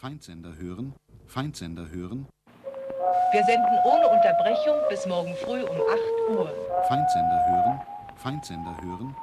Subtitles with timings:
[0.00, 0.94] Feindsender hören,
[1.26, 2.28] Feindsender hören.
[3.32, 6.48] Wir senden ohne Unterbrechung bis morgen früh um 8 Uhr.
[6.86, 7.80] Feindsender hören,
[8.14, 9.16] Feindsender hören.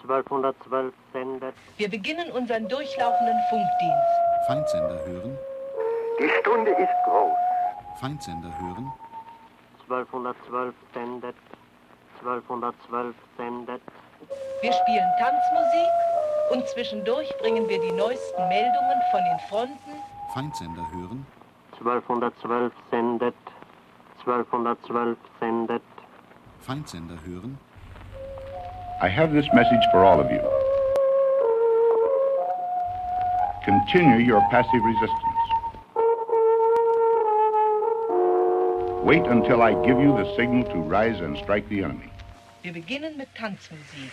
[0.00, 1.54] 1212 sendet.
[1.76, 4.46] Wir beginnen unseren durchlaufenden Funkdienst.
[4.46, 5.38] Feindsender hören,
[6.18, 7.36] Die Stunde ist groß.
[8.00, 8.90] Feindsender hören.
[9.82, 11.36] 1212 sendet.
[12.20, 13.82] 1212 sendet.
[14.62, 15.92] Wir spielen Tanzmusik
[16.52, 19.95] und zwischendurch bringen wir die neuesten Meldungen von den Fronten.
[20.36, 21.26] Feindsender hören,
[21.80, 23.34] 1212 sendet.
[24.26, 25.82] 1212 sendet.
[26.60, 27.58] Feindsender hören.
[29.02, 30.42] I have this message for all of you.
[33.64, 35.46] Continue your passive resistance.
[39.06, 42.10] Wait until I give you the signal to rise and strike the enemy.
[42.62, 44.12] Wir beginnen mit Tanzmusik.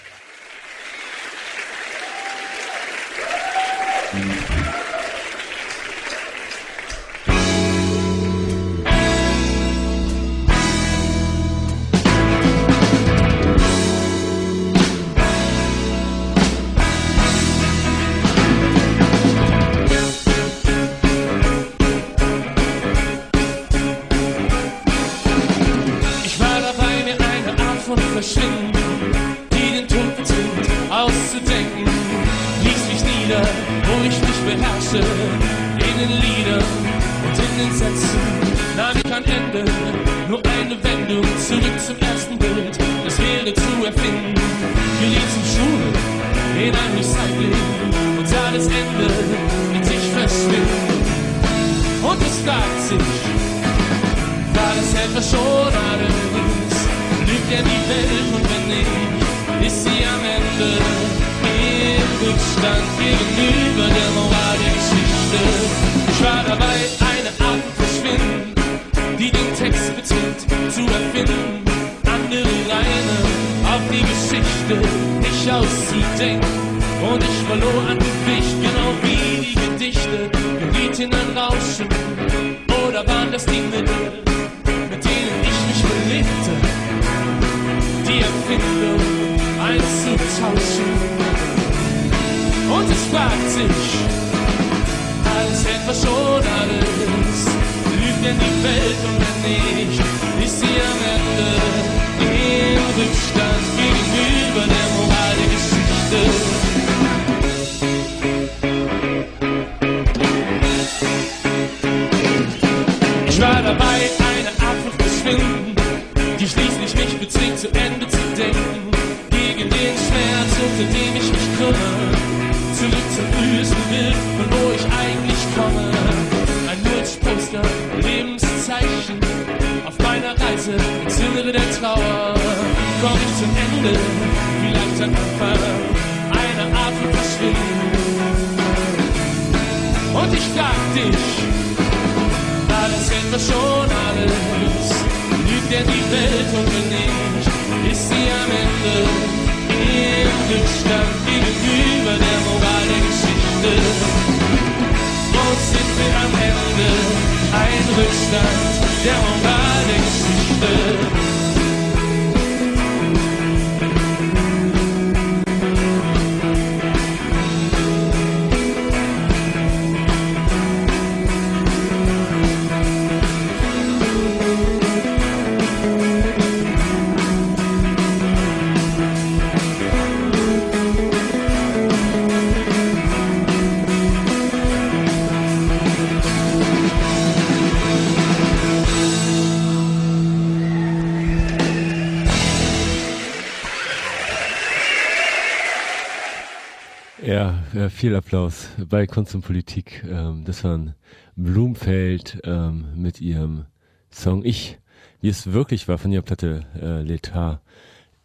[198.04, 200.04] Viel Applaus bei Kunst und Politik.
[200.06, 200.94] Ähm, das waren
[201.38, 203.64] Blumfeld ähm, mit ihrem
[204.12, 204.78] Song Ich,
[205.22, 207.60] wie es wirklich war von ihrer Platte äh, L'État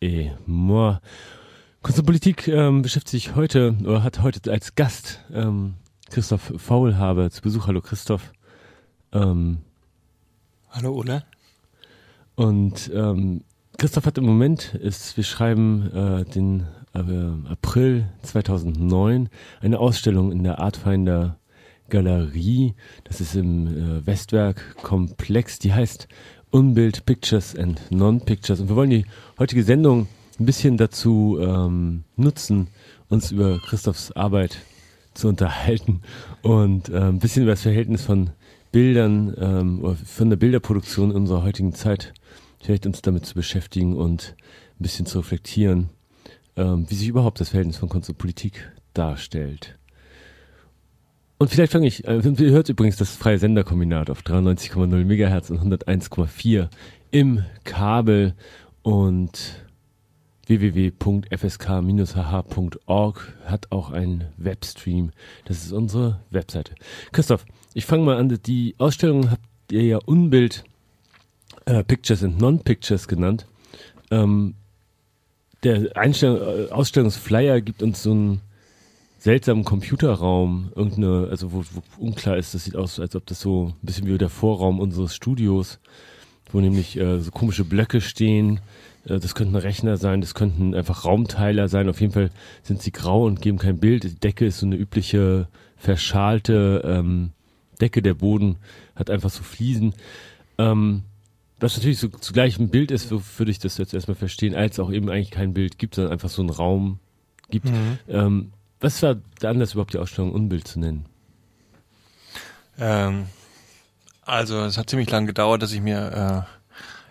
[0.01, 0.99] et moi.
[1.81, 5.75] Kunst und Politik ähm, beschäftigt sich heute oder hat heute als Gast ähm,
[6.11, 7.69] Christoph Faulhaber zu Besuch.
[7.69, 8.33] Hallo Christoph.
[9.13, 9.59] Ähm,
[10.71, 11.23] Hallo Ole.
[12.35, 13.45] Und ähm,
[13.77, 19.29] Christoph hat im Moment, ist, wir schreiben äh, den April 2009,
[19.61, 21.39] eine Ausstellung in der Artfinder
[21.89, 22.75] Galerie.
[23.05, 25.59] Das ist im äh, Westwerk Komplex.
[25.59, 26.09] Die heißt
[26.51, 28.61] Unbild Pictures and Non-Pictures.
[28.61, 29.07] Und wir wollen die
[29.39, 30.09] heutige Sendung
[30.39, 32.69] ein bisschen dazu ähm, nutzen,
[33.09, 34.59] uns über Christophs Arbeit
[35.15, 36.03] zu unterhalten
[36.43, 38.31] und äh, ein bisschen über das Verhältnis von
[38.71, 42.13] Bildern, ähm, von der Bilderproduktion in unserer heutigen Zeit,
[42.61, 44.37] vielleicht uns damit zu beschäftigen und
[44.79, 45.89] ein bisschen zu reflektieren,
[46.65, 49.79] wie sich überhaupt das Verhältnis von Kunst und Politik darstellt.
[51.39, 55.61] Und vielleicht fange ich, äh, ihr hört übrigens das freie Senderkombinat auf 93,0 Megahertz und
[55.61, 56.69] 101,4
[57.11, 58.35] im Kabel
[58.83, 59.65] und
[60.47, 61.29] www.fsk-hh.org
[63.45, 65.13] hat auch einen Webstream.
[65.45, 66.75] Das ist unsere Webseite.
[67.13, 67.45] Christoph,
[67.75, 68.37] ich fange mal an.
[68.47, 70.65] Die Ausstellung habt ihr ja Unbild
[71.67, 73.47] äh, Pictures and Non-Pictures genannt.
[74.11, 74.55] Ähm,
[75.63, 78.41] der Einstellung, äh, Ausstellungsflyer gibt uns so einen
[79.19, 83.75] seltsamen Computerraum, irgendeine, also wo, wo unklar ist, das sieht aus, als ob das so
[83.83, 85.81] ein bisschen wie der Vorraum unseres Studios,
[86.53, 88.61] wo nämlich äh, so komische Blöcke stehen.
[89.05, 91.89] Äh, das könnten Rechner sein, das könnten einfach Raumteiler sein.
[91.89, 92.31] Auf jeden Fall
[92.63, 94.05] sind sie grau und geben kein Bild.
[94.05, 97.31] Die Decke ist so eine übliche verschalte ähm,
[97.81, 98.03] Decke.
[98.03, 98.57] Der Boden
[98.95, 99.95] hat einfach so Fliesen.
[100.59, 101.03] Ähm,
[101.61, 104.93] was natürlich so zugleich ein Bild ist, würde ich das jetzt erstmal verstehen, als auch
[104.93, 106.99] eben eigentlich kein Bild gibt, sondern einfach so einen Raum
[107.51, 107.67] gibt.
[107.67, 107.99] Mhm.
[108.09, 111.07] Ähm, was war der Anlass überhaupt, die Ausstellung Unbild zu nennen?
[112.79, 113.27] Ähm,
[114.23, 116.47] also es hat ziemlich lange gedauert, dass ich mir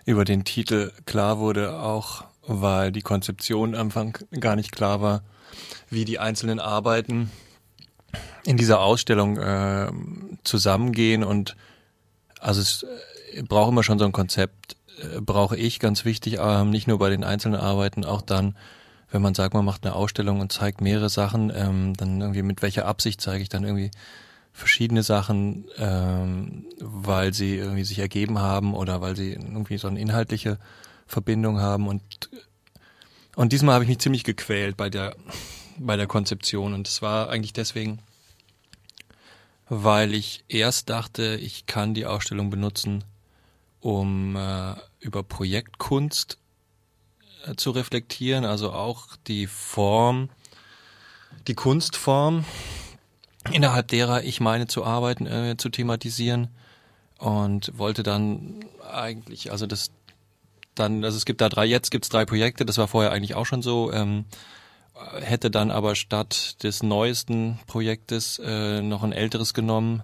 [0.06, 5.02] äh, über den Titel klar wurde, auch weil die Konzeption am Anfang gar nicht klar
[5.02, 5.22] war,
[5.90, 7.30] wie die einzelnen Arbeiten
[8.44, 9.90] in dieser Ausstellung äh,
[10.44, 11.56] zusammengehen und
[12.40, 12.86] also es
[13.48, 17.10] braucht immer schon so ein Konzept, äh, brauche ich ganz wichtig, äh, nicht nur bei
[17.10, 18.54] den einzelnen Arbeiten, auch dann
[19.10, 22.62] wenn man sagt, man macht eine Ausstellung und zeigt mehrere Sachen, ähm, dann irgendwie mit
[22.62, 23.90] welcher Absicht zeige ich dann irgendwie
[24.52, 30.00] verschiedene Sachen, ähm, weil sie irgendwie sich ergeben haben oder weil sie irgendwie so eine
[30.00, 30.58] inhaltliche
[31.06, 31.86] Verbindung haben.
[31.88, 32.02] Und
[33.36, 35.14] und diesmal habe ich mich ziemlich gequält bei der
[35.78, 36.74] bei der Konzeption.
[36.74, 38.00] Und es war eigentlich deswegen,
[39.68, 43.04] weil ich erst dachte, ich kann die Ausstellung benutzen,
[43.80, 46.38] um äh, über Projektkunst
[47.46, 50.30] äh, zu reflektieren, also auch die Form,
[51.46, 52.44] die Kunstform,
[53.52, 56.48] innerhalb derer ich meine zu arbeiten, äh, zu thematisieren
[57.18, 59.90] und wollte dann eigentlich, also das
[60.74, 63.46] dann, also es gibt da drei, jetzt gibt's drei Projekte, das war vorher eigentlich auch
[63.46, 64.26] schon so, ähm,
[65.20, 70.02] hätte dann aber statt des neuesten Projektes äh, noch ein älteres genommen,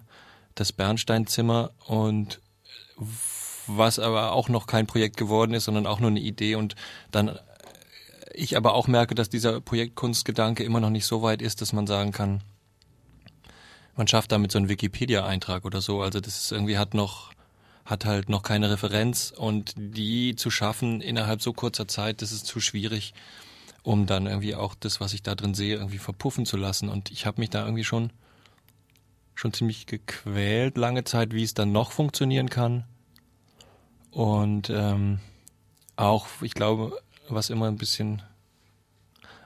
[0.55, 2.41] das Bernsteinzimmer und
[3.67, 6.75] was aber auch noch kein Projekt geworden ist, sondern auch nur eine Idee und
[7.11, 7.37] dann
[8.33, 11.87] ich aber auch merke, dass dieser Projektkunstgedanke immer noch nicht so weit ist, dass man
[11.87, 12.41] sagen kann,
[13.95, 16.01] man schafft damit so einen Wikipedia-Eintrag oder so.
[16.01, 17.31] Also das ist irgendwie hat noch,
[17.85, 22.45] hat halt noch keine Referenz und die zu schaffen innerhalb so kurzer Zeit, das ist
[22.45, 23.13] zu schwierig,
[23.83, 26.89] um dann irgendwie auch das, was ich da drin sehe, irgendwie verpuffen zu lassen.
[26.89, 28.11] Und ich habe mich da irgendwie schon,
[29.33, 32.83] schon ziemlich gequält lange Zeit, wie es dann noch funktionieren kann.
[34.15, 35.19] Und ähm,
[35.97, 36.97] auch, ich glaube,
[37.27, 38.21] was immer ein bisschen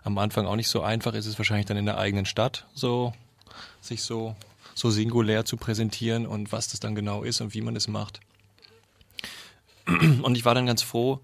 [0.04, 3.12] am Anfang auch nicht so einfach ist, ist wahrscheinlich dann in der eigenen Stadt so
[3.81, 4.36] sich so
[4.75, 8.19] so singulär zu präsentieren und was das dann genau ist und wie man es macht.
[9.88, 11.19] Und ich war dann ganz froh,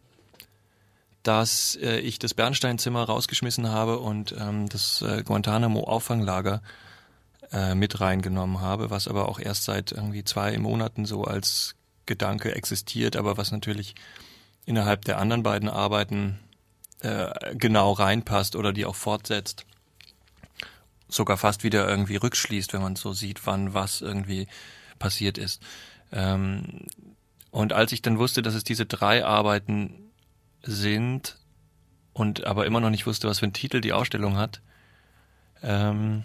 [1.22, 6.64] dass äh, ich das Bernsteinzimmer rausgeschmissen habe und ähm, das äh, Guantanamo Auffanglager
[7.52, 12.56] äh, mit reingenommen habe, was aber auch erst seit irgendwie zwei Monaten so als Gedanke
[12.56, 13.96] existiert, aber was natürlich
[14.66, 16.40] innerhalb der anderen beiden Arbeiten
[17.02, 19.66] äh, genau reinpasst oder die auch fortsetzt.
[21.08, 24.48] Sogar fast wieder irgendwie rückschließt, wenn man so sieht, wann was irgendwie
[24.98, 25.62] passiert ist.
[26.12, 26.88] Ähm,
[27.52, 30.12] und als ich dann wusste, dass es diese drei Arbeiten
[30.64, 31.38] sind
[32.14, 34.62] und aber immer noch nicht wusste, was für einen Titel die Ausstellung hat,
[35.62, 36.24] ähm,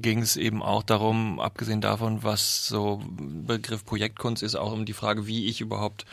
[0.00, 4.92] ging es eben auch darum, abgesehen davon, was so Begriff Projektkunst ist, auch um die
[4.92, 6.06] Frage, wie ich überhaupt,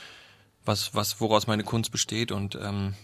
[0.65, 2.95] was, was, woraus meine Kunst besteht und ähm,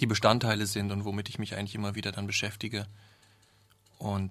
[0.00, 2.86] die Bestandteile sind und womit ich mich eigentlich immer wieder dann beschäftige.
[3.98, 4.30] Und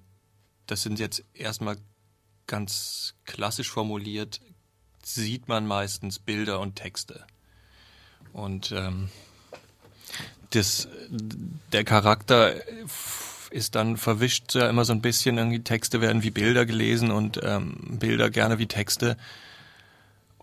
[0.66, 1.76] das sind jetzt erstmal
[2.46, 4.40] ganz klassisch formuliert,
[5.02, 7.26] sieht man meistens Bilder und Texte.
[8.32, 9.10] Und ähm,
[10.50, 10.88] das,
[11.72, 12.54] der Charakter
[13.52, 17.40] ist dann verwischt ja immer so ein bisschen, irgendwie Texte werden wie Bilder gelesen und
[17.42, 19.16] ähm, Bilder gerne wie Texte.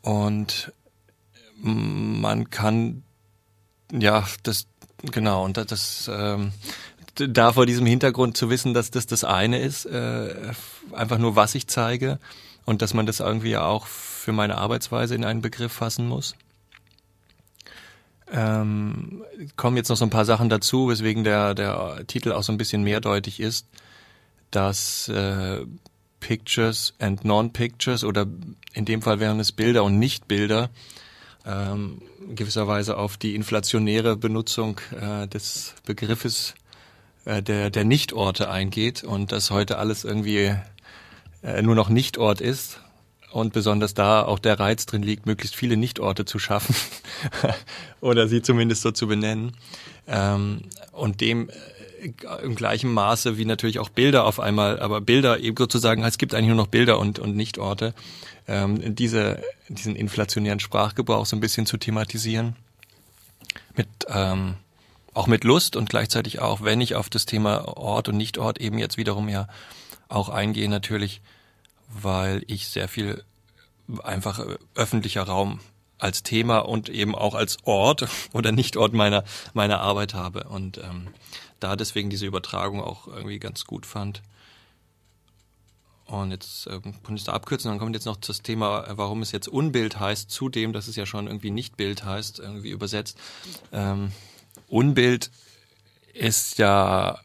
[0.01, 0.71] Und
[1.61, 3.03] man kann,
[3.91, 4.67] ja, das,
[5.11, 6.53] genau, und das, das ähm,
[7.15, 10.53] da vor diesem Hintergrund zu wissen, dass das das eine ist, äh,
[10.93, 12.19] einfach nur was ich zeige
[12.65, 16.35] und dass man das irgendwie auch für meine Arbeitsweise in einen Begriff fassen muss.
[18.31, 19.23] Ähm,
[19.55, 22.57] kommen jetzt noch so ein paar Sachen dazu, weswegen der, der Titel auch so ein
[22.57, 23.65] bisschen mehrdeutig ist.
[24.51, 25.65] dass äh,
[26.19, 28.27] Pictures and Non-Pictures oder
[28.73, 30.69] in dem Fall wären es Bilder und Nicht-Bilder
[31.45, 32.01] ähm,
[32.35, 36.55] gewisserweise auf die inflationäre Benutzung äh, des Begriffes
[37.25, 40.55] äh, der, der Nichtorte eingeht und dass heute alles irgendwie
[41.41, 42.81] äh, nur noch Nichtort ist
[43.31, 46.75] und besonders da auch der Reiz drin liegt, möglichst viele Nichtorte zu schaffen
[48.01, 49.55] oder sie zumindest so zu benennen.
[50.07, 51.53] Ähm, und dem äh,
[52.43, 56.33] im gleichen Maße wie natürlich auch Bilder auf einmal, aber Bilder eben sozusagen, es gibt
[56.33, 57.93] eigentlich nur noch Bilder und, und Nichtorte,
[58.47, 62.55] ähm, diese, diesen inflationären Sprachgebrauch so ein bisschen zu thematisieren.
[63.75, 64.55] Mit, ähm,
[65.13, 68.77] auch mit Lust und gleichzeitig auch, wenn ich auf das Thema Ort und Nichtort eben
[68.77, 69.47] jetzt wiederum ja
[70.07, 71.21] auch eingehe, natürlich,
[71.89, 73.23] weil ich sehr viel
[74.03, 75.59] einfach äh, öffentlicher Raum
[75.97, 81.07] als Thema und eben auch als Ort oder Nichtort meiner meiner Arbeit habe und ähm,
[81.59, 84.21] da deswegen diese Übertragung auch irgendwie ganz gut fand.
[86.05, 89.21] Und jetzt äh, kann ich da abkürzen, dann kommt jetzt noch das Thema, äh, warum
[89.21, 93.17] es jetzt Unbild heißt, zudem, dass es ja schon irgendwie Nichtbild heißt, irgendwie übersetzt.
[93.71, 94.11] Ähm,
[94.67, 95.29] Unbild
[96.13, 97.19] ist ja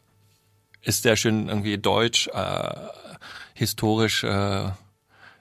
[0.81, 2.75] ist sehr schön irgendwie deutsch, äh,
[3.55, 4.69] historisch äh,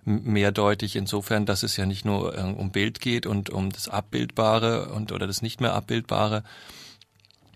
[0.05, 4.91] mehrdeutig insofern, dass es ja nicht nur äh, um Bild geht und um das Abbildbare
[4.91, 6.45] und oder das nicht mehr Abbildbare,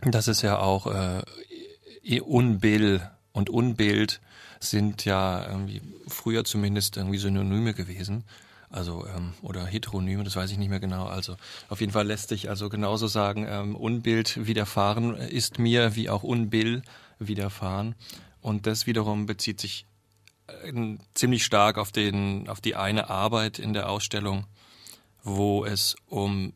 [0.02, 3.00] dass es ja auch äh, Unbill
[3.32, 4.20] und Unbild
[4.60, 8.24] sind ja irgendwie früher zumindest irgendwie Synonyme gewesen.
[8.70, 11.06] Also ähm, oder Heteronyme, das weiß ich nicht mehr genau.
[11.06, 11.36] Also
[11.68, 16.22] auf jeden Fall lässt sich also genauso sagen, ähm, Unbild widerfahren ist mir wie auch
[16.22, 16.82] Unbill
[17.18, 17.94] widerfahren.
[18.40, 19.86] Und das wiederum bezieht sich
[21.14, 24.46] ziemlich stark auf den auf die eine Arbeit in der Ausstellung,
[25.22, 26.52] wo es um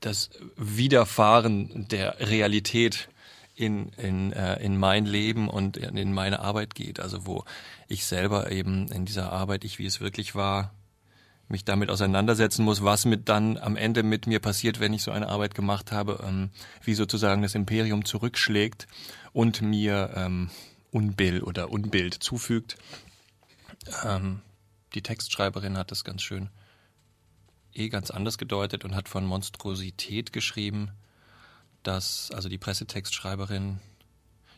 [0.00, 3.08] das Widerfahren der Realität
[3.54, 7.00] in, in, äh, in mein Leben und in, in meine Arbeit geht.
[7.00, 7.44] Also wo
[7.88, 10.72] ich selber eben in dieser Arbeit, ich wie es wirklich war,
[11.48, 15.10] mich damit auseinandersetzen muss, was mit dann am Ende mit mir passiert, wenn ich so
[15.10, 16.50] eine Arbeit gemacht habe, ähm,
[16.82, 18.86] wie sozusagen das Imperium zurückschlägt
[19.32, 20.50] und mir ähm,
[20.90, 22.76] Unbill oder Unbild zufügt.
[24.04, 24.42] Ähm,
[24.94, 26.50] die Textschreiberin hat das ganz schön
[27.72, 30.92] eh ganz anders gedeutet und hat von Monstrosität geschrieben
[31.86, 33.78] dass also die Pressetextschreiberin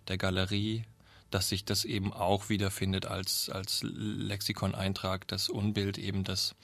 [0.08, 0.84] der Galerie,
[1.30, 6.54] dass sich das eben auch wiederfindet als, als Lexikon-Eintrag, das Unbild eben das,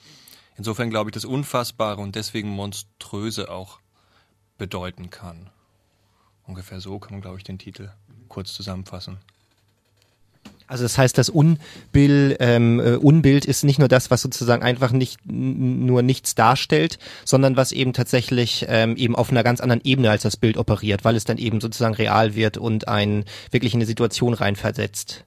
[0.56, 3.78] insofern glaube ich, das Unfassbare und deswegen Monströse auch
[4.56, 5.50] bedeuten kann.
[6.46, 7.90] Ungefähr so kann man, glaube ich, den Titel
[8.28, 9.18] kurz zusammenfassen.
[10.66, 14.92] Also das heißt, das Unbild, ähm, äh, Unbild ist nicht nur das, was sozusagen einfach
[14.92, 20.10] nicht nur nichts darstellt, sondern was eben tatsächlich ähm, eben auf einer ganz anderen Ebene
[20.10, 23.78] als das Bild operiert, weil es dann eben sozusagen real wird und einen wirklich in
[23.78, 25.24] eine Situation reinversetzt.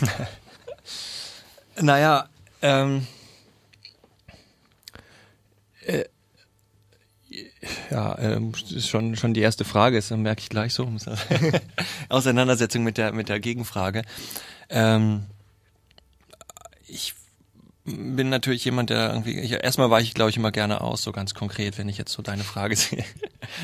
[1.80, 2.28] naja,
[2.60, 3.06] ähm,
[5.86, 6.04] äh,
[7.90, 10.90] ja, ähm, ist schon schon die erste Frage ist, dann merke ich gleich so
[12.08, 14.02] Auseinandersetzung mit der mit der Gegenfrage.
[14.68, 15.24] Ähm,
[16.86, 17.14] ich
[17.84, 21.12] bin natürlich jemand, der irgendwie ich, erstmal weiche ich glaube ich immer gerne aus, so
[21.12, 23.04] ganz konkret, wenn ich jetzt so deine Frage sehe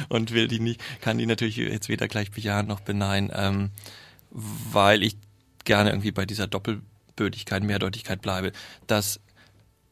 [0.08, 3.70] und will die nicht, kann die natürlich jetzt weder gleich bejahen noch beneiden, ähm,
[4.30, 5.16] weil ich
[5.64, 8.52] gerne irgendwie bei dieser Doppelbödigkeit, Mehrdeutigkeit bleibe,
[8.86, 9.20] dass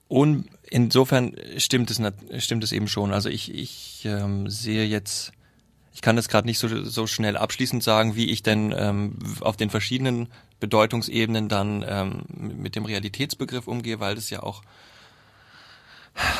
[0.08, 2.00] un insofern stimmt es,
[2.44, 3.12] stimmt es eben schon.
[3.12, 5.32] Also ich, ich ähm, sehe jetzt,
[5.92, 9.56] ich kann das gerade nicht so, so schnell abschließend sagen, wie ich denn ähm, auf
[9.56, 10.28] den verschiedenen
[10.60, 12.22] Bedeutungsebenen dann ähm,
[12.56, 14.62] mit dem Realitätsbegriff umgehe, weil das ja auch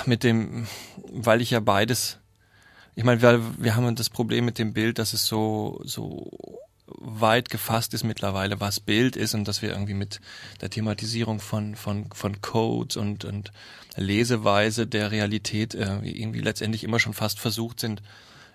[0.07, 0.67] mit dem,
[1.13, 2.19] weil ich ja beides,
[2.97, 6.59] ich meine, wir, wir haben das Problem mit dem Bild, dass es so, so
[6.97, 10.21] weit gefasst ist mittlerweile, was Bild ist und dass wir irgendwie mit
[10.61, 13.52] der Thematisierung von, von, von Codes und, und
[13.97, 18.02] Leseweise der Realität äh, irgendwie letztendlich immer schon fast versucht sind,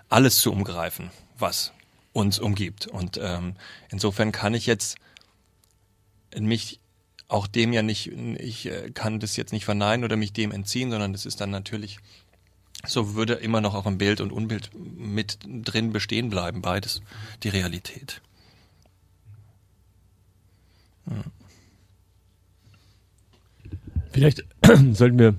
[0.10, 1.74] alles zu umgreifen, was
[2.14, 2.88] uns umgibt.
[2.88, 3.56] Und ähm,
[3.90, 4.98] insofern kann ich jetzt
[6.40, 6.80] mich
[7.28, 10.92] auch dem ja nicht, ich äh, kann das jetzt nicht verneinen oder mich dem entziehen,
[10.92, 11.98] sondern das ist dann natürlich,
[12.86, 17.02] so würde immer noch auch ein Bild und Unbild mit drin bestehen bleiben, beides,
[17.44, 18.22] die Realität.
[21.10, 21.24] Ja.
[24.12, 24.46] Vielleicht
[24.92, 25.36] sollten wir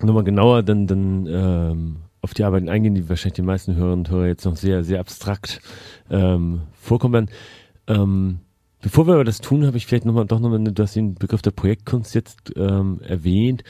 [0.00, 4.10] nochmal genauer dann, dann ähm, auf die Arbeiten eingehen, die wahrscheinlich die meisten Hörerinnen und
[4.10, 5.60] Hörer jetzt noch sehr, sehr abstrakt
[6.10, 7.30] ähm, vorkommen
[7.86, 8.40] Ähm,
[8.80, 11.42] bevor wir aber das tun, habe ich vielleicht nochmal, doch nochmal, du hast den Begriff
[11.42, 13.62] der Projektkunst jetzt ähm, erwähnt.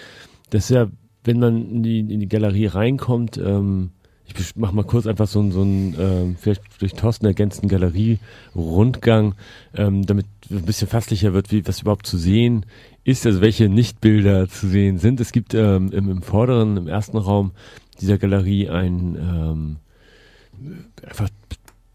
[0.50, 0.86] Das ist ja,
[1.25, 3.90] wenn man in die, in die Galerie reinkommt, ähm,
[4.26, 9.35] ich mach mal kurz einfach so, ein so ein ähm, vielleicht durch Thorsten ergänzten Galerie-Rundgang,
[9.75, 12.64] ähm, damit ein bisschen fasslicher wird, wie was überhaupt zu sehen
[13.04, 15.21] ist, also welche Nichtbilder zu sehen sind.
[15.21, 17.52] Es gibt ähm, im, im vorderen, im ersten Raum
[18.00, 19.76] dieser Galerie ein ähm,
[21.07, 21.28] einfach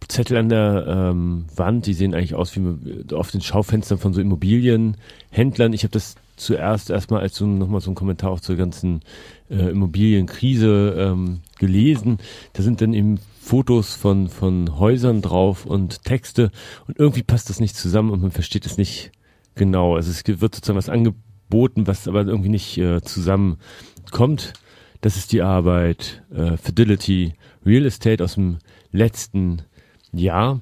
[0.07, 4.19] Zettel an der ähm, Wand, die sehen eigentlich aus wie auf den Schaufenstern von so
[4.19, 5.71] Immobilienhändlern.
[5.73, 9.01] Ich habe das zuerst erstmal als so nochmal so ein Kommentar auch zur ganzen
[9.49, 12.17] äh, Immobilienkrise ähm, gelesen.
[12.53, 16.51] Da sind dann eben Fotos von, von Häusern drauf und Texte
[16.87, 19.11] und irgendwie passt das nicht zusammen und man versteht es nicht
[19.55, 19.95] genau.
[19.95, 24.53] Also es wird sozusagen was angeboten, was aber irgendwie nicht äh, zusammenkommt.
[25.01, 27.33] Das ist die Arbeit äh, Fidelity
[27.65, 28.57] Real Estate aus dem
[28.91, 29.63] letzten
[30.11, 30.61] Jahr,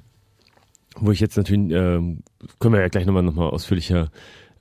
[0.95, 2.19] wo ich jetzt natürlich, ähm,
[2.59, 4.09] können wir ja gleich nochmal noch ausführlicher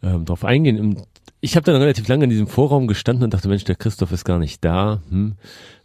[0.06, 1.02] ähm, drauf eingehen.
[1.40, 4.24] Ich habe dann relativ lange in diesem Vorraum gestanden und dachte, Mensch, der Christoph ist
[4.24, 5.02] gar nicht da.
[5.10, 5.34] Hm.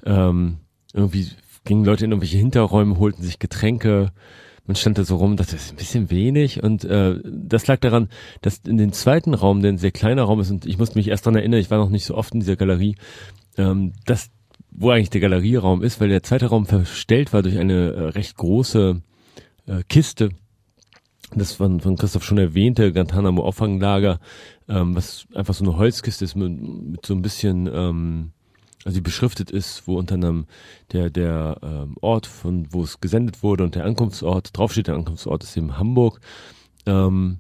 [0.05, 0.57] Ähm,
[0.93, 1.27] irgendwie
[1.63, 4.11] gingen Leute in irgendwelche Hinterräume, holten sich Getränke.
[4.65, 6.63] Man stand da so rum, dachte, das ist ein bisschen wenig.
[6.63, 8.09] Und äh, das lag daran,
[8.41, 11.07] dass in den zweiten Raum, der ein sehr kleiner Raum ist, und ich musste mich
[11.07, 12.95] erst daran erinnern, ich war noch nicht so oft in dieser Galerie,
[13.57, 14.29] ähm, dass
[14.71, 18.37] wo eigentlich der Galerieraum ist, weil der zweite Raum verstellt war durch eine äh, recht
[18.37, 19.01] große
[19.67, 20.29] äh, Kiste,
[21.39, 24.19] das von, von Christoph schon erwähnte Guantanamo Auffanglager,
[24.67, 28.31] ähm, was einfach so eine Holzkiste ist mit, mit so ein bisschen, ähm,
[28.83, 30.45] also die beschriftet ist, wo unter anderem
[30.91, 35.43] der, der ähm, Ort, von wo es gesendet wurde und der Ankunftsort, draufsteht der Ankunftsort
[35.43, 36.19] ist eben Hamburg.
[36.85, 37.39] Ähm,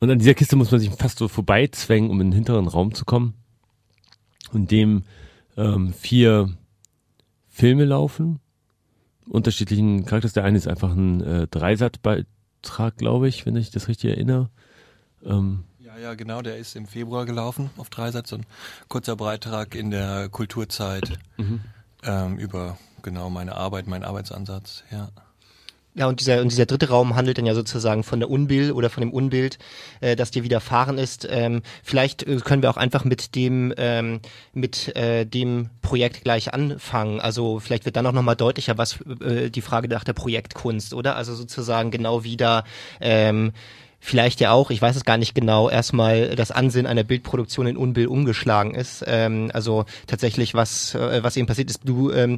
[0.00, 2.94] und an dieser Kiste muss man sich fast so vorbeizwängen, um in den hinteren Raum
[2.94, 3.34] zu kommen,
[4.52, 5.02] in dem
[5.56, 6.56] ähm, vier
[7.48, 8.38] Filme laufen,
[9.28, 10.32] unterschiedlichen Charakters.
[10.32, 12.26] Der eine ist einfach ein äh, Dreisat-Ball
[12.62, 14.50] Beitrag, glaube ich, wenn ich das richtig erinnere.
[15.24, 18.46] Ähm, ja, ja, genau, der ist im Februar gelaufen auf Dreisat, so ein
[18.88, 21.60] kurzer Beitrag in der Kulturzeit mhm.
[22.02, 25.08] ähm, über genau meine Arbeit, meinen Arbeitsansatz, ja.
[25.98, 28.88] Ja, und dieser, und dieser dritte Raum handelt dann ja sozusagen von der Unbill oder
[28.88, 29.58] von dem Unbild,
[30.00, 31.26] äh, das dir widerfahren ist.
[31.28, 34.20] Ähm, vielleicht äh, können wir auch einfach mit dem, ähm,
[34.52, 37.18] mit äh, dem Projekt gleich anfangen.
[37.18, 41.16] Also vielleicht wird dann auch nochmal deutlicher, was äh, die Frage nach der Projektkunst, oder?
[41.16, 42.62] Also sozusagen genau wieder
[43.00, 43.50] ähm,
[43.98, 47.76] vielleicht ja auch, ich weiß es gar nicht genau, erstmal das Ansehen einer Bildproduktion in
[47.76, 49.02] Unbill umgeschlagen ist.
[49.04, 52.36] Ähm, also tatsächlich, was, äh, was eben passiert ist, du ähm,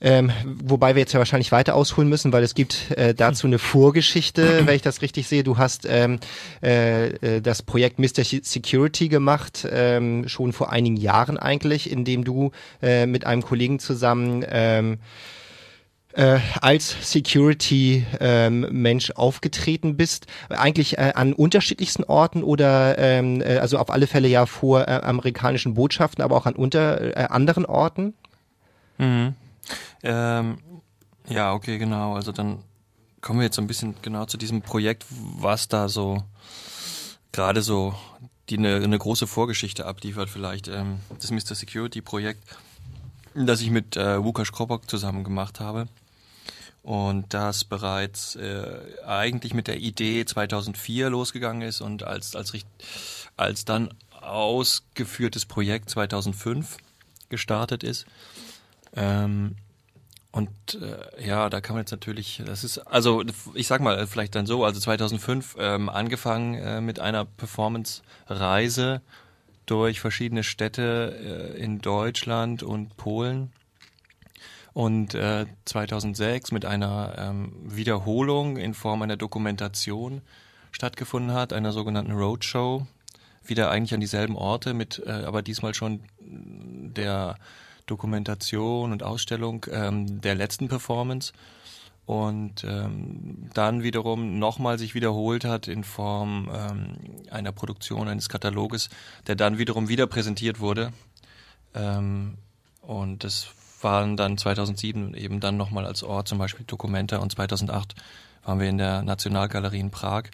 [0.00, 3.58] ähm, wobei wir jetzt ja wahrscheinlich weiter ausholen müssen, weil es gibt äh, dazu eine
[3.58, 5.42] Vorgeschichte, wenn ich das richtig sehe.
[5.42, 6.18] Du hast ähm,
[6.62, 8.22] äh, äh, das Projekt Mr.
[8.24, 12.50] Security gemacht, ähm, schon vor einigen Jahren eigentlich, in dem du
[12.82, 14.98] äh, mit einem Kollegen zusammen ähm,
[16.12, 23.78] äh, als Security-Mensch ähm, aufgetreten bist, eigentlich äh, an unterschiedlichsten Orten oder ähm, äh, also
[23.78, 28.14] auf alle Fälle ja vor äh, amerikanischen Botschaften, aber auch an unter äh, anderen Orten?
[28.98, 29.34] Mhm.
[30.06, 30.58] Ähm,
[31.28, 32.14] ja, okay, genau.
[32.14, 32.62] Also dann
[33.20, 36.22] kommen wir jetzt so ein bisschen genau zu diesem Projekt, was da so
[37.32, 37.94] gerade so
[38.48, 40.68] die eine, eine große Vorgeschichte abliefert vielleicht.
[40.68, 41.56] Ähm, das Mr.
[41.56, 42.44] Security Projekt,
[43.34, 45.88] das ich mit äh, Łukasz Kropok zusammen gemacht habe.
[46.84, 52.52] Und das bereits äh, eigentlich mit der Idee 2004 losgegangen ist und als, als,
[53.36, 56.76] als dann ausgeführtes Projekt 2005
[57.28, 58.06] gestartet ist.
[58.94, 59.56] Ähm,
[60.36, 60.50] und
[60.82, 64.44] äh, ja, da kann man jetzt natürlich, das ist, also ich sag mal vielleicht dann
[64.44, 69.00] so, also 2005 ähm, angefangen äh, mit einer Performance-Reise
[69.64, 73.50] durch verschiedene Städte äh, in Deutschland und Polen.
[74.74, 80.20] Und äh, 2006 mit einer ähm, Wiederholung in Form einer Dokumentation
[80.70, 82.86] stattgefunden hat, einer sogenannten Roadshow,
[83.42, 87.38] wieder eigentlich an dieselben Orte mit, äh, aber diesmal schon der
[87.86, 91.32] Dokumentation und Ausstellung ähm, der letzten Performance
[92.06, 96.96] und ähm, dann wiederum nochmal sich wiederholt hat in Form ähm,
[97.30, 98.88] einer Produktion eines Kataloges,
[99.26, 100.92] der dann wiederum wieder präsentiert wurde.
[101.74, 102.38] Ähm,
[102.80, 103.48] und das
[103.82, 107.94] waren dann 2007 eben dann nochmal als Ort zum Beispiel Dokumenta und 2008
[108.44, 110.24] waren wir in der Nationalgalerie in Prag.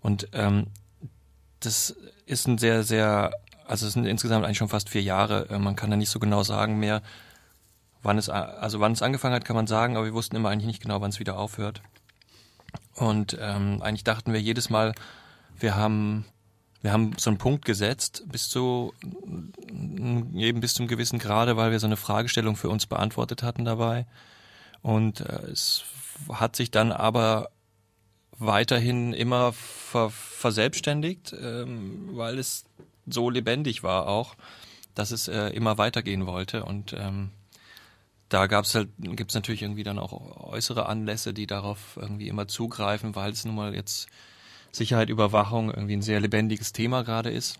[0.00, 0.68] Und ähm,
[1.58, 3.32] das ist ein sehr, sehr
[3.70, 5.48] also es sind insgesamt eigentlich schon fast vier Jahre.
[5.48, 7.02] Äh, man kann da nicht so genau sagen mehr,
[8.02, 10.66] wann es, also wann es angefangen hat, kann man sagen, aber wir wussten immer eigentlich
[10.66, 11.80] nicht genau, wann es wieder aufhört.
[12.94, 14.94] Und ähm, eigentlich dachten wir jedes Mal,
[15.58, 16.24] wir haben
[16.82, 18.94] wir haben so einen Punkt gesetzt, bis zu
[19.70, 24.06] eben bis zum gewissen Grade, weil wir so eine Fragestellung für uns beantwortet hatten dabei.
[24.80, 25.84] Und äh, es
[26.32, 27.50] hat sich dann aber
[28.38, 32.64] weiterhin immer ver verselbstständigt, ähm, weil es
[33.06, 34.36] so lebendig war auch,
[34.94, 36.64] dass es äh, immer weitergehen wollte.
[36.64, 37.30] Und ähm,
[38.28, 40.12] da gab's halt, gibt's natürlich irgendwie dann auch
[40.52, 44.08] äußere Anlässe, die darauf irgendwie immer zugreifen, weil es nun mal jetzt
[44.72, 47.58] Sicherheit, Überwachung irgendwie ein sehr lebendiges Thema gerade ist,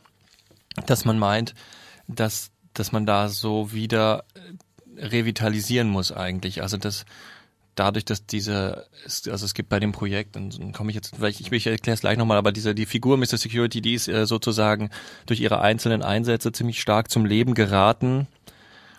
[0.87, 1.55] dass man meint,
[2.07, 4.25] dass, dass man da so wieder
[4.97, 6.63] revitalisieren muss eigentlich.
[6.63, 7.05] Also dass
[7.75, 11.67] dadurch, dass diese, also es gibt bei dem Projekt, dann komme ich jetzt, ich, ich
[11.67, 13.39] erkläre es gleich nochmal, aber diese, die Figur Mr.
[13.39, 14.91] Security, die ist äh, sozusagen
[15.27, 18.27] durch ihre einzelnen Einsätze ziemlich stark zum Leben geraten.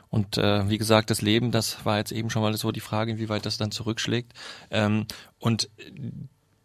[0.10, 3.12] Und äh, wie gesagt, das Leben, das war jetzt eben schon mal so die Frage,
[3.12, 4.34] inwieweit das dann zurückschlägt.
[4.70, 5.06] Ähm,
[5.40, 5.70] und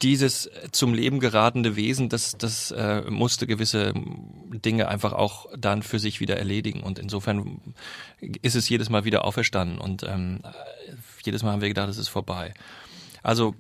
[0.03, 5.99] dieses zum Leben geratene Wesen, das, das äh, musste gewisse Dinge einfach auch dann für
[5.99, 6.83] sich wieder erledigen.
[6.83, 7.75] Und insofern
[8.43, 9.79] ist es jedes Mal wieder auferstanden.
[9.79, 10.41] Und ähm,
[11.27, 12.55] jedes Mal haben wir gedacht, es ist vorbei.
[13.23, 13.55] Also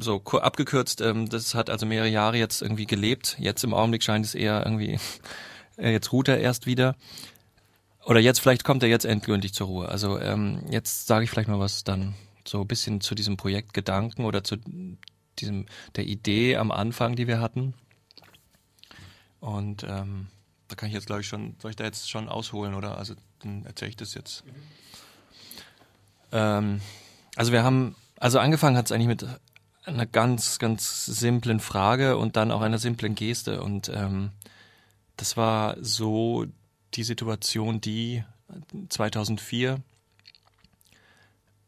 [0.00, 3.36] so abgekürzt, ähm, das hat also mehrere Jahre jetzt irgendwie gelebt.
[3.38, 4.98] Jetzt im Augenblick scheint es eher irgendwie,
[5.76, 6.96] äh, jetzt ruht er erst wieder.
[8.04, 9.88] Oder jetzt, vielleicht kommt er jetzt endgültig zur Ruhe.
[9.88, 12.14] Also ähm, jetzt sage ich vielleicht mal was dann
[12.46, 14.56] so ein bisschen zu diesem Projekt Gedanken oder zu
[15.38, 17.74] diesem der Idee am Anfang, die wir hatten.
[19.40, 20.28] Und ähm,
[20.68, 22.98] da kann ich jetzt, glaube ich, schon, soll ich da jetzt schon ausholen, oder?
[22.98, 24.44] Also dann erzähle ich das jetzt.
[24.44, 24.52] Mhm.
[26.34, 26.80] Ähm,
[27.36, 29.26] also wir haben, also angefangen hat es eigentlich mit
[29.84, 33.62] einer ganz, ganz simplen Frage und dann auch einer simplen Geste.
[33.62, 34.32] Und ähm,
[35.16, 36.46] das war so
[36.94, 38.24] die Situation, die
[38.88, 39.80] 2004,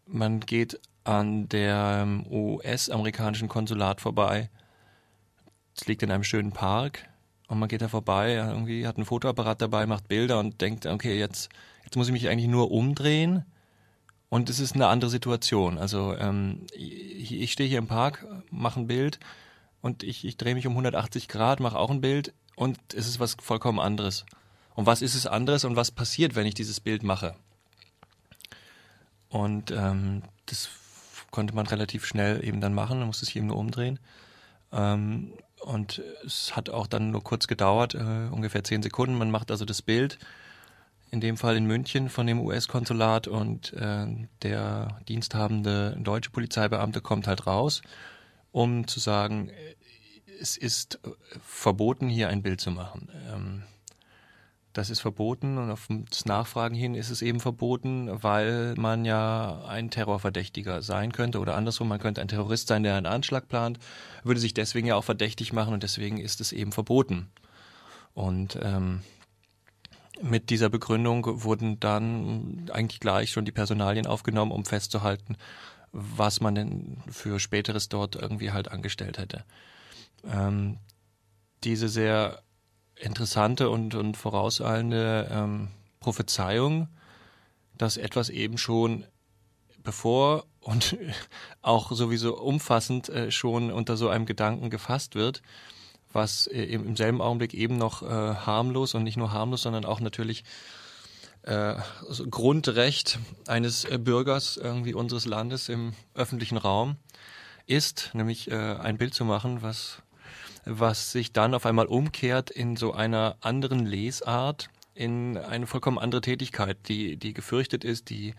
[0.06, 4.50] man geht an der US-amerikanischen Konsulat vorbei.
[5.76, 7.08] Es liegt in einem schönen Park
[7.48, 11.18] und man geht da vorbei, irgendwie hat ein Fotoapparat dabei, macht Bilder und denkt, okay,
[11.18, 11.48] jetzt,
[11.84, 13.44] jetzt muss ich mich eigentlich nur umdrehen
[14.36, 15.78] und es ist eine andere Situation.
[15.78, 19.18] Also ähm, ich, ich stehe hier im Park, mache ein Bild
[19.80, 23.18] und ich, ich drehe mich um 180 Grad, mache auch ein Bild und es ist
[23.18, 24.26] was vollkommen anderes.
[24.74, 27.34] Und was ist es anderes und was passiert, wenn ich dieses Bild mache?
[29.30, 30.68] Und ähm, das
[31.30, 33.98] konnte man relativ schnell eben dann machen, man musste sich eben nur umdrehen.
[34.70, 39.16] Ähm, und es hat auch dann nur kurz gedauert, äh, ungefähr zehn Sekunden.
[39.16, 40.18] Man macht also das Bild,
[41.10, 44.06] in dem Fall in München von dem US-Konsulat und äh,
[44.42, 47.82] der diensthabende deutsche Polizeibeamte kommt halt raus,
[48.52, 49.50] um zu sagen,
[50.40, 50.98] es ist
[51.40, 53.08] verboten, hier ein Bild zu machen.
[53.32, 53.62] Ähm,
[54.76, 59.64] das ist verboten und auf das Nachfragen hin ist es eben verboten, weil man ja
[59.66, 63.78] ein Terrorverdächtiger sein könnte oder andersrum, man könnte ein Terrorist sein, der einen Anschlag plant,
[64.22, 67.30] würde sich deswegen ja auch verdächtig machen und deswegen ist es eben verboten.
[68.12, 69.00] Und ähm,
[70.22, 75.36] mit dieser Begründung wurden dann eigentlich gleich schon die Personalien aufgenommen, um festzuhalten,
[75.92, 79.44] was man denn für späteres dort irgendwie halt angestellt hätte.
[80.24, 80.78] Ähm,
[81.64, 82.42] diese sehr
[82.96, 85.68] interessante und, und vorauseilende ähm,
[86.00, 86.88] Prophezeiung,
[87.76, 89.04] dass etwas eben schon
[89.82, 90.96] bevor und
[91.62, 95.42] auch sowieso umfassend äh, schon unter so einem Gedanken gefasst wird,
[96.12, 100.00] was äh, im, selben Augenblick eben noch äh, harmlos und nicht nur harmlos, sondern auch
[100.00, 100.44] natürlich
[101.42, 101.76] äh,
[102.30, 106.96] Grundrecht eines äh, Bürgers irgendwie unseres Landes im öffentlichen Raum
[107.66, 110.02] ist, nämlich äh, ein Bild zu machen, was
[110.66, 116.20] was sich dann auf einmal umkehrt in so einer anderen Lesart, in eine vollkommen andere
[116.20, 118.34] Tätigkeit, die, die gefürchtet ist, die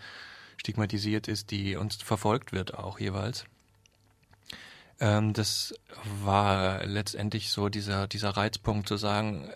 [0.57, 3.45] stigmatisiert ist, die uns verfolgt wird auch jeweils.
[4.99, 5.73] Ähm, das
[6.23, 9.49] war letztendlich so dieser, dieser Reizpunkt zu sagen,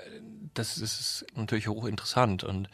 [0.53, 2.69] das ist natürlich hochinteressant und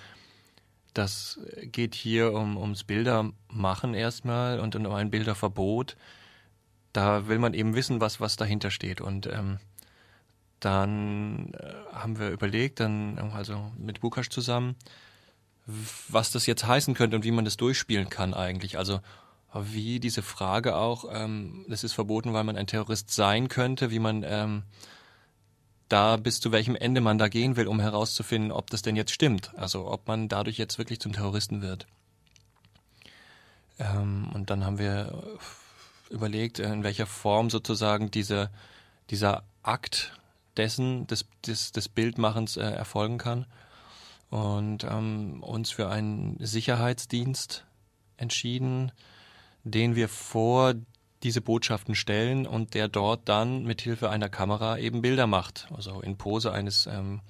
[0.94, 5.96] das geht hier um, ums Bildermachen erstmal und um ein Bilderverbot.
[6.92, 9.60] Da will man eben wissen, was, was dahinter steht und ähm,
[10.60, 14.76] dann äh, haben wir überlegt, dann also mit Bukasch zusammen,
[16.08, 18.78] was das jetzt heißen könnte und wie man das durchspielen kann eigentlich.
[18.78, 19.00] Also
[19.66, 24.00] wie diese Frage auch, ähm, das ist verboten, weil man ein Terrorist sein könnte, wie
[24.00, 24.64] man ähm,
[25.90, 29.12] da bis zu welchem Ende man da gehen will, um herauszufinden, ob das denn jetzt
[29.12, 29.52] stimmt.
[29.56, 31.88] Also ob man dadurch jetzt wirklich zum Terroristen wird.
[33.80, 35.38] Ähm, und dann haben wir
[36.10, 38.50] überlegt, in welcher Form sozusagen diese,
[39.10, 40.14] dieser Akt
[40.58, 43.46] dessen, des, des, des Bildmachens äh, erfolgen kann.
[44.30, 47.66] Und ähm, uns für einen Sicherheitsdienst
[48.18, 48.92] entschieden,
[49.72, 50.74] den wir vor
[51.24, 55.68] diese Botschaften stellen und der dort dann mit Hilfe einer Kamera eben Bilder macht.
[55.76, 57.22] Also in Pose eines ähm,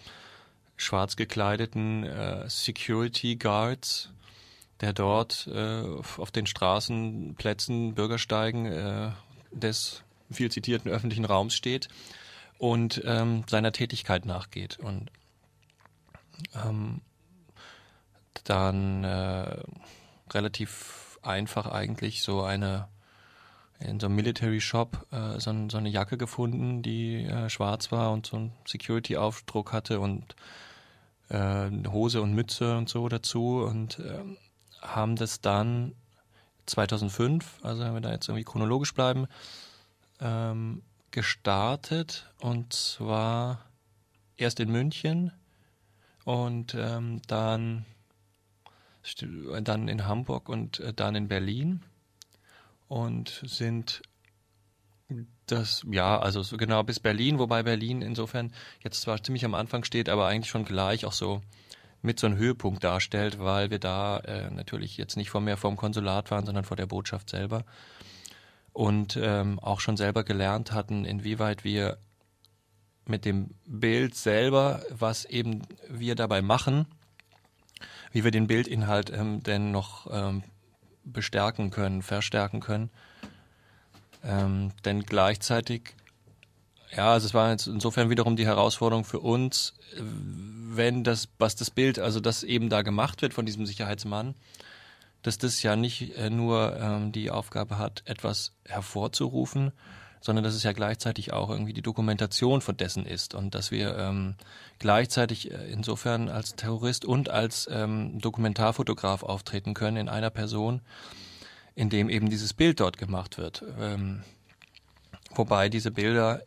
[0.75, 4.11] schwarz gekleideten äh, Security Guards,
[4.81, 9.11] der dort äh, auf den Straßenplätzen, Bürgersteigen äh,
[9.51, 11.87] des viel zitierten öffentlichen Raums steht
[12.57, 14.77] und ähm, seiner Tätigkeit nachgeht.
[14.79, 15.09] Und
[16.53, 17.01] ähm,
[18.43, 19.63] dann äh,
[20.31, 22.87] relativ einfach eigentlich so eine
[23.79, 28.11] in so einem Military Shop äh, so, so, eine Jacke gefunden, die äh, schwarz war
[28.11, 30.35] und so einen Security-Aufdruck hatte und
[31.29, 34.37] äh, Hose und Mütze und so dazu und ähm,
[34.81, 35.93] haben das dann
[36.65, 39.27] 2005, also wenn wir da jetzt irgendwie chronologisch bleiben,
[40.19, 43.65] ähm, gestartet und zwar
[44.37, 45.31] erst in München
[46.25, 47.85] und ähm, dann
[49.61, 51.83] dann in Hamburg und äh, dann in Berlin
[52.87, 54.01] und sind
[55.45, 58.51] das, ja, also so genau bis Berlin, wobei Berlin insofern
[58.83, 61.41] jetzt zwar ziemlich am Anfang steht, aber eigentlich schon gleich auch so
[62.01, 65.77] mit so einem Höhepunkt darstellt, weil wir da äh, natürlich jetzt nicht vor mehr vom
[65.77, 67.63] Konsulat waren, sondern vor der Botschaft selber
[68.73, 71.97] und ähm, auch schon selber gelernt hatten, inwieweit wir
[73.05, 76.85] mit dem Bild selber, was eben wir dabei machen,
[78.17, 80.41] wie wir den Bildinhalt ähm, denn noch ähm,
[81.03, 82.89] bestärken können, verstärken können.
[84.23, 85.93] Ähm, denn gleichzeitig,
[86.95, 91.69] ja, also es war jetzt insofern wiederum die Herausforderung für uns, wenn das, was das
[91.69, 94.33] Bild, also das eben da gemacht wird von diesem Sicherheitsmann,
[95.21, 99.73] dass das ja nicht äh, nur ähm, die Aufgabe hat, etwas hervorzurufen,
[100.21, 103.97] sondern dass es ja gleichzeitig auch irgendwie die Dokumentation von dessen ist und dass wir
[103.97, 104.35] ähm,
[104.79, 110.81] gleichzeitig äh, insofern als Terrorist und als ähm, Dokumentarfotograf auftreten können in einer Person,
[111.75, 113.63] in dem eben dieses Bild dort gemacht wird.
[113.79, 114.23] Ähm,
[115.35, 116.41] wobei diese Bilder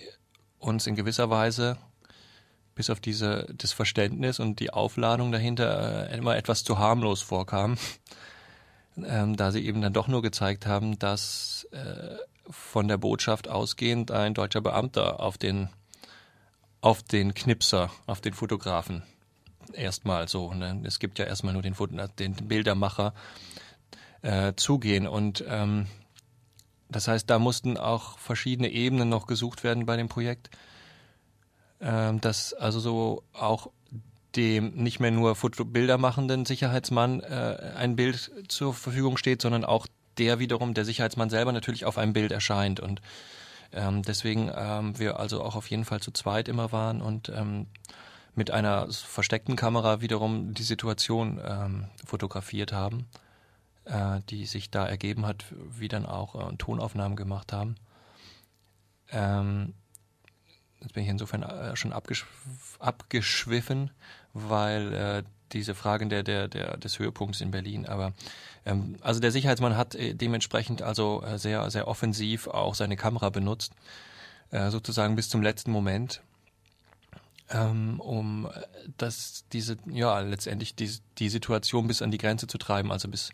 [0.58, 1.78] uns in gewisser Weise
[2.74, 7.78] bis auf diese das Verständnis und die Aufladung dahinter äh, immer etwas zu harmlos vorkamen,
[8.96, 12.16] ähm, da sie eben dann doch nur gezeigt haben, dass äh,
[12.50, 15.68] von der Botschaft ausgehend ein deutscher Beamter auf den
[16.82, 19.02] auf den Knipser, auf den Fotografen
[19.74, 20.52] erstmal so.
[20.54, 20.82] Ne?
[20.84, 21.74] Es gibt ja erstmal nur den,
[22.18, 23.12] den Bildermacher
[24.22, 25.86] äh, zugehen und ähm,
[26.88, 30.50] das heißt, da mussten auch verschiedene Ebenen noch gesucht werden bei dem Projekt,
[31.80, 33.70] ähm, dass also so auch
[34.36, 39.86] dem nicht mehr nur Fotobilder machenden Sicherheitsmann äh, ein Bild zur Verfügung steht, sondern auch
[40.20, 43.00] der wiederum, der Sicherheitsmann selber natürlich auf einem Bild erscheint und
[43.72, 47.66] ähm, deswegen ähm, wir also auch auf jeden Fall zu zweit immer waren und ähm,
[48.34, 53.06] mit einer versteckten Kamera wiederum die Situation ähm, fotografiert haben,
[53.86, 57.76] äh, die sich da ergeben hat, wie dann auch äh, Tonaufnahmen gemacht haben.
[59.10, 59.72] Ähm,
[60.80, 62.26] jetzt bin ich insofern äh, schon abgeschw
[62.78, 63.90] abgeschwiffen,
[64.32, 67.86] weil äh, diese Fragen der, der, der, des Höhepunkts in Berlin.
[67.86, 68.12] Aber
[68.64, 73.30] ähm, also der Sicherheitsmann hat äh, dementsprechend also äh, sehr, sehr offensiv auch seine Kamera
[73.30, 73.72] benutzt,
[74.50, 76.22] äh, sozusagen bis zum letzten Moment,
[77.50, 78.60] ähm, um äh,
[78.96, 83.30] das, diese, ja, letztendlich die, die Situation bis an die Grenze zu treiben, also bis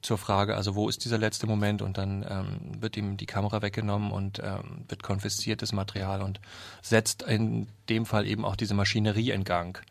[0.00, 3.62] zur Frage, also wo ist dieser letzte Moment und dann ähm, wird ihm die Kamera
[3.62, 6.40] weggenommen und ähm, wird konfisziert das Material und
[6.82, 9.82] setzt in dem Fall eben auch diese Maschinerie in Gang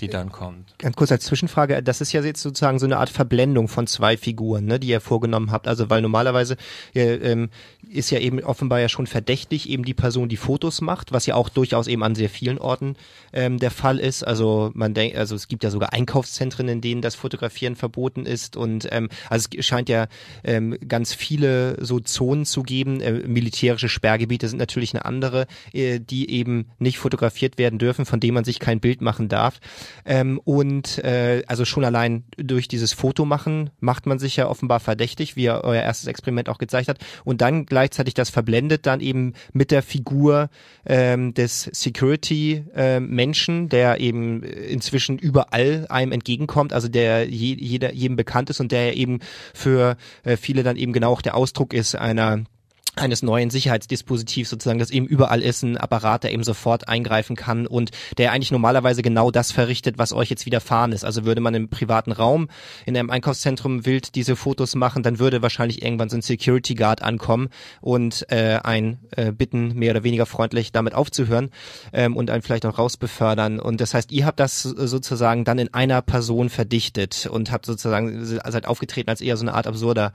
[0.00, 0.74] die dann kommt.
[0.78, 4.16] Ganz kurz als Zwischenfrage, das ist ja jetzt sozusagen so eine Art Verblendung von zwei
[4.16, 5.68] Figuren, ne, die ihr vorgenommen habt.
[5.68, 6.56] Also weil normalerweise
[6.94, 7.50] äh, ähm,
[7.88, 11.34] ist ja eben offenbar ja schon verdächtig eben die Person, die Fotos macht, was ja
[11.34, 12.96] auch durchaus eben an sehr vielen Orten
[13.32, 14.26] ähm, der Fall ist.
[14.26, 18.56] Also man denkt, also es gibt ja sogar Einkaufszentren, in denen das Fotografieren verboten ist
[18.56, 20.08] und ähm, also es scheint ja
[20.42, 23.00] ähm, ganz viele so Zonen zu geben.
[23.00, 28.18] Äh, militärische Sperrgebiete sind natürlich eine andere, äh, die eben nicht fotografiert werden dürfen, von
[28.18, 29.60] denen man sich kein Bild machen darf.
[30.04, 35.36] Ähm, und äh, also schon allein durch dieses Fotomachen macht man sich ja offenbar verdächtig,
[35.36, 36.98] wie euer erstes Experiment auch gezeigt hat.
[37.24, 40.48] Und dann gleichzeitig das verblendet dann eben mit der Figur
[40.86, 48.16] ähm, des Security-Menschen, äh, der eben inzwischen überall einem entgegenkommt, also der je, jeder, jedem
[48.16, 49.20] bekannt ist und der eben
[49.54, 52.44] für äh, viele dann eben genau auch der Ausdruck ist einer
[52.94, 57.66] eines neuen Sicherheitsdispositivs sozusagen, das eben überall ist, ein Apparat, der eben sofort eingreifen kann
[57.66, 61.02] und der eigentlich normalerweise genau das verrichtet, was euch jetzt widerfahren ist.
[61.02, 62.48] Also würde man im privaten Raum
[62.84, 67.00] in einem Einkaufszentrum wild diese Fotos machen, dann würde wahrscheinlich irgendwann so ein Security Guard
[67.00, 67.48] ankommen
[67.80, 71.50] und äh, ein äh, bitten, mehr oder weniger freundlich damit aufzuhören
[71.94, 73.58] ähm, und einen vielleicht auch rausbefördern.
[73.58, 78.22] Und das heißt, ihr habt das sozusagen dann in einer Person verdichtet und habt sozusagen
[78.26, 80.12] seid aufgetreten als eher so eine Art absurder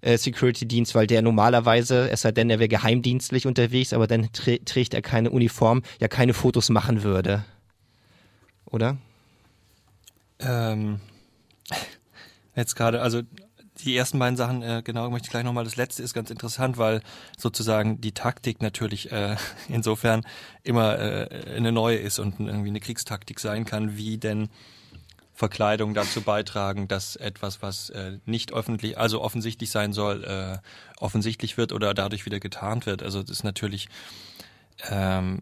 [0.00, 4.94] äh, Security-Dienst, weil der normalerweise, es sei denn, er wäre geheimdienstlich unterwegs, aber dann trägt
[4.94, 7.44] er keine Uniform, ja keine Fotos machen würde.
[8.66, 8.96] Oder?
[10.38, 11.00] Ähm,
[12.54, 13.22] jetzt gerade, also
[13.84, 15.64] die ersten beiden Sachen, äh, genau, möchte ich gleich nochmal.
[15.64, 17.02] Das letzte ist ganz interessant, weil
[17.38, 19.36] sozusagen die Taktik natürlich äh,
[19.68, 20.22] insofern
[20.62, 24.48] immer äh, eine neue ist und irgendwie eine Kriegstaktik sein kann, wie denn
[25.40, 30.58] Verkleidung dazu beitragen, dass etwas, was äh, nicht öffentlich, also offensichtlich sein soll, äh,
[30.98, 33.02] offensichtlich wird oder dadurch wieder getarnt wird.
[33.02, 33.88] Also das ist natürlich
[34.90, 35.40] ähm,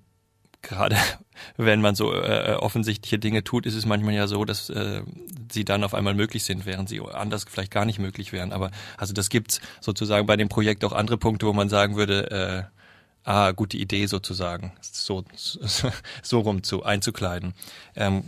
[0.63, 0.97] gerade
[1.57, 5.03] wenn man so äh, offensichtliche Dinge tut, ist es manchmal ja so, dass äh,
[5.51, 8.53] sie dann auf einmal möglich sind, während sie anders vielleicht gar nicht möglich wären.
[8.53, 12.31] Aber also das gibt's sozusagen bei dem Projekt auch andere Punkte, wo man sagen würde,
[12.31, 15.61] äh, ah, gute Idee sozusagen, so so,
[16.23, 17.55] so rum zu einzukleiden.
[17.97, 18.23] Ähm,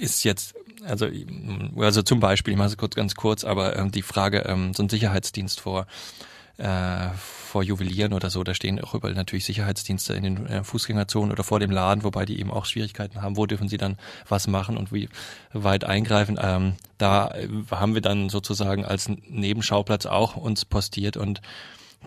[0.00, 0.54] ist jetzt
[0.86, 1.06] also
[1.76, 4.82] also zum Beispiel, ich mache es kurz ganz kurz, aber ähm, die Frage ähm, so
[4.82, 5.86] ein Sicherheitsdienst vor
[6.56, 11.32] äh, vor Juwelieren oder so, da stehen auch überall natürlich Sicherheitsdienste in den äh, Fußgängerzonen
[11.32, 13.96] oder vor dem Laden, wobei die eben auch Schwierigkeiten haben, wo dürfen sie dann
[14.28, 15.08] was machen und wie
[15.52, 16.38] weit eingreifen.
[16.40, 17.34] Ähm, da
[17.70, 21.40] haben wir dann sozusagen als Nebenschauplatz auch uns postiert und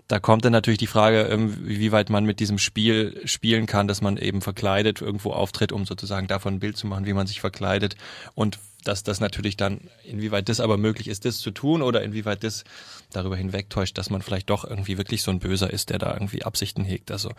[0.08, 3.88] da kommt dann natürlich die Frage, ähm, wie weit man mit diesem Spiel spielen kann,
[3.88, 7.26] dass man eben verkleidet irgendwo auftritt, um sozusagen davon ein Bild zu machen, wie man
[7.26, 7.96] sich verkleidet
[8.34, 12.44] und dass das natürlich dann, inwieweit das aber möglich ist, das zu tun oder inwieweit
[12.44, 12.64] das
[13.10, 16.44] darüber hinwegtäuscht, dass man vielleicht doch irgendwie wirklich so ein Böser ist, der da irgendwie
[16.44, 17.10] Absichten hegt.
[17.10, 17.32] Also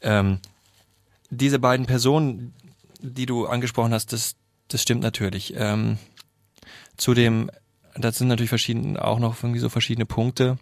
[0.00, 0.38] ähm,
[1.30, 2.54] diese beiden Personen,
[3.00, 4.36] die du angesprochen hast, das,
[4.68, 5.54] das stimmt natürlich.
[5.56, 5.98] Ähm,
[6.96, 7.50] zudem,
[7.96, 10.58] das sind natürlich verschiedene, auch noch irgendwie so verschiedene Punkte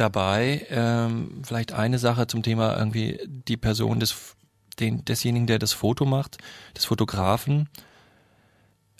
[0.00, 0.66] dabei.
[0.70, 4.36] Ähm, vielleicht eine Sache zum Thema irgendwie die Person des,
[4.78, 6.38] den, desjenigen, der das Foto macht,
[6.76, 7.68] des Fotografen.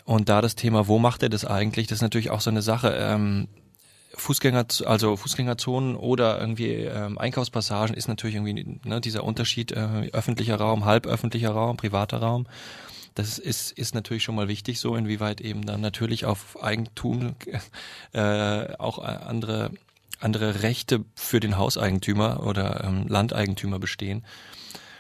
[0.05, 2.63] Und da das Thema, wo macht er das eigentlich, das ist natürlich auch so eine
[2.63, 2.95] Sache.
[2.99, 3.49] Ähm,
[4.15, 10.57] Fußgänger, also Fußgängerzonen oder irgendwie ähm, Einkaufspassagen ist natürlich irgendwie ne, dieser Unterschied äh, öffentlicher
[10.57, 12.47] Raum, halböffentlicher Raum, privater Raum.
[13.15, 17.35] Das ist, ist natürlich schon mal wichtig, so inwieweit eben dann natürlich auf Eigentum
[18.13, 19.71] äh, auch andere
[20.19, 24.25] andere Rechte für den Hauseigentümer oder ähm, Landeigentümer bestehen.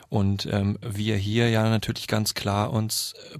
[0.08, 3.38] Und ähm, wir hier ja natürlich ganz klar uns äh,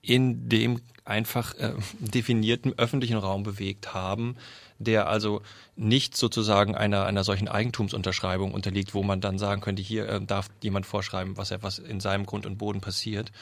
[0.00, 4.36] in dem einfach äh, definierten öffentlichen Raum bewegt haben,
[4.78, 5.42] der also
[5.76, 10.48] nicht sozusagen einer, einer solchen Eigentumsunterschreibung unterliegt, wo man dann sagen könnte, hier äh, darf
[10.62, 13.32] jemand vorschreiben, was was in seinem Grund und Boden passiert.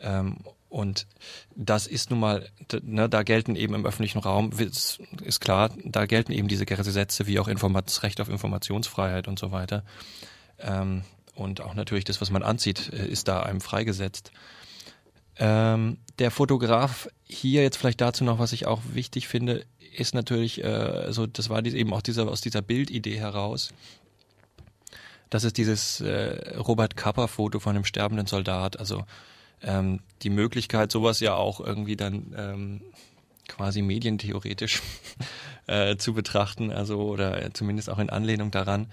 [0.00, 0.38] Ähm,
[0.74, 1.06] und
[1.54, 2.48] das ist nun mal,
[2.82, 7.28] ne, da gelten eben im öffentlichen Raum, ist, ist klar, da gelten eben diese Gesetze
[7.28, 9.84] wie auch Informat Recht auf Informationsfreiheit und so weiter.
[10.58, 11.04] Ähm,
[11.36, 14.32] und auch natürlich das, was man anzieht, äh, ist da einem freigesetzt.
[15.36, 20.64] Ähm, der Fotograf hier jetzt vielleicht dazu noch, was ich auch wichtig finde, ist natürlich,
[20.64, 23.72] äh, so das war eben auch dieser aus dieser Bildidee heraus.
[25.30, 28.80] Das ist dieses äh, Robert Kapper Foto von einem sterbenden Soldat.
[28.80, 29.04] Also
[29.64, 32.80] ähm, die Möglichkeit, sowas ja auch irgendwie dann ähm,
[33.48, 34.82] quasi medientheoretisch
[35.66, 38.86] äh, zu betrachten, also oder zumindest auch in Anlehnung daran,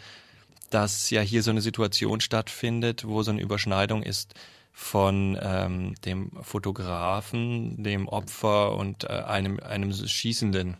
[0.69, 4.33] dass ja hier so eine Situation stattfindet, wo so eine Überschneidung ist
[4.71, 10.77] von ähm, dem Fotografen, dem Opfer und äh, einem, einem schießenden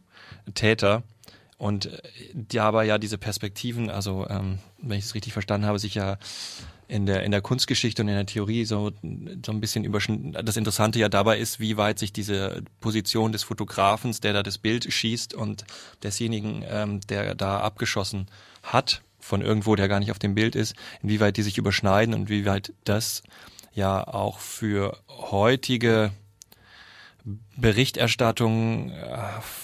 [0.55, 1.03] Täter.
[1.61, 2.01] Und äh,
[2.33, 6.17] dabei ja diese Perspektiven, also ähm, wenn ich es richtig verstanden habe, sich ja
[6.87, 8.91] in der, in der Kunstgeschichte und in der Theorie so,
[9.45, 10.33] so ein bisschen überschnitten.
[10.43, 14.57] Das Interessante ja dabei ist, wie weit sich diese Position des Fotografens, der da das
[14.57, 15.63] Bild schießt und
[16.01, 18.25] desjenigen, ähm, der da abgeschossen
[18.63, 22.27] hat, von irgendwo, der gar nicht auf dem Bild ist, inwieweit die sich überschneiden und
[22.27, 23.21] wie weit das
[23.71, 26.11] ja auch für heutige
[27.55, 29.17] Berichterstattung, äh,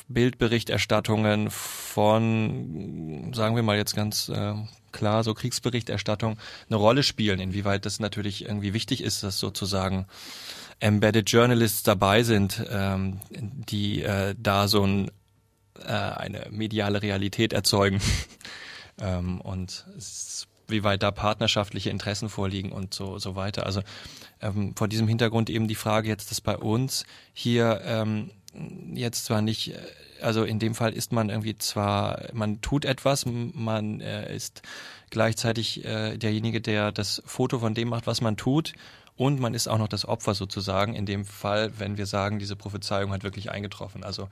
[0.08, 4.54] Bildberichterstattungen von, sagen wir mal jetzt ganz äh,
[4.92, 6.38] klar, so Kriegsberichterstattung
[6.70, 10.06] eine Rolle spielen, inwieweit das natürlich irgendwie wichtig ist, dass sozusagen
[10.80, 15.12] Embedded Journalists dabei sind, ähm, die äh, da so ein,
[15.84, 18.00] äh, eine mediale Realität erzeugen
[19.02, 23.66] ähm, und es, wie weit da partnerschaftliche Interessen vorliegen und so, so weiter.
[23.66, 23.82] Also
[24.42, 28.32] ähm, vor diesem Hintergrund eben die Frage jetzt, dass bei uns hier ähm,
[28.94, 29.80] jetzt zwar nicht, äh,
[30.22, 34.62] also in dem Fall ist man irgendwie zwar, man tut etwas, man äh, ist
[35.10, 38.74] gleichzeitig äh, derjenige, der das Foto von dem macht, was man tut,
[39.16, 42.56] und man ist auch noch das Opfer sozusagen, in dem Fall, wenn wir sagen, diese
[42.56, 44.04] Prophezeiung hat wirklich eingetroffen.
[44.04, 44.30] Also,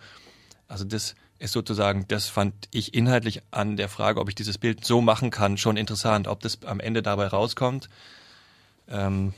[0.68, 4.86] also das ist sozusagen, das fand ich inhaltlich an der Frage, ob ich dieses Bild
[4.86, 7.90] so machen kann, schon interessant, ob das am Ende dabei rauskommt.
[8.88, 9.34] Ähm,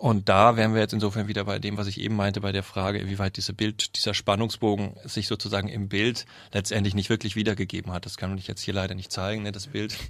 [0.00, 2.62] und da wären wir jetzt insofern wieder bei dem, was ich eben meinte, bei der
[2.62, 6.24] Frage, wie weit diese Bild, dieser Spannungsbogen sich sozusagen im Bild
[6.54, 8.06] letztendlich nicht wirklich wiedergegeben hat.
[8.06, 9.96] Das kann ich jetzt hier leider nicht zeigen, ne, das Bild.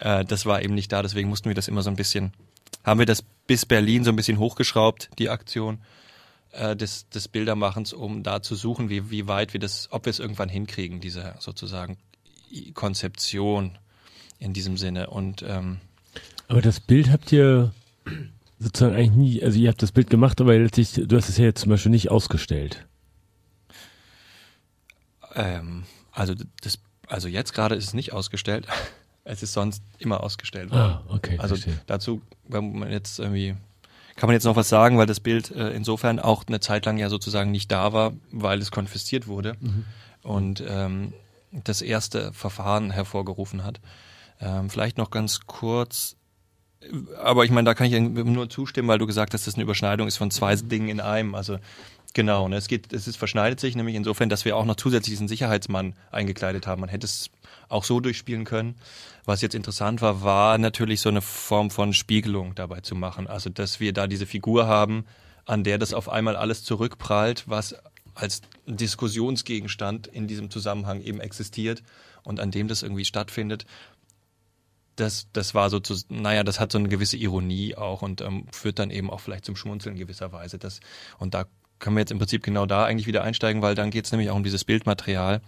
[0.00, 2.32] Äh, das war eben nicht da, deswegen mussten wir das immer so ein bisschen,
[2.84, 5.80] haben wir das bis Berlin so ein bisschen hochgeschraubt, die Aktion
[6.52, 10.10] äh, des, des Bildermachens, um da zu suchen, wie, wie weit wir das, ob wir
[10.10, 11.98] es irgendwann hinkriegen, diese sozusagen
[12.74, 13.76] Konzeption
[14.38, 15.10] in diesem Sinne.
[15.10, 15.78] Und ähm,
[16.46, 17.72] aber das Bild habt ihr
[18.58, 21.44] sozusagen eigentlich nie, also ihr habt das Bild gemacht, aber letztlich, du hast es ja
[21.44, 22.86] jetzt zum Beispiel nicht ausgestellt.
[25.34, 28.66] Ähm, also das, also jetzt gerade ist es nicht ausgestellt.
[29.30, 31.36] Es ist sonst immer ausgestellt Ah, okay.
[31.38, 31.78] Also verstehe.
[31.86, 33.54] dazu, wenn man jetzt irgendwie,
[34.16, 36.96] kann man jetzt noch was sagen, weil das Bild äh, insofern auch eine Zeit lang
[36.96, 39.54] ja sozusagen nicht da war, weil es konfisziert wurde
[40.22, 41.12] und ähm,
[41.52, 43.82] das erste Verfahren hervorgerufen hat.
[44.40, 46.16] Ähm, vielleicht noch ganz kurz,
[47.22, 49.64] aber ich meine, da kann ich nur zustimmen, weil du gesagt hast, dass das eine
[49.64, 51.34] Überschneidung ist von zwei Dingen in einem.
[51.34, 51.58] Also
[52.14, 55.12] genau, ne, es geht, es ist verschneidet sich nämlich insofern, dass wir auch noch zusätzlich
[55.14, 56.80] diesen Sicherheitsmann eingekleidet haben.
[56.80, 57.30] Man hätte es
[57.68, 58.76] auch so durchspielen können.
[59.24, 63.26] Was jetzt interessant war, war natürlich so eine Form von Spiegelung dabei zu machen.
[63.26, 65.04] Also, dass wir da diese Figur haben,
[65.44, 67.74] an der das auf einmal alles zurückprallt, was
[68.14, 71.82] als Diskussionsgegenstand in diesem Zusammenhang eben existiert
[72.22, 73.64] und an dem das irgendwie stattfindet.
[74.98, 78.46] Das, das war so, zu, naja, das hat so eine gewisse Ironie auch und ähm,
[78.52, 80.58] führt dann eben auch vielleicht zum Schmunzeln in gewisser Weise.
[80.58, 80.80] Das,
[81.18, 81.44] und da
[81.78, 84.30] können wir jetzt im Prinzip genau da eigentlich wieder einsteigen, weil dann geht es nämlich
[84.30, 85.40] auch um dieses Bildmaterial.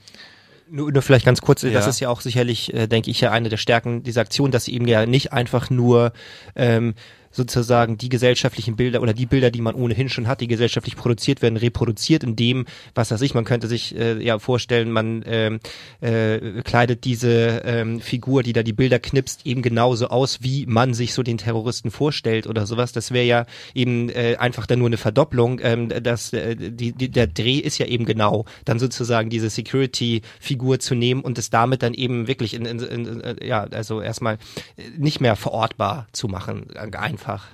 [0.71, 1.71] Nur, nur vielleicht ganz kurz, Ja.
[1.71, 4.67] das ist ja auch sicherlich, äh, denke ich, ja eine der Stärken dieser Aktion, dass
[4.67, 6.13] sie eben ja nicht einfach nur
[6.55, 6.95] ähm,
[7.31, 11.43] sozusagen die gesellschaftlichen Bilder oder die Bilder, die man ohnehin schon hat, die gesellschaftlich produziert
[11.43, 15.61] werden, reproduziert in dem, was weiß ich, man könnte sich äh, ja vorstellen, man ähm,
[16.01, 20.95] äh, kleidet diese ähm, Figur, die da die Bilder knipst, eben genauso aus, wie man
[20.95, 22.93] sich so den Terroristen vorstellt oder sowas.
[22.93, 25.61] Das wäre ja eben äh, einfach dann nur eine Verdopplung.
[25.63, 30.81] Ähm, das, äh, die, die, der Dreh ist ja eben genau, dann sozusagen diese Security-Figur
[30.81, 34.35] zu nehmen und es damit dann eben wirklich in, in, in, ja, also erstmal
[34.77, 36.89] äh, nicht mehr verortbar zu machen, äh,
[37.21, 37.47] einfach.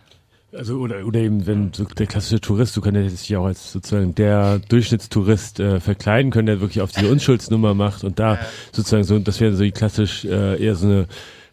[0.52, 4.14] Also oder oder eben wenn so der klassische Tourist, du könntest dich auch als sozusagen
[4.14, 8.38] der Durchschnittstourist äh, verkleiden können, der wirklich auf diese Unschuldsnummer macht und da
[8.72, 11.06] sozusagen so, das wäre so die klassisch äh, eher so eine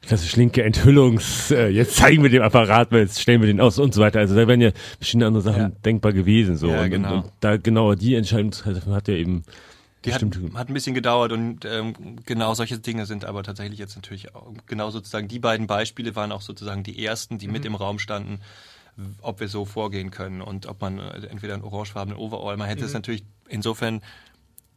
[0.05, 3.93] klassisch linke Enthüllungs, äh, jetzt zeigen wir den Apparat, jetzt stellen wir den aus und
[3.93, 4.19] so weiter.
[4.19, 5.71] Also da wären ja verschiedene andere Sachen Ja.
[5.83, 6.67] denkbar gewesen so.
[6.69, 7.13] Ja, und, genau.
[7.15, 8.53] und, und da genau die Entscheidung
[8.91, 9.43] hat ja eben
[10.05, 13.79] Die hat, bestimmt hat ein bisschen gedauert und ähm, genau solche Dinge sind aber tatsächlich
[13.79, 17.65] jetzt natürlich auch, genau sozusagen die beiden Beispiele waren auch sozusagen die ersten, die mit
[17.65, 18.41] im Raum standen,
[19.21, 22.85] ob wir so vorgehen können und ob man äh, entweder einen orangefarbenen Overall, man hätte
[22.85, 24.01] es natürlich insofern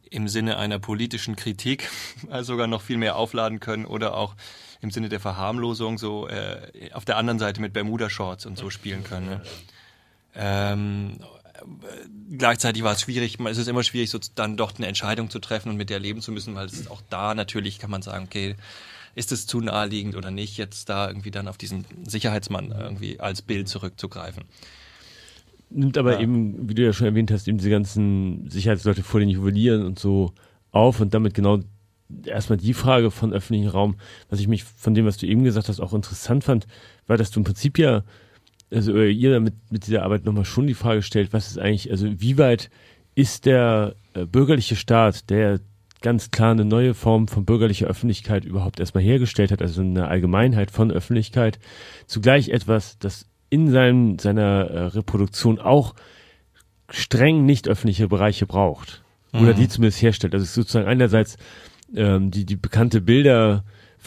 [0.09, 1.89] im Sinne einer politischen Kritik
[2.29, 4.35] also sogar noch viel mehr aufladen können oder auch
[4.81, 9.03] im Sinne der Verharmlosung so äh, auf der anderen Seite mit Bermuda-Shorts und so spielen
[9.03, 9.25] können.
[9.27, 9.41] Ne?
[10.35, 11.17] Ähm,
[12.37, 15.69] gleichzeitig war es schwierig, es ist immer schwierig, so dann doch eine Entscheidung zu treffen
[15.69, 18.55] und mit der leben zu müssen, weil es auch da natürlich kann man sagen, okay,
[19.15, 23.41] ist es zu naheliegend oder nicht, jetzt da irgendwie dann auf diesen Sicherheitsmann irgendwie als
[23.41, 24.43] Bild zurückzugreifen.
[25.69, 26.19] nimmt aber Ja.
[26.21, 29.99] eben, wie du ja schon erwähnt hast, eben diese ganzen Sicherheitsleute vor den Juwelieren und
[29.99, 30.33] so
[30.71, 31.59] auf und damit genau
[32.25, 33.95] erstmal die Frage von öffentlichem Raum,
[34.29, 36.67] was ich mich von dem, was du eben gesagt hast, auch interessant fand,
[37.05, 38.03] war, dass du im Prinzip ja,
[38.71, 42.07] also ihr damit mit dieser Arbeit nochmal schon die Frage stellt, was ist eigentlich, also
[42.19, 42.69] wie weit
[43.15, 45.59] ist der äh, bürgerliche Staat, der
[46.01, 50.69] ganz klar eine neue Form von bürgerlicher Öffentlichkeit überhaupt erstmal hergestellt hat, also eine Allgemeinheit
[50.69, 51.59] von Öffentlichkeit,
[52.05, 55.95] zugleich etwas, das in seinem, seiner äh, Reproduktion auch
[56.89, 59.03] streng nicht öffentliche Bereiche braucht.
[59.33, 60.33] Oder die zumindest herstellt.
[60.33, 61.37] Also es ist sozusagen einerseits
[61.93, 63.01] ähm, die, die bekannte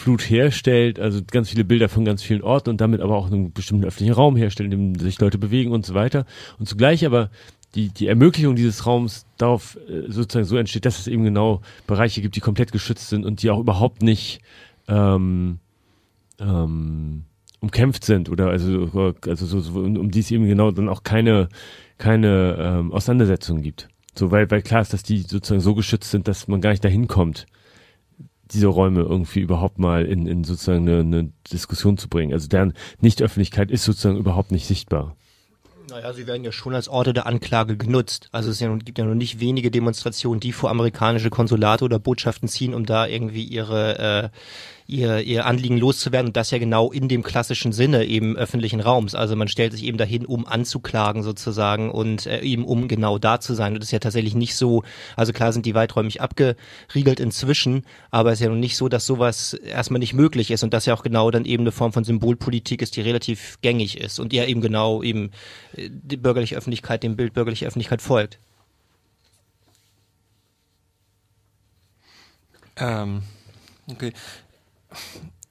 [0.01, 3.53] Bilderflut herstellt, also ganz viele Bilder von ganz vielen Orten und damit aber auch einen
[3.53, 6.25] bestimmten öffentlichen Raum herstellt, in dem sich Leute bewegen und so weiter.
[6.59, 7.29] Und zugleich aber
[7.75, 12.21] die, die Ermöglichung dieses Raums darauf äh, sozusagen so entsteht, dass es eben genau Bereiche
[12.21, 14.41] gibt, die komplett geschützt sind und die auch überhaupt nicht
[14.87, 15.59] ähm,
[16.39, 17.23] ähm,
[17.59, 21.03] umkämpft sind oder also, also so, so, um, um die es eben genau dann auch
[21.03, 21.47] keine,
[21.97, 23.87] keine ähm, Auseinandersetzungen gibt.
[24.15, 26.83] So, weil, weil klar ist, dass die sozusagen so geschützt sind, dass man gar nicht
[26.83, 27.45] dahin kommt,
[28.53, 32.33] diese Räume irgendwie überhaupt mal in, in sozusagen eine, eine Diskussion zu bringen.
[32.33, 35.15] Also deren Nichtöffentlichkeit ist sozusagen überhaupt nicht sichtbar.
[35.89, 38.29] Naja, sie werden ja schon als Orte der Anklage genutzt.
[38.31, 42.73] Also es gibt ja noch nicht wenige Demonstrationen, die vor amerikanische Konsulate oder Botschaften ziehen,
[42.73, 44.29] um da irgendwie ihre äh,
[44.91, 49.15] ihr, ihr Anliegen loszuwerden und das ja genau in dem klassischen Sinne eben öffentlichen Raums.
[49.15, 53.39] Also man stellt sich eben dahin, um anzuklagen sozusagen und äh, eben um genau da
[53.39, 53.73] zu sein.
[53.73, 54.83] Und das ist ja tatsächlich nicht so,
[55.15, 59.05] also klar sind die weiträumig abgeriegelt inzwischen, aber es ist ja noch nicht so, dass
[59.05, 62.03] sowas erstmal nicht möglich ist und das ja auch genau dann eben eine Form von
[62.03, 65.31] Symbolpolitik ist, die relativ gängig ist und ja eben genau eben
[65.77, 68.39] äh, die bürgerliche Öffentlichkeit, dem Bild bürgerliche Öffentlichkeit folgt.
[72.77, 73.21] Ähm,
[73.87, 74.11] okay.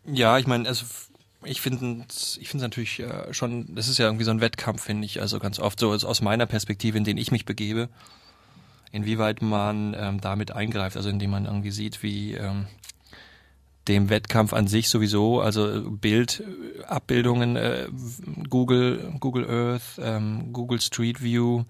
[0.05, 0.85] Ja, ich meine, also
[1.45, 5.07] ich finde ich es natürlich äh, schon, das ist ja irgendwie so ein Wettkampf, finde
[5.07, 7.89] ich, also ganz oft so aus- meiner Perspektive, in den ich mich begebe,
[8.93, 12.67] inwieweit man ähm, damit eingreift, also indem man irgendwie sieht, wie ähm,
[13.89, 17.87] dem Wettkampf an sich sowieso, also Bildabbildungen, äh,
[18.49, 21.65] Google, Google Earth, ähm, Google Street View,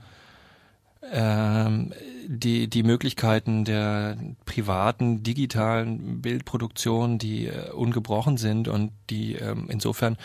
[1.12, 1.92] ähm,
[2.26, 10.16] die, die Möglichkeiten der privaten digitalen Bildproduktion, die äh, ungebrochen sind und die ähm, insofern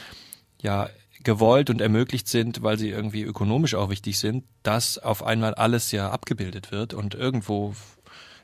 [0.61, 0.89] ja
[1.23, 5.91] gewollt und ermöglicht sind, weil sie irgendwie ökonomisch auch wichtig sind, dass auf einmal alles
[5.91, 7.73] ja abgebildet wird und irgendwo,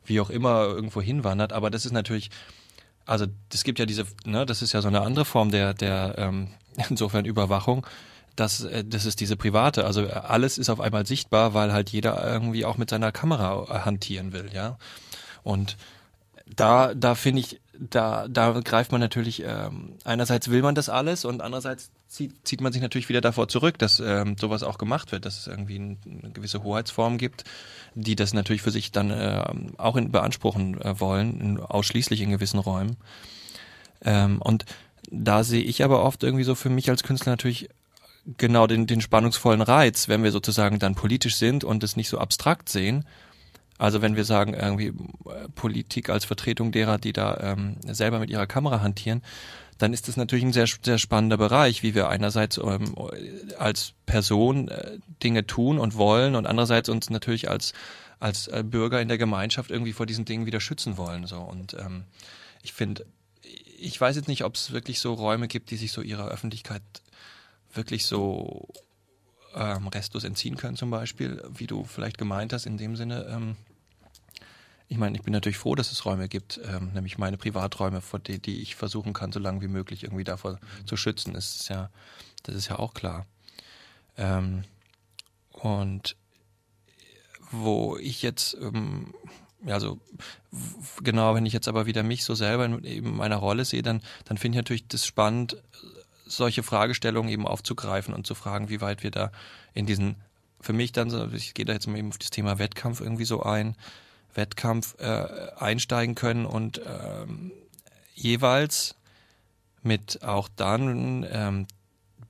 [0.03, 1.53] wie auch immer, irgendwo hinwandert.
[1.53, 2.31] Aber das ist natürlich,
[3.05, 6.15] also es gibt ja diese, ne, das ist ja so eine andere Form der, der
[6.17, 6.47] ähm,
[6.89, 7.85] insofern Überwachung
[8.35, 9.85] das, äh, das ist diese private.
[9.85, 13.79] Also alles ist auf einmal sichtbar, weil halt jeder irgendwie auch mit seiner Kamera äh,
[13.85, 14.77] hantieren will, ja.
[15.43, 15.77] Und
[16.55, 21.25] da, da finde ich, da, da greift man natürlich, ähm, einerseits will man das alles
[21.25, 25.11] und andererseits zieht, zieht man sich natürlich wieder davor zurück, dass ähm, sowas auch gemacht
[25.11, 27.43] wird, dass es irgendwie ein, eine gewisse Hoheitsform gibt,
[27.95, 29.43] die das natürlich für sich dann äh,
[29.77, 32.97] auch in, beanspruchen äh, wollen, in, ausschließlich in gewissen Räumen.
[34.03, 34.65] Ähm, und
[35.09, 37.69] da sehe ich aber oft irgendwie so für mich als Künstler natürlich
[38.37, 42.17] genau den, den spannungsvollen Reiz, wenn wir sozusagen dann politisch sind und es nicht so
[42.17, 43.05] abstrakt sehen.
[43.77, 44.87] Also wenn wir sagen, irgendwie
[45.25, 49.23] äh, Politik als Vertretung derer, die da ähm, selber mit ihrer Kamera hantieren,
[49.79, 52.93] dann ist das natürlich ein sehr, sehr spannender Bereich, wie wir einerseits ähm,
[53.57, 57.73] als Person äh, Dinge tun und wollen und andererseits uns natürlich als,
[58.19, 61.25] als äh, Bürger in der Gemeinschaft irgendwie vor diesen Dingen wieder schützen wollen.
[61.25, 61.39] So.
[61.39, 62.03] Und ähm,
[62.61, 63.07] ich finde,
[63.79, 66.83] ich weiß jetzt nicht, ob es wirklich so Räume gibt, die sich so ihrer Öffentlichkeit
[67.73, 68.67] wirklich so
[69.55, 73.25] ähm, restlos entziehen können zum Beispiel, wie du vielleicht gemeint hast in dem Sinne.
[73.29, 73.55] Ähm,
[74.87, 78.19] ich meine, ich bin natürlich froh, dass es Räume gibt, ähm, nämlich meine Privaträume, vor
[78.19, 81.33] die, die ich versuchen kann, so lange wie möglich irgendwie davor zu schützen.
[81.33, 81.89] Das ist ja,
[82.43, 83.25] das ist ja auch klar.
[84.17, 84.65] Ähm,
[85.51, 86.17] und
[87.51, 89.13] wo ich jetzt, ähm,
[89.65, 89.99] ja, so
[91.01, 94.01] genau, wenn ich jetzt aber wieder mich so selber in eben meiner Rolle sehe, dann,
[94.25, 95.55] dann finde ich natürlich das spannend,
[96.31, 99.31] solche Fragestellungen eben aufzugreifen und zu fragen, wie weit wir da
[99.73, 100.15] in diesen,
[100.59, 103.43] für mich dann ich gehe da jetzt mal eben auf das Thema Wettkampf irgendwie so
[103.43, 103.75] ein,
[104.33, 107.51] Wettkampf äh, einsteigen können und ähm,
[108.13, 108.95] jeweils
[109.83, 111.67] mit auch dann ähm,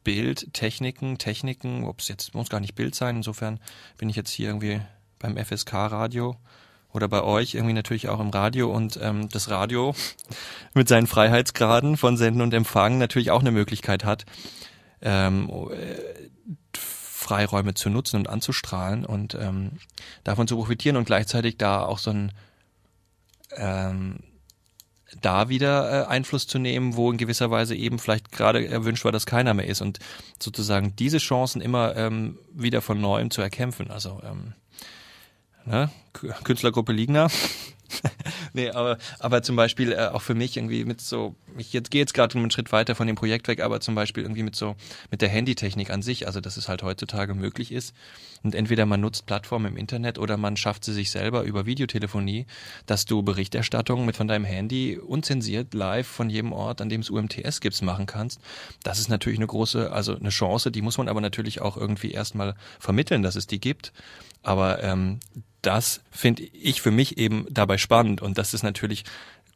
[0.04, 3.60] Bildtechniken, Techniken, ob es jetzt muss gar nicht Bild sein, insofern
[3.98, 4.82] bin ich jetzt hier irgendwie
[5.20, 6.38] beim FSK Radio
[6.94, 9.96] oder bei euch irgendwie natürlich auch im Radio und ähm, das Radio
[10.74, 14.26] mit seinen Freiheitsgraden von Senden und Empfangen natürlich auch eine Möglichkeit hat,
[15.02, 19.74] ähm, äh, Freiräume zu nutzen und anzustrahlen und ähm,
[20.24, 22.32] davon zu profitieren und gleichzeitig da auch so ein
[23.56, 24.20] ähm,
[25.20, 29.12] da wieder äh, Einfluss zu nehmen, wo in gewisser Weise eben vielleicht gerade erwünscht war,
[29.12, 30.00] dass keiner mehr ist und
[30.40, 33.92] sozusagen diese Chancen immer ähm, wieder von neuem zu erkämpfen.
[33.92, 34.54] Also ähm,
[35.66, 35.90] ne?
[36.44, 37.30] Künstlergruppe Ligner.
[38.54, 42.02] nee, aber, aber zum Beispiel äh, auch für mich irgendwie mit so, ich jetzt gehe
[42.02, 44.76] jetzt gerade einen Schritt weiter von dem Projekt weg, aber zum Beispiel irgendwie mit so,
[45.10, 47.94] mit der Handytechnik an sich, also dass es halt heutzutage möglich ist.
[48.44, 52.46] Und entweder man nutzt Plattformen im Internet oder man schafft sie sich selber über Videotelefonie,
[52.86, 57.10] dass du Berichterstattung mit von deinem Handy unzensiert live von jedem Ort, an dem es
[57.10, 58.42] UMTS gibt, machen kannst.
[58.84, 62.12] Das ist natürlich eine große, also eine Chance, die muss man aber natürlich auch irgendwie
[62.12, 63.94] erstmal vermitteln, dass es die gibt.
[64.44, 65.20] Aber ähm,
[65.62, 69.04] das finde ich für mich eben dabei spannend und dass es natürlich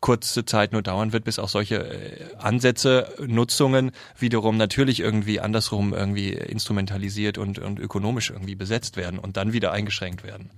[0.02, 5.94] kurze Zeit nur dauern wird, bis auch solche äh, Ansätze, Nutzungen wiederum natürlich irgendwie andersrum
[5.94, 10.52] irgendwie instrumentalisiert und, und ökonomisch irgendwie besetzt werden und dann wieder eingeschränkt werden.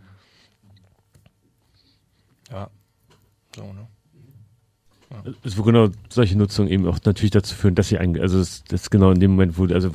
[2.51, 2.69] Ja,
[3.55, 3.87] so, ne?
[5.43, 8.63] Es wird genau solche Nutzungen eben auch natürlich dazu führen, dass sie eigentlich, also das,
[8.65, 9.91] das genau in dem Moment, wo, also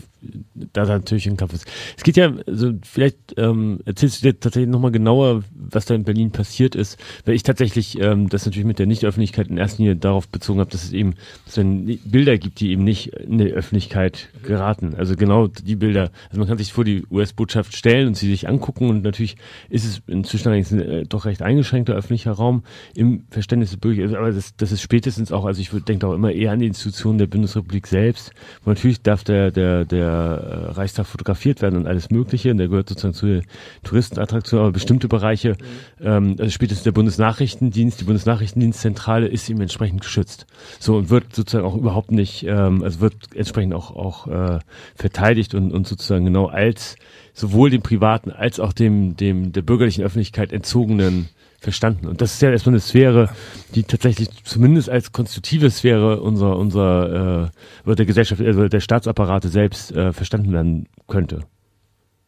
[0.55, 1.67] da natürlich ein Kampf ist.
[1.97, 6.05] Es geht ja, also vielleicht ähm, erzählst du dir tatsächlich nochmal genauer, was da in
[6.05, 9.97] Berlin passiert ist, weil ich tatsächlich ähm, das natürlich mit der Nicht-Öffentlichkeit in erster Linie
[9.97, 11.15] darauf bezogen habe, dass es eben
[11.45, 11.65] dass es
[12.05, 14.95] Bilder gibt, die eben nicht in die Öffentlichkeit geraten.
[14.97, 18.49] Also genau die Bilder, also man kann sich vor die US-Botschaft stellen und sie sich
[18.49, 19.37] angucken und natürlich
[19.69, 22.63] ist es inzwischen allerdings ein äh, doch recht eingeschränkter öffentlicher Raum
[22.95, 26.15] im Verständnis des Bürgers, also, aber das, das ist spätestens auch, also ich denke auch
[26.15, 28.33] immer eher an die Institutionen der Bundesrepublik selbst,
[28.65, 32.51] wo natürlich darf der, der, der äh, Reichstag fotografiert werden und alles Mögliche.
[32.51, 33.43] Und der gehört sozusagen zu der
[33.83, 35.57] Touristenattraktion, aber bestimmte Bereiche,
[36.01, 40.47] ähm, also spätestens der Bundesnachrichtendienst, die Bundesnachrichtendienstzentrale ist ihm entsprechend geschützt.
[40.79, 44.59] So und wird sozusagen auch überhaupt nicht, ähm, also wird entsprechend auch auch äh,
[44.95, 46.97] verteidigt und, und sozusagen genau als
[47.35, 51.29] sowohl dem privaten als auch dem dem der bürgerlichen Öffentlichkeit entzogenen
[51.63, 52.09] verstanden.
[52.09, 53.31] Und das ist ja erstmal eine Sphäre,
[53.75, 57.53] die tatsächlich zumindest als konstitutive Sphäre unserer, unserer
[57.87, 61.45] äh, der Gesellschaft, also der Staatsapparate selbst äh, verstanden werden könnte.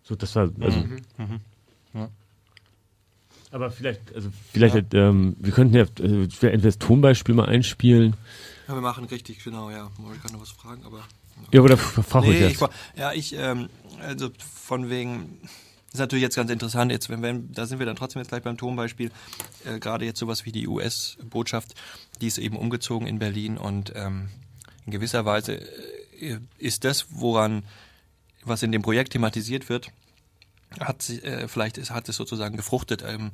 [0.03, 0.79] So, das war, also.
[0.79, 1.01] Mhm.
[1.19, 1.41] Mhm.
[1.95, 2.09] Ja.
[3.51, 5.09] Aber vielleicht, also vielleicht, ja.
[5.09, 8.15] ähm, wir könnten ja also, entweder das Tonbeispiel mal einspielen
[8.69, 9.91] Ja, wir machen richtig, genau, ja.
[9.99, 11.01] Mori kann noch was fragen, aber.
[11.51, 12.53] Ja, aber da frage ich nee, jetzt.
[12.53, 13.69] ich, war- ja, ich, ähm,
[14.01, 15.41] also von wegen,
[15.95, 18.43] ist natürlich jetzt ganz interessant, jetzt, wenn, wenn, da sind wir dann trotzdem jetzt gleich
[18.43, 19.11] beim Tonbeispiel,
[19.65, 21.75] äh, gerade jetzt sowas wie die US-Botschaft,
[22.21, 24.29] die ist eben umgezogen in Berlin und ähm,
[24.87, 25.55] in gewisser Weise
[26.21, 27.65] äh, ist das, woran,
[28.43, 29.93] was in dem Projekt thematisiert wird,
[30.81, 33.05] hat äh, vielleicht ist, hat es sozusagen gefruchtet.
[33.07, 33.31] Ähm,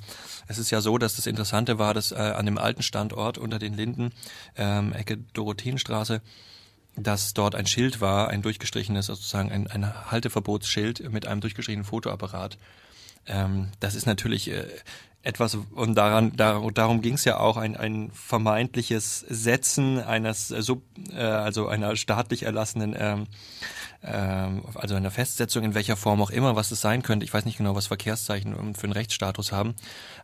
[0.47, 3.59] es ist ja so, dass das Interessante war, dass äh, an dem alten Standort unter
[3.59, 4.13] den Linden,
[4.57, 6.21] ähm, Ecke Dorotheenstraße,
[7.03, 12.59] dass dort ein Schild war, ein durchgestrichenes, sozusagen ein, ein Halteverbotsschild mit einem durchgestrichenen Fotoapparat.
[13.27, 14.67] Ähm, das ist natürlich äh,
[15.23, 20.63] etwas, und daran, dar, darum ging es ja auch, ein, ein vermeintliches Setzen eines, äh,
[20.63, 20.83] sub,
[21.13, 23.27] äh, also einer staatlich erlassenen, ähm,
[24.03, 27.25] ähm, also einer Festsetzung in welcher Form auch immer, was es sein könnte.
[27.25, 29.75] Ich weiß nicht genau, was Verkehrszeichen für einen Rechtsstatus haben,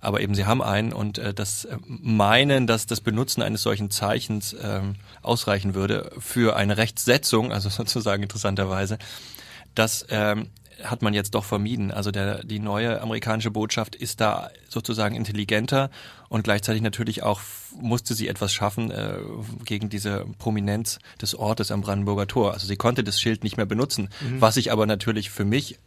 [0.00, 3.90] aber eben sie haben einen und äh, das äh, meinen, dass das Benutzen eines solchen
[3.90, 8.98] Zeichens ähm, ausreichen würde für eine Rechtssetzung, also sozusagen interessanterweise,
[9.74, 10.48] das ähm,
[10.82, 11.90] hat man jetzt doch vermieden.
[11.90, 15.90] Also der, die neue amerikanische Botschaft ist da sozusagen intelligenter
[16.28, 17.40] und gleichzeitig natürlich auch
[17.80, 19.18] musste sie etwas schaffen äh,
[19.64, 22.54] gegen diese Prominenz des Ortes am Brandenburger Tor.
[22.54, 24.40] Also sie konnte das Schild nicht mehr benutzen, Mhm.
[24.40, 25.78] was ich aber natürlich für mich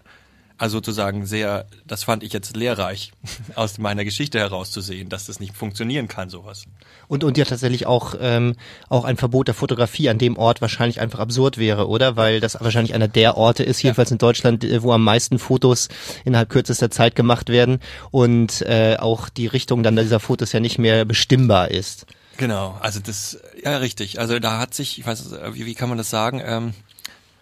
[0.59, 3.13] also sozusagen sehr, das fand ich jetzt lehrreich,
[3.55, 6.65] aus meiner Geschichte herauszusehen, dass das nicht funktionieren kann, sowas.
[7.07, 8.55] Und, und ja tatsächlich auch, ähm,
[8.89, 12.17] auch ein Verbot der Fotografie an dem Ort wahrscheinlich einfach absurd wäre, oder?
[12.17, 15.87] Weil das wahrscheinlich einer der Orte ist, jedenfalls in Deutschland, äh, wo am meisten Fotos
[16.25, 17.79] innerhalb kürzester Zeit gemacht werden
[18.11, 22.05] und äh, auch die Richtung dann dieser Fotos ja nicht mehr bestimmbar ist.
[22.35, 24.19] Genau, also das, ja richtig.
[24.19, 26.41] Also da hat sich, ich weiß, nicht, wie, wie kann man das sagen?
[26.45, 26.73] Ähm,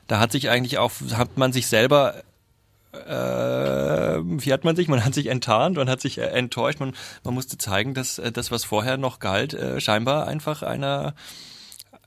[0.07, 2.23] da hat sich eigentlich auch, hat man sich selber,
[3.05, 4.87] äh, wie hat man sich?
[4.87, 6.79] Man hat sich enttarnt, man hat sich äh, enttäuscht.
[6.79, 6.93] Man,
[7.23, 11.13] man musste zeigen, dass äh, das, was vorher noch galt, äh, scheinbar einfach einer,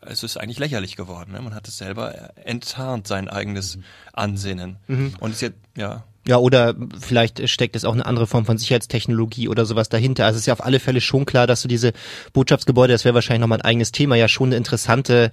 [0.01, 1.33] es ist eigentlich lächerlich geworden.
[1.33, 1.41] Ne?
[1.41, 3.79] Man hat es selber äh, enttarnt, sein eigenes
[4.13, 4.77] Ansinnen.
[4.87, 5.15] Mhm.
[5.21, 6.05] Und ist jetzt, ja.
[6.29, 10.27] Ja, oder vielleicht steckt es auch eine andere Form von Sicherheitstechnologie oder sowas dahinter.
[10.27, 11.93] Also es ist ja auf alle Fälle schon klar, dass du diese
[12.35, 15.31] Botschaftsgebäude, das wäre wahrscheinlich nochmal ein eigenes Thema, ja schon eine interessante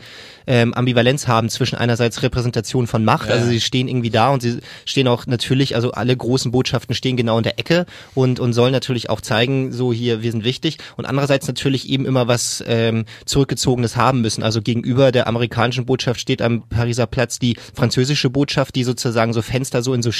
[0.47, 3.35] ähm, Ambivalenz haben zwischen einerseits Repräsentation von Macht, Ja.
[3.35, 7.17] also sie stehen irgendwie da und sie stehen auch natürlich, also alle großen Botschaften stehen
[7.17, 7.85] genau in der Ecke
[8.15, 12.05] und, und sollen natürlich auch zeigen, so hier, wir sind wichtig und andererseits natürlich eben
[12.05, 14.41] immer was ähm, Zurückgezogenes haben müssen.
[14.41, 19.41] Also gegenüber der amerikanischen Botschaft steht am Pariser Platz die französische Botschaft, die sozusagen so
[19.41, 20.11] Fenster so in so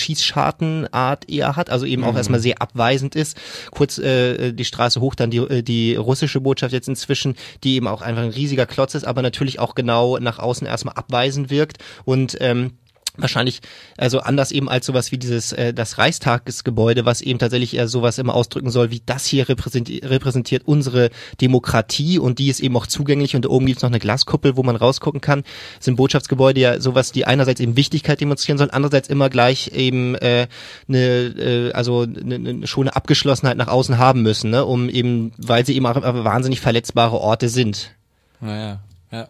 [0.57, 2.17] Schießschartenart eher hat, also eben auch Mhm.
[2.17, 3.37] erstmal sehr abweisend ist.
[3.71, 7.87] Kurz äh, die Straße hoch, dann die, äh, die russische Botschaft jetzt inzwischen, die eben
[7.87, 11.77] auch einfach ein riesiger Klotz ist, aber natürlich auch genau nach außen erstmal abweisend wirkt
[12.05, 12.73] und ähm,
[13.17, 13.61] wahrscheinlich
[13.97, 18.17] also anders eben als sowas wie dieses äh, das Reichstagsgebäude, was eben tatsächlich eher sowas
[18.17, 21.09] immer ausdrücken soll, wie das hier repräsentiert, repräsentiert unsere
[21.41, 24.63] Demokratie und die ist eben auch zugänglich und da oben gibt's noch eine Glaskuppel, wo
[24.63, 25.43] man rausgucken kann.
[25.79, 30.47] Sind Botschaftsgebäude ja sowas, die einerseits eben Wichtigkeit demonstrieren sollen, andererseits immer gleich eben äh,
[30.87, 35.65] eine äh, also eine, schon eine Abgeschlossenheit nach außen haben müssen, ne, um eben weil
[35.65, 37.91] sie eben auch wahnsinnig verletzbare Orte sind.
[38.39, 38.79] Naja,
[39.11, 39.27] ja.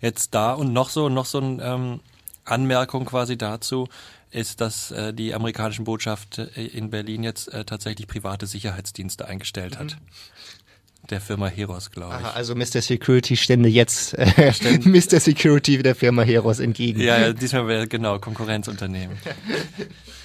[0.00, 2.00] Jetzt da und noch so, noch so ein ähm,
[2.50, 3.88] Anmerkung quasi dazu
[4.30, 9.78] ist, dass äh, die amerikanische Botschaft äh, in Berlin jetzt äh, tatsächlich private Sicherheitsdienste eingestellt
[9.78, 9.96] hat.
[11.10, 12.24] Der Firma Heros, glaube ich.
[12.26, 12.82] Aha, also Mr.
[12.82, 14.52] Security stände jetzt äh,
[14.84, 15.20] Mr.
[15.20, 17.00] Security der Firma Heros entgegen.
[17.00, 19.16] Ja, ja, diesmal wäre genau Konkurrenzunternehmen.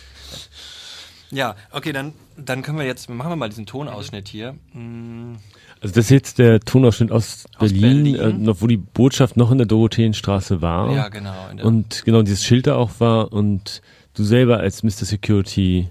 [1.32, 4.58] ja, okay, dann, dann können wir jetzt, machen wir mal diesen Tonausschnitt hier.
[4.74, 5.36] Mm,
[5.84, 8.16] Also das ist jetzt der Tonausschnitt aus, Berlin, Berlin.
[8.16, 10.90] Äh, noch, wo die Botschaft noch in der Dorotheenstraße war.
[10.96, 13.82] Ja, genau, in der- Und genau dieses Schild da auch war und
[14.14, 14.92] du selber als Mr.
[15.06, 15.90] Security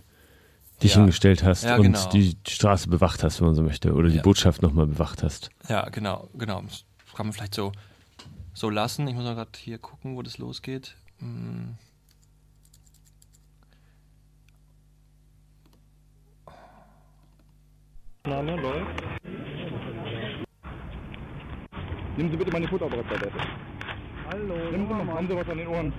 [0.82, 0.96] dich Ja.
[1.00, 2.08] hingestellt hast Ja, und genau.
[2.08, 4.22] die Straße bewacht hast, wenn man so möchte, oder die Ja.
[4.22, 5.50] Botschaft nochmal bewacht hast.
[5.68, 6.62] Ja, genau, genau.
[6.62, 6.84] Das
[7.14, 7.72] kann man vielleicht so,
[8.54, 9.06] so lassen.
[9.08, 10.96] Ich muss mal gerade hier gucken, wo das losgeht.
[11.20, 11.74] Mm.
[18.24, 19.02] Name läuft.
[22.16, 23.32] Nehmen Sie bitte meine Fotoapparat beiseite.
[24.30, 24.54] Hallo.
[24.70, 25.92] Nehmen Sie mal, haben Sie was an den Ohren?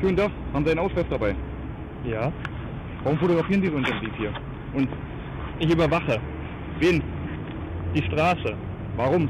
[0.00, 1.34] Schönen Tag, haben Sie einen Ausweis dabei?
[2.04, 2.32] Ja.
[3.02, 4.32] Warum fotografieren Sie so intensiv hier?
[4.74, 4.88] Und?
[5.58, 6.20] Ich überwache.
[6.78, 7.02] Wen?
[7.94, 8.54] Die Straße.
[8.96, 9.28] Warum?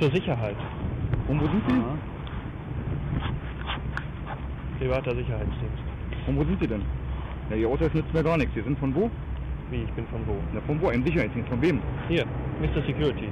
[0.00, 0.56] Zur Sicherheit.
[1.28, 1.82] Und wo sind Sie?
[4.78, 5.82] Privater Sicherheitsdienst.
[6.26, 6.82] Und wo sind Sie denn?
[7.50, 8.54] Ja, Ihr Ausweis nützt mir gar nichts.
[8.54, 9.10] Sie sind von wo?
[9.70, 10.36] Wie, ich bin von wo?
[10.52, 10.88] Na, von wo?
[10.88, 11.48] Ein Sicherheitsdienst.
[11.48, 11.80] Von wem?
[12.08, 12.24] Hier,
[12.60, 12.82] Mr.
[12.86, 13.28] Security.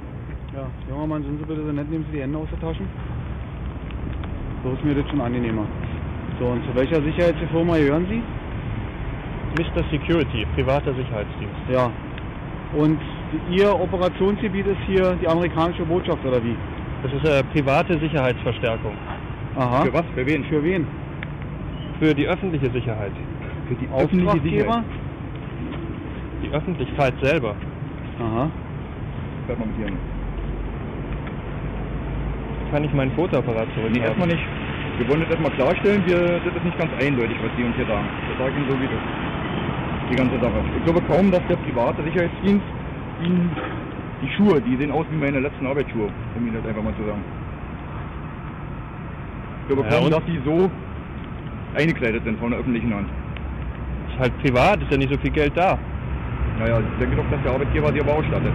[0.53, 2.87] Ja, junger Mann, sind Sie bitte so nett, nehmen Sie die Hände aus der Taschen.
[4.63, 5.65] So ist mir das schon angenehmer.
[6.39, 8.21] So, und zu welcher Sicherheitsfirma gehören Sie?
[9.61, 9.83] Mr.
[9.91, 11.69] Security, privater Sicherheitsdienst.
[11.71, 11.91] Ja.
[12.75, 12.99] Und
[13.49, 16.55] Ihr Operationsgebiet ist hier die amerikanische Botschaft oder wie?
[17.01, 18.93] Das ist äh, private Sicherheitsverstärkung.
[19.55, 19.83] Aha.
[19.83, 20.05] Für was?
[20.15, 20.43] Für wen?
[20.45, 20.87] Für wen?
[21.99, 23.11] Für die öffentliche Sicherheit.
[23.67, 24.83] Für die Auftraggeber?
[26.43, 27.55] Die Öffentlichkeit selber.
[28.19, 28.49] Aha.
[29.47, 29.91] Dir.
[32.71, 33.91] Kann ich meinen Fotoapparat zurück?
[33.91, 34.43] Nee, erstmal nicht.
[34.97, 37.85] Wir wollen das erstmal klarstellen, wir, das ist nicht ganz eindeutig, was Sie uns hier
[37.85, 38.07] sagen.
[38.29, 39.03] Das sage ich Ihnen so wie das.
[40.11, 40.59] Die ganze Sache.
[40.77, 42.65] Ich glaube kaum, dass der private Sicherheitsdienst
[43.23, 43.51] Ihnen
[44.21, 47.03] die Schuhe, die sehen aus wie meine letzten Arbeitsschuhe, um Ihnen das einfach mal zu
[47.05, 47.23] sagen.
[49.61, 50.71] Ich glaube Ja, kaum, dass die so
[51.75, 53.09] eingekleidet sind von der öffentlichen Hand.
[54.09, 55.77] Ist halt privat, ist ja nicht so viel Geld da.
[56.59, 58.53] Naja, ich denke doch, dass der Arbeitgeber sie aber ausstattet.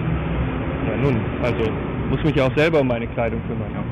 [0.89, 1.70] Ja nun, also
[2.09, 3.70] muss mich ja auch selber um meine Kleidung kümmern.
[3.74, 3.82] Ja.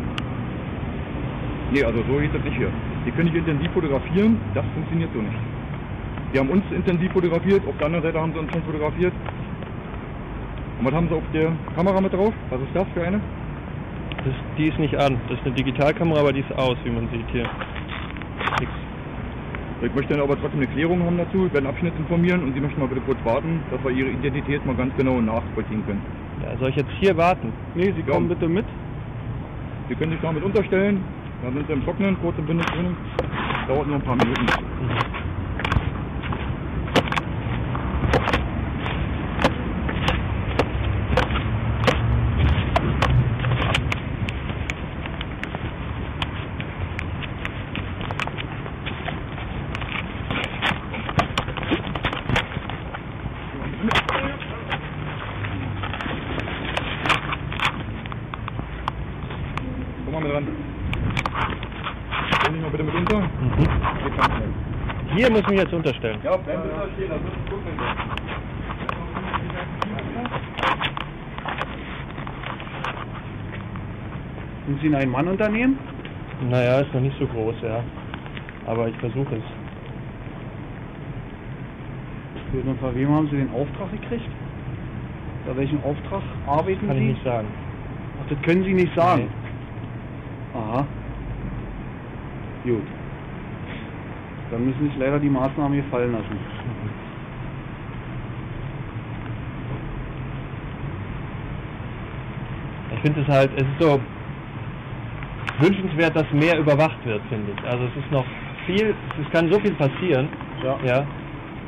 [1.73, 2.71] Nee, also so geht das nicht hier.
[3.05, 5.37] Sie können nicht intensiv fotografieren, das funktioniert so nicht.
[6.33, 9.13] Sie haben uns intensiv fotografiert, auf der anderen Seite haben sie uns schon fotografiert.
[10.79, 12.33] Und was haben sie auf der Kamera mit drauf?
[12.51, 13.21] Was ist das für eine?
[14.25, 15.21] Das, die ist nicht an.
[15.29, 17.49] Das ist eine Digitalkamera, aber die ist aus, wie man sieht hier.
[18.61, 18.86] Nix.
[19.83, 22.61] Ich möchte dann aber trotzdem eine Klärung haben dazu, wir werden Abschnitt informieren und Sie
[22.61, 26.03] möchten mal bitte kurz warten, dass wir Ihre Identität mal ganz genau nachvollziehen können.
[26.43, 27.53] Ja, soll ich jetzt hier warten?
[27.75, 28.65] Nee, Sie kommen bitte mit.
[29.89, 31.05] Sie können sich damit unterstellen,
[31.43, 32.97] dann sind Sie im Trocknen, kurz im Bindung drin.
[33.69, 34.47] Dauert nur ein paar Minuten.
[60.05, 60.47] Komm mal mit ran.
[62.45, 63.21] Komm dich mal bitte mit unter.
[63.59, 64.49] Geht ganz schnell.
[65.29, 66.21] Muss ich mich jetzt unterstellen.
[66.23, 67.63] Ja, bleiben Sie da stehen, das ist gut.
[74.67, 75.79] Sind Sie ein Ein-Mann-Unternehmen?
[76.49, 77.85] Naja, ist noch nicht so groß, ja.
[78.67, 79.43] Aber ich versuche es.
[82.53, 84.29] Und von wem haben Sie den Auftrag gekriegt?
[85.45, 87.03] Bei welchem Auftrag arbeiten Kann Sie?
[87.03, 87.49] ich nicht sagen.
[88.21, 89.31] Ach, das können Sie nicht sagen.
[90.53, 90.87] Aha.
[92.65, 92.87] Gut.
[94.51, 96.39] Dann müssen sich leider die Maßnahmen gefallen lassen.
[102.95, 104.01] Ich finde es halt, es ist so
[105.59, 107.65] wünschenswert, dass mehr überwacht wird, finde ich.
[107.69, 108.25] Also es ist noch
[108.67, 110.29] viel, es kann so viel passieren.
[110.63, 110.79] Ja.
[110.85, 111.07] ja.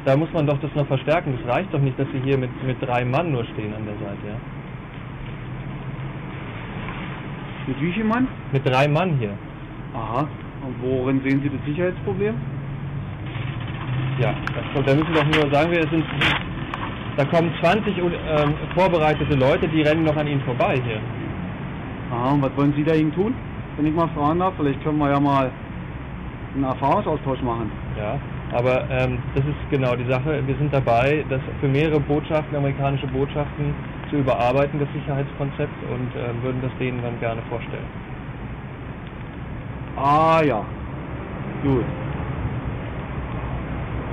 [0.04, 1.36] Da muss man doch das noch verstärken.
[1.38, 3.94] Das reicht doch nicht, dass sie hier mit, mit drei Mann nur stehen an der
[3.94, 4.36] Seite, ja.
[7.66, 8.26] Mit wie viel Mann?
[8.52, 9.34] Mit drei Mann hier.
[9.94, 10.26] Aha.
[10.64, 12.34] Und worin sehen Sie das Sicherheitsproblem?
[14.18, 16.04] Ja, das, da müssen wir doch nur sagen, wir sind,
[17.16, 21.00] da kommen 20 un- ähm, vorbereitete Leute, die rennen noch an ihnen vorbei hier.
[22.10, 23.34] Aha, und was wollen Sie dagegen tun?
[23.76, 25.52] Wenn ich mal fragen darf, vielleicht können wir ja mal
[26.54, 27.70] einen Erfahrungsaustausch machen.
[27.96, 28.18] Ja,
[28.50, 30.44] aber ähm, das ist genau die Sache.
[30.46, 33.74] Wir sind dabei, das für mehrere Botschaften, amerikanische Botschaften
[34.10, 37.86] zu überarbeiten, das Sicherheitskonzept, und ähm, würden das denen dann gerne vorstellen.
[39.94, 40.66] Ah ja.
[41.62, 41.86] Gut.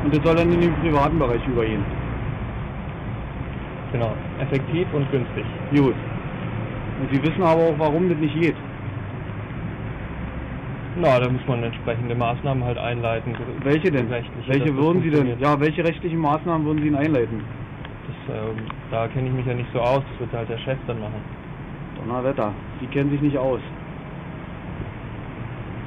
[0.05, 1.83] Und das soll dann in den privaten Bereich übergehen.
[3.91, 5.45] Genau, effektiv und günstig.
[5.71, 5.95] Gut.
[7.01, 8.55] Und Sie wissen aber auch, warum das nicht geht.
[10.97, 13.35] Na, da muss man entsprechende Maßnahmen halt einleiten.
[13.63, 14.07] Welche denn?
[14.09, 15.39] Welche würden Sie denn?
[15.39, 17.41] Ja, welche rechtlichen Maßnahmen würden Sie denn einleiten?
[18.05, 18.57] Das, ähm,
[18.91, 21.19] da kenne ich mich ja nicht so aus, das wird halt der Chef dann machen.
[21.97, 23.59] Donnerwetter, die kennen sich nicht aus.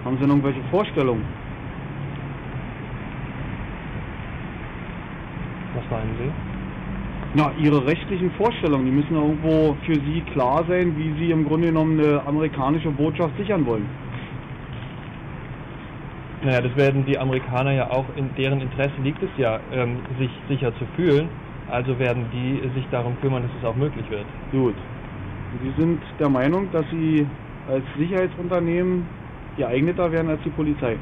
[0.04, 1.38] Haben Sie denn irgendwelche Vorstellungen?
[5.79, 6.33] Was meinen Sie?
[7.35, 11.68] Na, Ihre rechtlichen Vorstellungen, die müssen irgendwo für Sie klar sein, wie Sie im Grunde
[11.68, 13.87] genommen eine amerikanische Botschaft sichern wollen.
[16.43, 20.31] Naja, das werden die Amerikaner ja auch, in deren Interesse liegt es ja, ähm, sich
[20.49, 21.29] sicher zu fühlen.
[21.70, 24.26] Also werden die sich darum kümmern, dass es auch möglich wird.
[24.51, 24.74] Gut.
[24.74, 27.26] Und Sie sind der Meinung, dass Sie
[27.68, 29.07] als Sicherheitsunternehmen
[29.57, 30.97] geeigneter werden als die Polizei?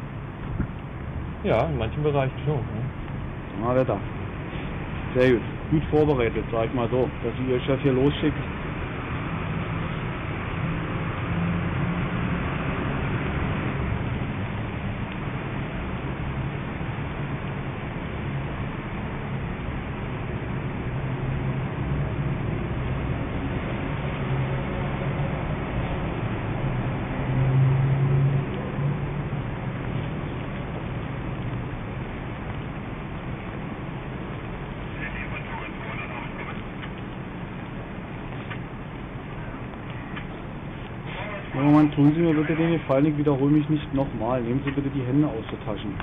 [1.45, 2.57] Ja, in manchen Bereichen schon.
[2.57, 3.61] Ne?
[3.61, 4.01] Donnerwetter.
[5.17, 5.45] Sehr gut.
[5.71, 8.45] Gut vorbereitet, sag ich mal so, dass Sie Ihr Chef hier losschickt.
[41.97, 44.43] Tun Sie mir bitte den Gefallen, ich wiederhole mich nicht nochmal.
[44.43, 45.95] Nehmen Sie bitte die Hände aus der Taschen.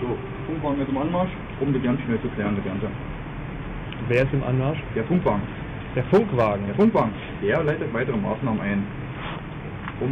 [0.00, 1.30] So, Funkwagen ist im Anmarsch,
[1.60, 2.88] um das ganz schnell zu klären, das Ganze.
[4.08, 4.78] Wer ist im Anmarsch?
[4.94, 5.42] Der Funkwagen.
[5.94, 6.66] Der Funkwagen.
[6.66, 8.82] Der Funkwagen, der leitet weitere Maßnahmen ein,
[10.00, 10.10] um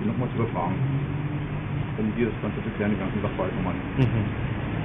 [0.00, 0.74] die nochmal zu befragen.
[1.98, 3.74] Um dieses Ganze zu klären, die ganzen Sachverhalte nochmal.
[3.98, 4.24] Mhm.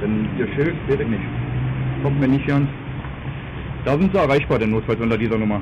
[0.01, 1.23] Denn Ihr Schild seht ich nicht.
[2.03, 2.69] Kommt mir nicht ganz.
[3.85, 5.61] Da sind Sie erreichbar, denn notfalls unter dieser Nummer.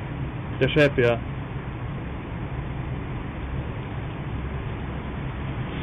[0.60, 1.18] Der Chef, ja.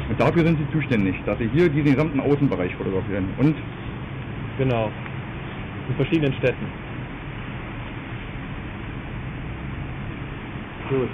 [0.08, 3.26] Und dafür sind Sie zuständig, dass Sie hier diesen gesamten Außenbereich fotografieren.
[3.38, 3.56] Und
[4.56, 4.90] Genau.
[5.88, 6.66] In verschiedenen Städten.
[10.88, 11.08] Gut.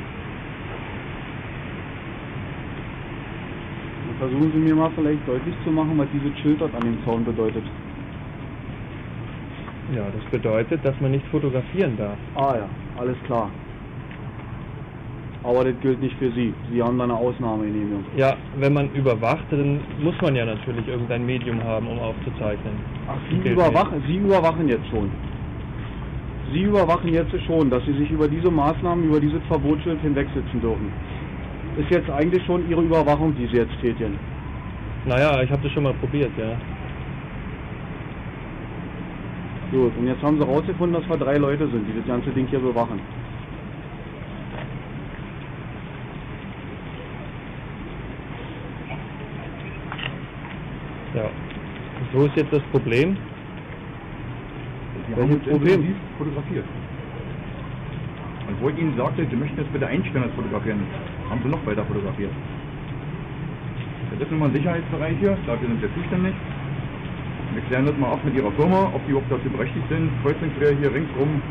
[4.07, 7.03] Dann versuchen Sie mir mal vielleicht deutlich zu machen, was dieses Schild dort an dem
[7.05, 7.65] Zaun bedeutet.
[9.95, 12.19] Ja, das bedeutet, dass man nicht fotografieren darf.
[12.35, 13.51] Ah ja, alles klar.
[15.43, 16.53] Aber das gilt nicht für Sie.
[16.71, 18.05] Sie haben da eine Ausnahmegenehmigung.
[18.15, 22.75] Ja, wenn man überwacht, dann muss man ja natürlich irgendein Medium haben, um aufzuzeichnen.
[23.09, 25.11] Ach, Sie überwachen, Sie überwachen jetzt schon.
[26.53, 30.93] Sie überwachen jetzt schon, dass Sie sich über diese Maßnahmen, über dieses Verbotsschild hinwegsetzen dürfen.
[31.79, 34.19] Ist jetzt eigentlich schon Ihre Überwachung, die Sie jetzt tätigen.
[35.07, 36.59] Naja, ich habe das schon mal probiert, ja.
[39.71, 42.47] Gut, und jetzt haben Sie rausgefunden, dass wir drei Leute sind, die das ganze Ding
[42.49, 43.01] hier bewachen.
[51.15, 51.25] Ja.
[52.13, 53.17] So ist jetzt das Problem.
[53.17, 55.95] Sie Welches haben uns Problem?
[56.19, 56.65] fotografiert.
[58.49, 60.81] Und wo ich Ihnen sagte, Sie möchten jetzt bitte einstellen als fotografieren,
[61.29, 62.31] haben Sie noch weiter fotografiert.
[64.13, 66.35] Das ist nun mal ein Sicherheitsbereich hier, dafür sind wir zuständig.
[67.55, 70.77] Wir klären das mal ab mit Ihrer Firma, ob die überhaupt dazu berechtigt sind, Kreuzungsquer
[70.79, 71.43] hier ringsrum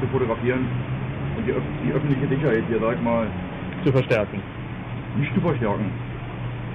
[0.00, 0.66] zu fotografieren
[1.36, 1.52] und die,
[1.86, 3.26] die öffentliche Sicherheit hier, sag ich mal,
[3.84, 4.40] Zu verstärken.
[5.18, 5.90] nicht zu verstärken.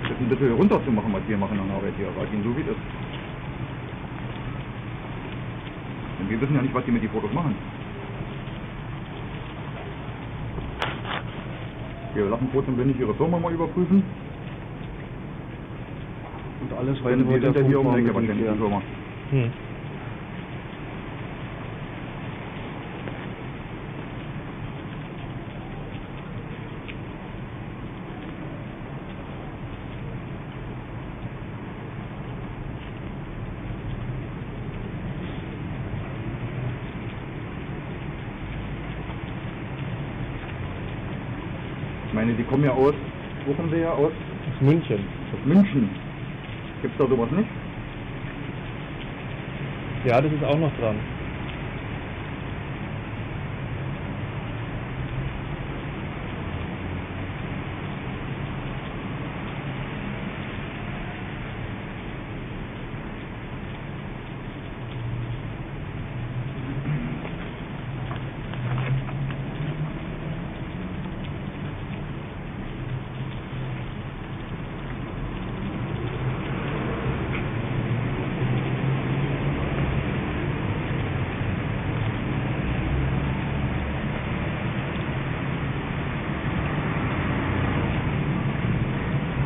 [0.01, 2.61] Das ein bisschen runterzumachen, was wir machen an Arbeit hier, sag ich Ihnen so wie
[2.61, 2.83] es ist.
[6.19, 7.55] Denn wir wissen ja nicht, was die mit den Fotos machen.
[12.13, 14.03] Wir lassen kurz und wenig Ihre Firma mal überprüfen.
[16.61, 18.57] Und alles weitere wir sind ja hier um die Ecke wahrscheinlich, die.
[18.57, 18.81] Firma.
[19.31, 19.68] Hm.
[42.29, 42.93] Meine, die kommen ja aus,
[43.45, 44.11] wo kommen sie ja aus?
[44.11, 44.99] Aus München.
[45.33, 45.89] Aus München.
[46.81, 47.49] Gibt's da sowas nicht?
[50.05, 50.95] Ja, das ist auch noch dran.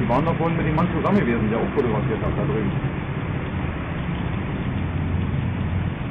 [0.03, 2.71] Die waren doch vorhin mit dem Mann zusammen gewesen, der auch fotografiert hat da drüben.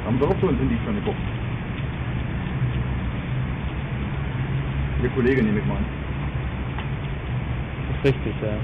[0.05, 1.17] Haben sie auch so ins Handy schon geguckt.
[5.03, 5.85] Ihr Kollege nehme ich mal an.
[7.87, 8.57] Das ist richtig, ja.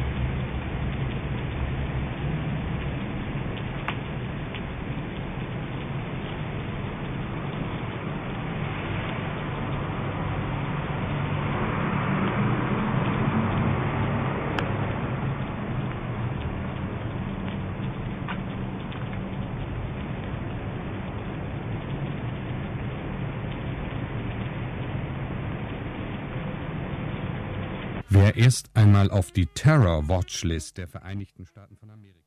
[28.12, 32.19] Wer erst einmal auf die Terror Watchlist der Vereinigten Staaten von Amerika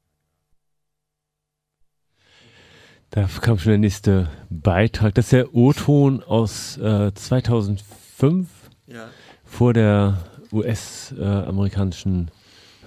[3.10, 5.14] Da kam schon der nächste Beitrag.
[5.14, 8.48] Das ist der O-Ton aus äh, 2005.
[8.86, 9.08] Ja.
[9.44, 10.18] vor der
[10.52, 12.30] US-amerikanischen,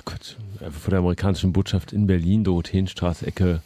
[0.03, 3.61] Gott, äh, vor der amerikanischen Botschaft in Berlin, Dorotheenstraße, Ecke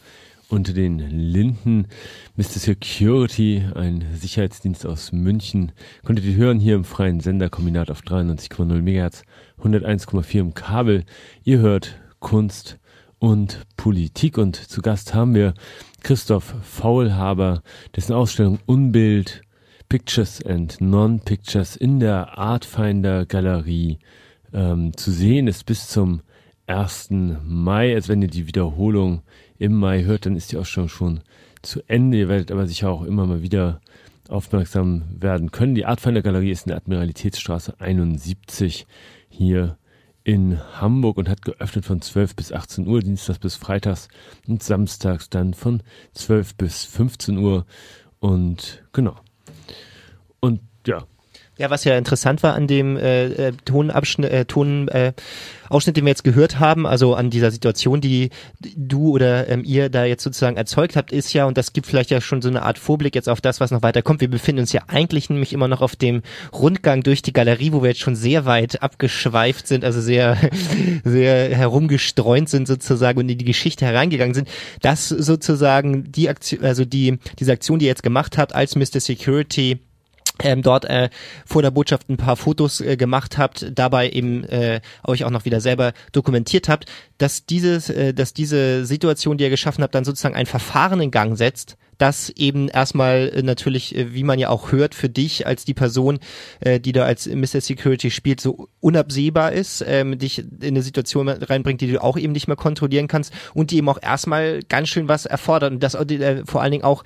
[0.49, 1.88] unter den Linden.
[2.36, 2.60] Mr.
[2.60, 5.72] Security, ein Sicherheitsdienst aus München,
[6.03, 9.24] konntet ihr hören hier im freien Senderkombinat auf 93,0 MHz,
[9.64, 11.05] 101,4 im Kabel.
[11.43, 12.80] Ihr hört Kunst
[13.20, 15.53] und Politik und zu Gast haben wir
[16.01, 17.62] Christoph Faulhaber,
[17.95, 19.41] dessen Ausstellung Unbild
[19.89, 23.99] Pictures and Non-Pictures in der Artfinder Galerie
[24.53, 26.22] ähm, zu sehen ist bis zum
[26.68, 27.10] 1.
[27.43, 27.95] Mai.
[27.95, 29.24] Also wenn ihr die Wiederholung
[29.57, 31.22] im Mai hört, dann ist die Ausstellung schon
[31.62, 32.20] zu Ende.
[32.20, 33.82] Ihr werdet aber sicher auch immer mal wieder
[34.30, 35.76] aufmerksam werden können.
[35.76, 38.88] Die Artfinder Galerie ist in der Admiralitätsstraße 71
[39.30, 39.78] hier
[40.24, 44.10] in Hamburg und hat geöffnet von 12 bis 18 Uhr, Dienstags bis Freitags
[44.48, 45.82] und Samstags dann von
[46.14, 47.66] 12 bis 15 Uhr.
[48.20, 49.16] Und genau.
[50.40, 51.06] Und ja,
[51.60, 55.12] Ja, was ja interessant war an dem äh, äh, Tonabschnitt, äh, Ton, äh,
[55.68, 58.30] Ausschnitt, den wir jetzt gehört haben, also an dieser Situation, die
[58.78, 62.12] du oder ähm, ihr da jetzt sozusagen erzeugt habt, ist ja, und das gibt vielleicht
[62.12, 64.22] ja schon so eine Art Vorblick jetzt auf das, was noch weiter kommt.
[64.22, 66.22] Wir befinden uns ja eigentlich nämlich immer noch auf dem
[66.53, 70.38] Rundgang durch die Galerie, wo wir jetzt schon sehr weit abgeschweift sind, also sehr,
[71.03, 74.47] sehr herumgestreunt sind sozusagen und in die Geschichte hereingegangen sind.
[74.82, 79.01] Das sozusagen die Aktion, also die, diese Aktion, die ihr jetzt gemacht habt als Mr.
[79.01, 79.80] Security,
[80.44, 81.10] ähm, dort äh,
[81.46, 85.46] vor der Botschaft ein paar Fotos äh, gemacht habt, dabei eben äh, euch auch noch
[85.46, 86.86] wieder selber dokumentiert habt,
[87.18, 91.12] dass dieses, äh, dass diese Situation, die ihr geschaffen habt, dann sozusagen ein Verfahren in
[91.12, 95.45] Gang setzt, das eben erstmal äh, natürlich, äh, wie man ja auch hört, für dich
[95.45, 96.20] als die Person,
[96.62, 97.62] äh, die da als Mr.
[97.62, 102.34] Security spielt, so unabsehbar ist, ähm, dich in eine Situation reinbringt, die du auch eben
[102.34, 105.97] nicht mehr kontrollieren kannst und die eben auch erstmal ganz schön was erfordert und das
[106.45, 107.04] vor allen Dingen auch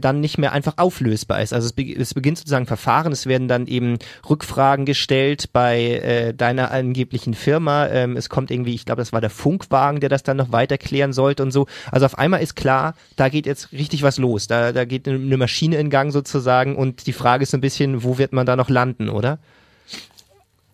[0.00, 1.52] dann nicht mehr einfach auflösbar ist.
[1.52, 6.70] Also es, be es beginnt sozusagen Verfahren, es werden dann eben Rückfragen gestellt bei deiner
[6.70, 7.88] angeblichen Firma.
[7.88, 10.78] Ähm, es kommt irgendwie, ich glaube, das war der Funkwagen, der das dann noch weiter
[10.78, 11.66] klären sollte und so.
[11.90, 14.35] Also auf einmal ist klar, da geht jetzt richtig was los.
[14.46, 18.02] Da, da geht eine Maschine in Gang sozusagen und die Frage ist so ein bisschen,
[18.02, 19.38] wo wird man da noch landen, oder?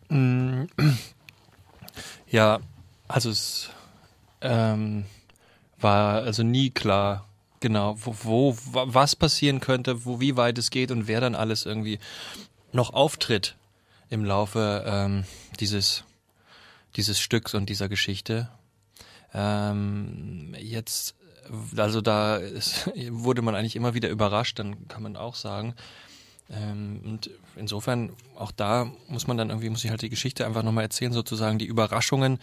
[0.09, 0.65] Mm.
[2.29, 2.61] Ja,
[3.09, 3.69] also es
[4.41, 5.05] ähm,
[5.79, 7.27] war also nie klar,
[7.61, 11.35] genau, wo, wo wa- was passieren könnte, wo wie weit es geht und wer dann
[11.35, 11.99] alles irgendwie
[12.73, 13.55] noch auftritt
[14.09, 15.25] im Laufe ähm,
[15.61, 16.05] dieses
[16.97, 18.49] dieses Stücks und dieser Geschichte.
[19.35, 21.15] Ähm, jetzt,
[21.77, 25.75] also da ist, wurde man eigentlich immer wieder überrascht, dann kann man auch sagen.
[26.51, 30.63] Ähm, und insofern, auch da muss man dann irgendwie, muss ich halt die Geschichte einfach
[30.63, 32.39] nochmal erzählen, sozusagen die Überraschungen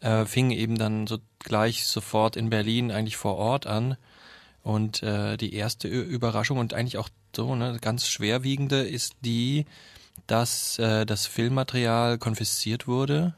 [0.00, 3.96] äh, fingen eben dann so gleich sofort in Berlin eigentlich vor Ort an.
[4.62, 9.64] Und äh, die erste Überraschung und eigentlich auch so ne, ganz schwerwiegende ist die,
[10.26, 13.34] dass äh, das Filmmaterial konfisziert wurde,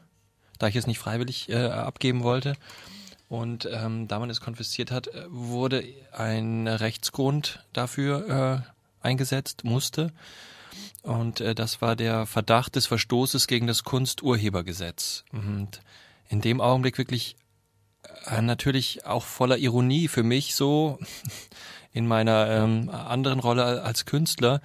[0.59, 2.55] da ich es nicht freiwillig äh, abgeben wollte.
[3.33, 8.63] Und ähm, da man es konfisziert hat, äh, wurde ein Rechtsgrund dafür
[9.01, 10.13] äh, eingesetzt, musste.
[11.01, 15.23] Und äh, das war der Verdacht des Verstoßes gegen das Kunsturhebergesetz.
[15.31, 15.81] Und
[16.29, 17.35] in dem Augenblick wirklich
[18.27, 20.99] äh, natürlich auch voller Ironie für mich so
[21.91, 24.61] in meiner ähm, anderen Rolle als Künstler,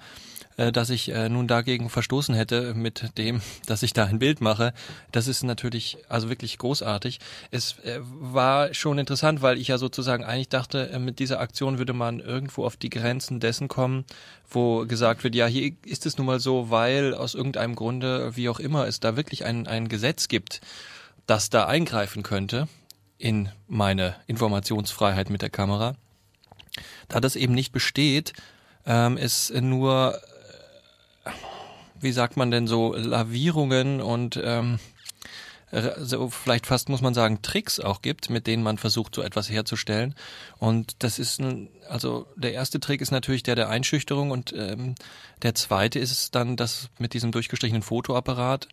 [0.59, 4.41] äh, dass ich äh, nun dagegen verstoßen hätte mit dem, dass ich da ein Bild
[4.41, 4.73] mache.
[5.13, 7.19] Das ist natürlich also wirklich großartig.
[7.49, 11.77] Es äh, war schon interessant, weil ich ja sozusagen eigentlich dachte, äh, mit dieser Aktion
[11.77, 14.03] würde man irgendwo auf die Grenzen dessen kommen,
[14.49, 18.49] wo gesagt wird, ja, hier ist es nun mal so, weil aus irgendeinem Grunde, wie
[18.49, 20.59] auch immer, es da wirklich ein, ein Gesetz gibt,
[21.25, 22.67] das da eingreifen könnte
[23.17, 25.95] in meine Informationsfreiheit mit der Kamera.
[27.07, 28.33] Da das eben nicht besteht,
[28.85, 30.19] ähm, es nur,
[31.99, 34.79] wie sagt man denn so, Lavierungen und ähm,
[35.71, 39.21] r- so vielleicht fast muss man sagen Tricks auch gibt, mit denen man versucht so
[39.21, 40.15] etwas herzustellen.
[40.57, 44.95] Und das ist ein, also der erste Trick ist natürlich der der Einschüchterung und ähm,
[45.41, 48.69] der zweite ist dann das mit diesem durchgestrichenen Fotoapparat.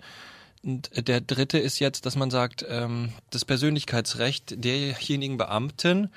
[0.63, 6.11] Und der dritte ist jetzt, dass man sagt, ähm, das Persönlichkeitsrecht derjenigen Beamten,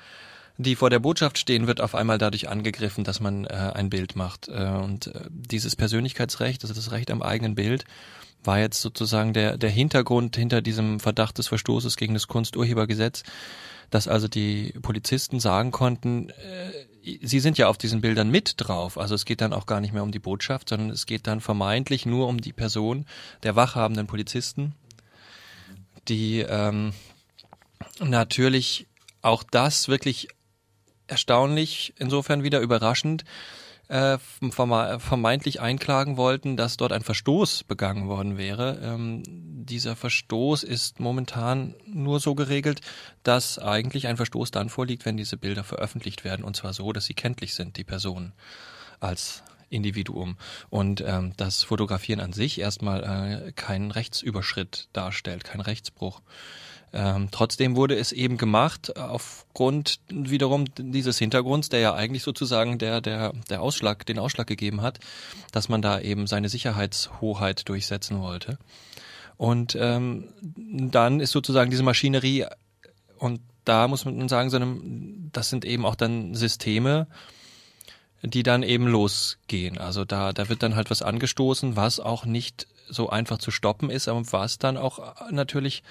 [0.62, 4.16] die vor der Botschaft stehen, wird auf einmal dadurch angegriffen, dass man äh, ein Bild
[4.16, 4.48] macht.
[4.48, 7.84] Äh, und äh, dieses Persönlichkeitsrecht, also das Recht am eigenen Bild,
[8.42, 13.22] war jetzt sozusagen der, der Hintergrund hinter diesem Verdacht des Verstoßes gegen das Kunsturhebergesetz,
[13.90, 18.98] dass also die Polizisten sagen konnten, äh, sie sind ja auf diesen Bildern mit drauf.
[18.98, 21.40] Also es geht dann auch gar nicht mehr um die Botschaft, sondern es geht dann
[21.40, 23.06] vermeintlich nur um die Person
[23.42, 24.74] der wachhabenden Polizisten,
[26.08, 26.92] die ähm,
[28.00, 28.86] natürlich
[29.22, 30.28] auch das wirklich
[31.10, 33.24] erstaunlich, insofern wieder überraschend,
[33.88, 38.78] äh, verme- vermeintlich einklagen wollten, dass dort ein Verstoß begangen worden wäre.
[38.82, 42.80] Ähm, dieser Verstoß ist momentan nur so geregelt,
[43.24, 47.06] dass eigentlich ein Verstoß dann vorliegt, wenn diese Bilder veröffentlicht werden und zwar so, dass
[47.06, 48.32] sie kenntlich sind, die Personen
[49.00, 50.36] als Individuum
[50.68, 56.22] und ähm, das Fotografieren an sich erstmal äh, keinen Rechtsüberschritt darstellt, kein Rechtsbruch.
[56.92, 63.00] Ähm, trotzdem wurde es eben gemacht aufgrund wiederum dieses Hintergrunds, der ja eigentlich sozusagen der
[63.00, 64.98] der der Ausschlag den Ausschlag gegeben hat,
[65.52, 68.58] dass man da eben seine Sicherheitshoheit durchsetzen wollte.
[69.36, 72.46] Und ähm, dann ist sozusagen diese Maschinerie
[73.18, 77.06] und da muss man sagen, das sind eben auch dann Systeme,
[78.22, 79.78] die dann eben losgehen.
[79.78, 83.90] Also da, da wird dann halt was angestoßen, was auch nicht so einfach zu stoppen
[83.90, 85.82] ist, aber was dann auch natürlich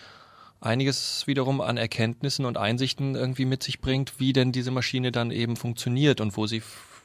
[0.61, 5.31] einiges wiederum an Erkenntnissen und Einsichten irgendwie mit sich bringt, wie denn diese Maschine dann
[5.31, 6.61] eben funktioniert und wo sie,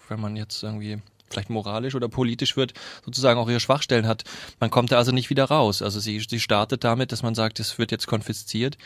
[0.08, 1.00] wenn man jetzt irgendwie
[1.30, 2.74] vielleicht moralisch oder politisch wird,
[3.04, 4.24] sozusagen auch ihre Schwachstellen hat.
[4.60, 5.82] Man kommt da also nicht wieder raus.
[5.82, 8.76] Also sie, sie startet damit, dass man sagt, es wird jetzt konfisziert.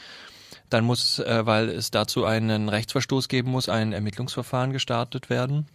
[0.70, 5.66] Dann muss, äh, weil es dazu einen Rechtsverstoß geben muss, ein Ermittlungsverfahren gestartet werden.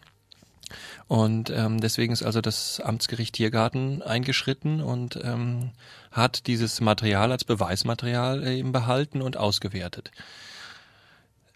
[1.08, 5.72] Und ähm, deswegen ist also das Amtsgericht Tiergarten eingeschritten und ähm,
[6.12, 10.12] hat dieses Material als Beweismaterial eben behalten und ausgewertet.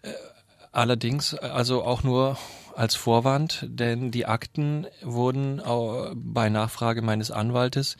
[0.02, 0.10] Äh,
[0.72, 2.36] allerdings also auch nur
[2.76, 5.60] als Vorwand, denn die Akten wurden
[6.14, 7.96] bei Nachfrage meines Anwaltes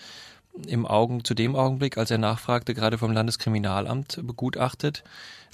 [0.66, 5.03] im Augen zu dem Augenblick, als er nachfragte, gerade vom Landeskriminalamt begutachtet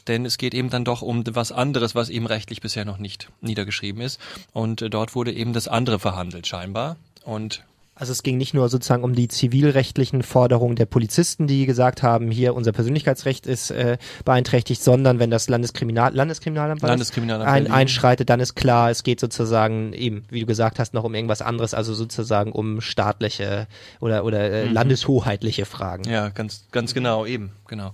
[0.07, 3.29] denn es geht eben dann doch um was anderes, was eben rechtlich bisher noch nicht
[3.41, 4.21] niedergeschrieben ist.
[4.53, 6.97] Und äh, dort wurde eben das andere verhandelt scheinbar.
[7.25, 7.65] Und
[7.97, 12.31] Also es ging nicht nur sozusagen um die zivilrechtlichen Forderungen der Polizisten, die gesagt haben,
[12.33, 16.83] hier unser Persönlichkeitsrecht ist äh, beeinträchtigt, sondern wenn das Landeskriminal Landeskriminalamt?
[16.83, 21.05] Landeskriminalamt ein, einschreitet, dann ist klar, es geht sozusagen eben, wie du gesagt hast, noch
[21.05, 23.69] um irgendwas anderes, also sozusagen um staatliche
[24.01, 24.73] oder oder äh, Mhm.
[24.75, 26.03] landeshoheitliche Fragen.
[26.11, 27.93] Ja, ganz, ganz genau, eben, genau.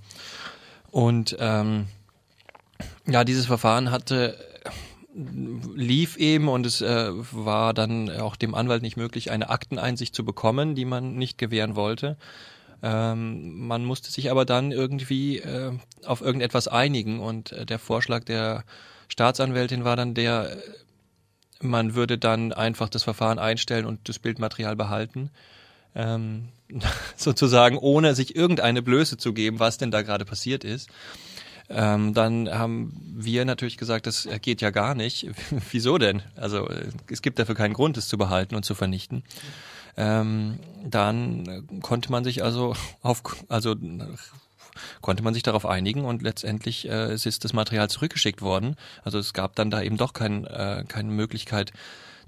[0.90, 1.86] Und ähm,
[3.06, 4.36] ja, dieses Verfahren hatte
[5.14, 10.24] lief eben und es äh, war dann auch dem Anwalt nicht möglich, eine Akteneinsicht zu
[10.24, 12.16] bekommen, die man nicht gewähren wollte.
[12.82, 15.72] Ähm, man musste sich aber dann irgendwie äh,
[16.04, 18.64] auf irgendetwas einigen und äh, der Vorschlag der
[19.08, 20.56] Staatsanwältin war dann der,
[21.60, 25.30] man würde dann einfach das Verfahren einstellen und das Bildmaterial behalten.
[25.94, 26.48] Ähm,
[27.16, 30.88] sozusagen ohne sich irgendeine Blöße zu geben, was denn da gerade passiert ist.
[31.70, 35.28] Ähm, dann haben wir natürlich gesagt, das geht ja gar nicht.
[35.70, 36.22] Wieso denn?
[36.34, 39.22] Also äh, es gibt dafür keinen Grund, es zu behalten und zu vernichten.
[39.96, 43.76] Ähm, dann konnte man sich also auf, also
[45.00, 48.74] konnte man sich darauf einigen und letztendlich äh, ist das Material zurückgeschickt worden.
[49.04, 51.72] Also es gab dann da eben doch kein, äh, keine Möglichkeit,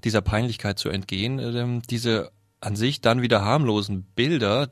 [0.05, 1.39] dieser Peinlichkeit zu entgehen.
[1.39, 2.31] Ähm, diese
[2.61, 4.69] an sich dann wieder harmlosen Bilder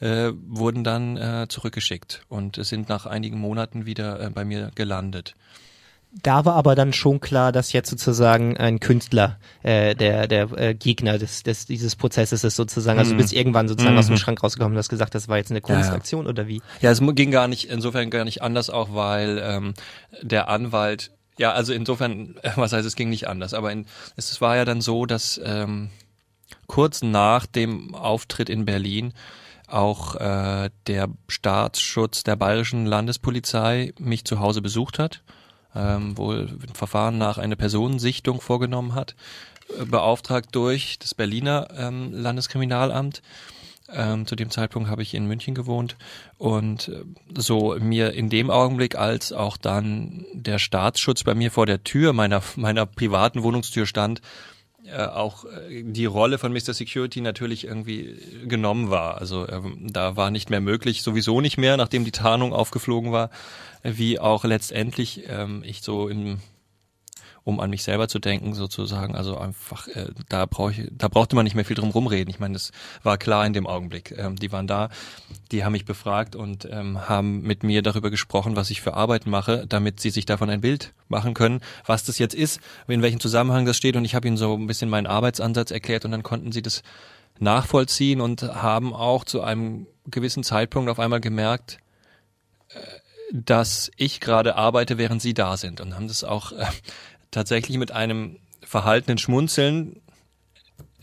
[0.00, 5.34] äh, wurden dann äh, zurückgeschickt und sind nach einigen Monaten wieder äh, bei mir gelandet.
[6.22, 10.74] Da war aber dann schon klar, dass jetzt sozusagen ein Künstler äh, der der äh,
[10.74, 12.98] Gegner des, des dieses Prozesses ist sozusagen.
[12.98, 13.18] Also Mhm.
[13.18, 14.18] du bist irgendwann sozusagen aus dem Mhm.
[14.18, 15.74] Schrank rausgekommen und hast gesagt, das war jetzt eine Ja, ja.
[15.74, 16.62] Kunstaktion oder wie?
[16.80, 19.74] Ja, es ging gar nicht, insofern gar nicht anders, auch weil ähm,
[20.22, 23.84] der Anwalt, ja, also insofern, äh, was heißt, es ging nicht anders, aber in,
[24.16, 25.90] es war ja dann so, dass ähm,
[26.68, 29.12] kurz nach dem Auftritt in Berlin
[29.68, 35.22] auch äh, der Staatsschutz der bayerischen Landespolizei mich zu Hause besucht hat,
[35.74, 39.14] ähm, wohl ein Verfahren nach einer Personensichtung vorgenommen hat,
[39.78, 43.22] äh, beauftragt durch das Berliner ähm, Landeskriminalamt.
[43.90, 45.96] Ähm, zu dem Zeitpunkt habe ich in München gewohnt
[46.36, 47.04] und äh,
[47.38, 52.12] so mir in dem Augenblick, als auch dann der Staatsschutz bei mir vor der Tür
[52.12, 54.20] meiner meiner privaten Wohnungstür stand,
[54.92, 56.74] äh, auch äh, die Rolle von Mr.
[56.74, 58.16] Security natürlich irgendwie
[58.46, 59.18] genommen war.
[59.18, 63.30] Also ähm, da war nicht mehr möglich, sowieso nicht mehr, nachdem die Tarnung aufgeflogen war,
[63.82, 66.40] wie auch letztendlich ähm, ich so im
[67.48, 71.34] um an mich selber zu denken sozusagen, also einfach äh, da brauche ich, da brauchte
[71.34, 72.28] man nicht mehr viel drum rumreden.
[72.28, 72.72] Ich meine, das
[73.02, 74.14] war klar in dem Augenblick.
[74.18, 74.90] Ähm, die waren da,
[75.50, 79.24] die haben mich befragt und ähm, haben mit mir darüber gesprochen, was ich für Arbeit
[79.24, 83.18] mache, damit sie sich davon ein Bild machen können, was das jetzt ist, in welchem
[83.18, 86.22] Zusammenhang das steht und ich habe ihnen so ein bisschen meinen Arbeitsansatz erklärt und dann
[86.22, 86.82] konnten sie das
[87.38, 91.78] nachvollziehen und haben auch zu einem gewissen Zeitpunkt auf einmal gemerkt,
[92.68, 92.78] äh,
[93.32, 96.66] dass ich gerade arbeite, während sie da sind und haben das auch äh,
[97.30, 100.00] tatsächlich mit einem verhaltenen Schmunzeln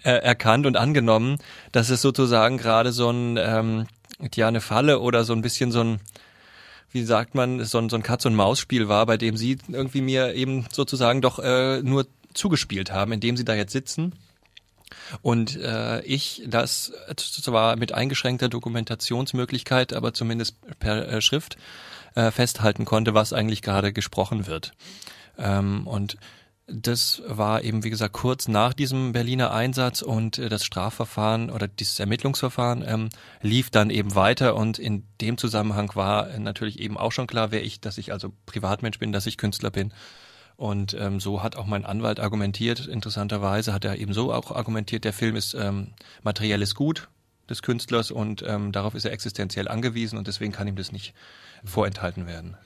[0.04, 1.40] äh, erkannt und angenommen,
[1.72, 3.88] dass es sozusagen gerade so ein ähm,
[4.34, 6.00] ja eine Falle oder so ein bisschen so ein
[6.92, 9.58] wie sagt man so ein, so ein Katz und Maus Spiel war, bei dem sie
[9.68, 14.14] irgendwie mir eben sozusagen doch äh, nur zugespielt haben, indem sie da jetzt sitzen
[15.22, 21.58] und äh, ich das zwar mit eingeschränkter Dokumentationsmöglichkeit, aber zumindest per äh, Schrift
[22.16, 24.74] äh, festhalten konnte, was eigentlich gerade gesprochen wird.
[25.38, 26.18] Ähm, und
[26.68, 31.68] das war eben, wie gesagt, kurz nach diesem Berliner Einsatz und äh, das Strafverfahren oder
[31.68, 33.10] dieses Ermittlungsverfahren ähm,
[33.42, 37.64] lief dann eben weiter und in dem Zusammenhang war natürlich eben auch schon klar, wer
[37.64, 39.94] ich, dass ich also Privatmensch bin, dass ich Künstler bin.
[40.58, 45.04] Und ähm, so hat auch mein Anwalt argumentiert, interessanterweise hat er eben so auch argumentiert,
[45.04, 45.94] der Film ist ähm,
[46.24, 47.10] materielles Gut
[47.50, 51.14] des Künstlers und ähm, darauf ist er existenziell angewiesen und deswegen kann ihm das nicht
[51.64, 52.58] vorenthalten werden.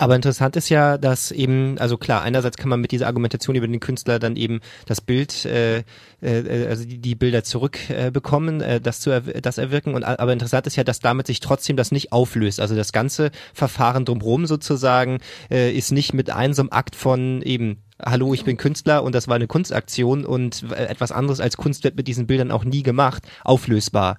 [0.00, 3.68] Aber interessant ist ja, dass eben, also klar, einerseits kann man mit dieser Argumentation über
[3.68, 5.84] den Künstler dann eben das Bild, äh,
[6.22, 9.92] äh, also die, die Bilder zurückbekommen, äh, äh, das zu das erwirken.
[9.92, 12.60] Und aber interessant ist ja, dass damit sich trotzdem das nicht auflöst.
[12.60, 15.18] Also das ganze Verfahren drumherum sozusagen
[15.50, 19.14] äh, ist nicht mit einem so einem Akt von eben Hallo, ich bin Künstler und
[19.14, 22.64] das war eine Kunstaktion und äh, etwas anderes als Kunst wird mit diesen Bildern auch
[22.64, 24.16] nie gemacht, auflösbar.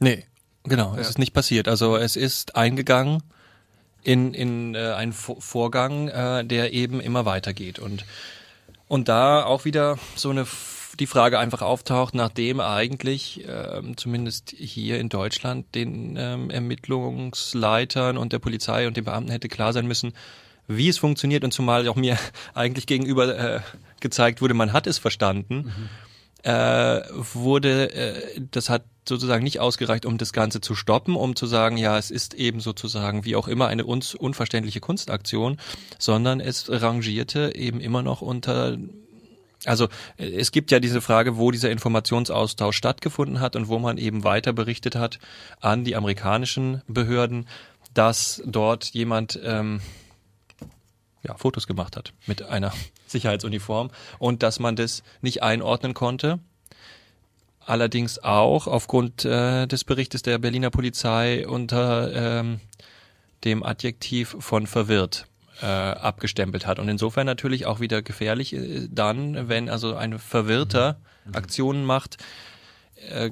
[0.00, 0.26] Nee,
[0.64, 1.00] genau, ja.
[1.00, 1.66] es ist nicht passiert.
[1.66, 3.22] Also es ist eingegangen
[4.02, 7.78] in, in äh, einen Vorgang, äh, der eben immer weitergeht.
[7.78, 8.04] Und,
[8.86, 10.46] und da auch wieder so eine
[10.98, 18.32] die Frage einfach auftaucht, nachdem eigentlich ähm, zumindest hier in Deutschland den ähm, Ermittlungsleitern und
[18.32, 20.12] der Polizei und den Beamten hätte klar sein müssen,
[20.66, 22.18] wie es funktioniert und zumal auch mir
[22.54, 23.60] eigentlich gegenüber äh,
[24.00, 25.88] gezeigt wurde, man hat es verstanden, mhm.
[26.42, 31.46] Äh, wurde, äh, das hat sozusagen nicht ausgereicht, um das Ganze zu stoppen, um zu
[31.46, 35.58] sagen, ja, es ist eben sozusagen wie auch immer eine uns unverständliche Kunstaktion,
[35.98, 38.76] sondern es rangierte eben immer noch unter
[39.64, 44.22] also es gibt ja diese Frage, wo dieser Informationsaustausch stattgefunden hat und wo man eben
[44.22, 45.18] weiter berichtet hat
[45.60, 47.48] an die amerikanischen Behörden,
[47.92, 49.80] dass dort jemand ähm,
[51.22, 52.72] ja, Fotos gemacht hat mit einer
[53.06, 56.40] Sicherheitsuniform und dass man das nicht einordnen konnte
[57.68, 62.60] allerdings auch aufgrund äh, des Berichtes der Berliner Polizei unter ähm,
[63.44, 65.26] dem Adjektiv von verwirrt
[65.60, 66.78] äh, abgestempelt hat.
[66.78, 71.34] Und insofern natürlich auch wieder gefährlich äh, dann, wenn also ein Verwirrter mhm.
[71.34, 72.16] Aktionen macht,
[73.10, 73.30] äh,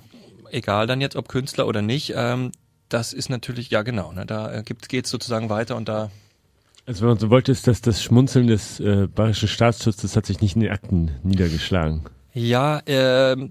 [0.50, 2.52] egal dann jetzt ob Künstler oder nicht, ähm,
[2.88, 6.10] das ist natürlich, ja genau, ne, da äh, geht es sozusagen weiter und da
[6.86, 10.40] also wenn man so wollte, ist dass das Schmunzeln des äh, bayerischen Staatsschutzes hat sich
[10.40, 12.02] nicht in den Akten niedergeschlagen.
[12.32, 13.48] Ja, äh,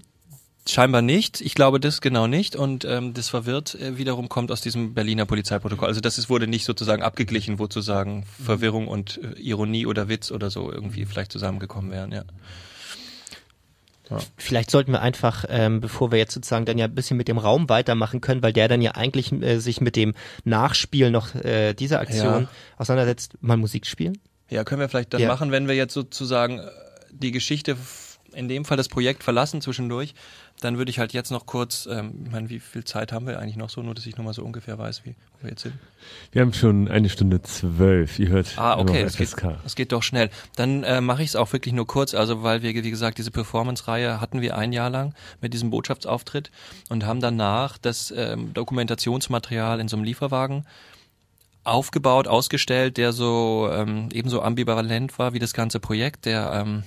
[0.68, 1.40] Scheinbar nicht.
[1.40, 2.56] Ich glaube das genau nicht.
[2.56, 5.86] Und ähm, das verwirrt äh, wiederum kommt aus diesem Berliner Polizeiprotokoll.
[5.86, 10.32] Also das ist, wurde nicht sozusagen abgeglichen, wo sozusagen Verwirrung und äh, Ironie oder Witz
[10.32, 12.10] oder so irgendwie vielleicht zusammengekommen wären.
[12.10, 12.24] Ja.
[14.10, 14.18] Ja.
[14.36, 17.38] Vielleicht sollten wir einfach, ähm, bevor wir jetzt sozusagen dann ja ein bisschen mit dem
[17.38, 20.14] Raum weitermachen können, weil der dann ja eigentlich äh, sich mit dem
[20.44, 22.48] Nachspiel noch äh, dieser Aktion ja.
[22.76, 24.18] auseinandersetzt, mal Musik spielen?
[24.48, 25.28] Ja, können wir vielleicht dann ja.
[25.28, 26.70] machen, wenn wir jetzt sozusagen äh,
[27.10, 27.76] die Geschichte,
[28.32, 30.14] in dem Fall das Projekt verlassen zwischendurch
[30.60, 33.38] dann würde ich halt jetzt noch kurz, ähm, ich meine, wie viel Zeit haben wir
[33.38, 35.74] eigentlich noch so, nur dass ich nochmal so ungefähr weiß, wie wo wir jetzt sind?
[36.32, 38.18] Wir haben schon eine Stunde zwölf.
[38.18, 39.34] Ihr hört Ah, okay, es geht,
[39.64, 40.30] es geht doch schnell.
[40.56, 43.30] Dann äh, mache ich es auch wirklich nur kurz, also weil wir, wie gesagt, diese
[43.30, 46.50] Performance-Reihe hatten wir ein Jahr lang mit diesem Botschaftsauftritt
[46.88, 50.64] und haben danach das ähm, Dokumentationsmaterial in so einem Lieferwagen
[51.64, 56.84] aufgebaut, ausgestellt, der so ähm, ebenso ambivalent war wie das ganze Projekt, der ähm,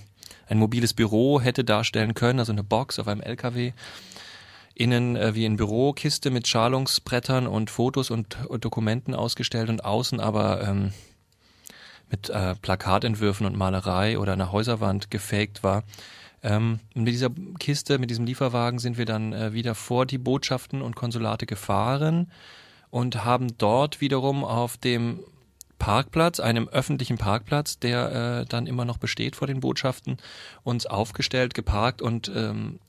[0.50, 3.72] ein mobiles Büro hätte darstellen können, also eine Box auf einem LKW.
[4.74, 10.20] Innen äh, wie ein Bürokiste mit Schalungsbrettern und Fotos und, und Dokumenten ausgestellt und außen
[10.20, 10.92] aber ähm,
[12.10, 15.84] mit äh, Plakatentwürfen und Malerei oder einer Häuserwand gefaked war.
[16.42, 20.82] Ähm, mit dieser Kiste, mit diesem Lieferwagen sind wir dann äh, wieder vor die Botschaften
[20.82, 22.32] und Konsulate gefahren
[22.90, 25.20] und haben dort wiederum auf dem
[25.80, 30.18] Parkplatz, einem öffentlichen Parkplatz, der äh, dann immer noch besteht vor den Botschaften,
[30.64, 32.80] uns aufgestellt, geparkt und ähm,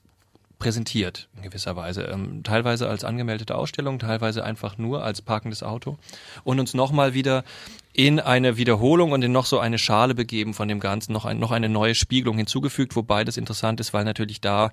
[0.61, 2.03] präsentiert in gewisser Weise.
[2.03, 5.97] Ähm, teilweise als angemeldete Ausstellung, teilweise einfach nur als parkendes Auto
[6.45, 7.45] und uns nochmal wieder
[7.93, 11.39] in eine Wiederholung und in noch so eine Schale begeben von dem Ganzen, noch, ein,
[11.39, 14.71] noch eine neue Spiegelung hinzugefügt, wobei das interessant ist, weil natürlich da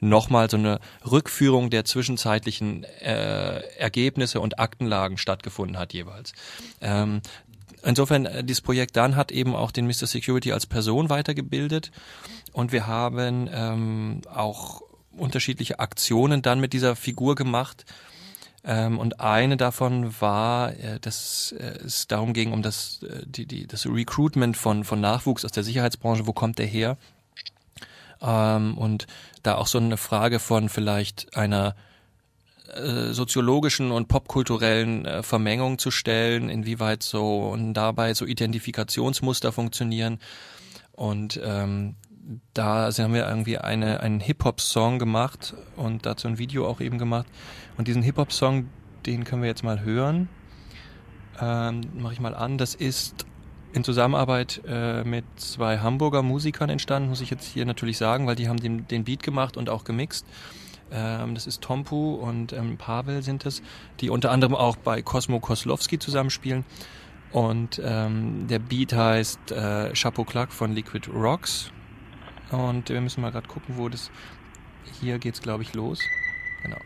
[0.00, 0.80] nochmal so eine
[1.10, 6.32] Rückführung der zwischenzeitlichen äh, Ergebnisse und Aktenlagen stattgefunden hat jeweils.
[6.80, 7.20] Ähm,
[7.82, 10.06] Insofern, äh, dieses Projekt dann hat eben auch den Mr.
[10.06, 11.90] Security als Person weitergebildet
[12.52, 14.82] und wir haben ähm, auch
[15.16, 17.84] unterschiedliche Aktionen dann mit dieser Figur gemacht.
[18.64, 23.46] Ähm, und eine davon war, äh, dass äh, es darum ging, um das, äh, die,
[23.46, 26.96] die, das Recruitment von, von Nachwuchs aus der Sicherheitsbranche, wo kommt der her?
[28.20, 29.06] Ähm, und
[29.44, 31.76] da auch so eine Frage von vielleicht einer
[32.74, 40.18] äh, soziologischen und popkulturellen äh, Vermengung zu stellen, inwieweit so und dabei so Identifikationsmuster funktionieren.
[40.92, 41.94] Und ähm,
[42.54, 47.26] da haben wir irgendwie eine, einen Hip-Hop-Song gemacht und dazu ein Video auch eben gemacht.
[47.76, 48.68] Und diesen Hip-Hop-Song,
[49.04, 50.28] den können wir jetzt mal hören.
[51.40, 52.58] Ähm, Mache ich mal an.
[52.58, 53.26] Das ist
[53.72, 58.34] in Zusammenarbeit äh, mit zwei Hamburger Musikern entstanden, muss ich jetzt hier natürlich sagen, weil
[58.34, 60.26] die haben den, den Beat gemacht und auch gemixt.
[60.90, 63.62] Ähm, das ist Tompu und ähm, Pavel sind es,
[64.00, 66.64] die unter anderem auch bei Cosmo Koslowski zusammenspielen.
[67.32, 71.70] Und ähm, der Beat heißt äh, Chapeau Clark von Liquid Rocks.
[72.50, 74.10] Und wir müssen mal gerade gucken, wo das.
[75.00, 76.00] Hier geht's, glaube ich, los.
[76.62, 76.78] Genau.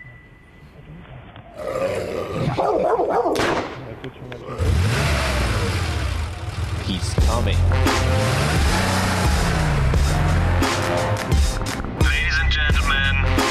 [6.86, 7.56] He's coming.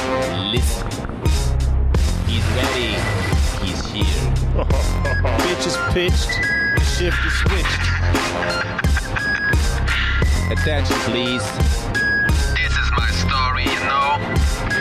[0.09, 0.87] Ladies and gentlemen, listen.
[2.25, 2.97] He's ready.
[3.63, 4.21] He's here.
[5.39, 6.33] Pitch is pitched.
[6.75, 7.85] The shift is switched.
[10.51, 11.45] Attention, please.
[12.55, 14.78] This is my story, you know.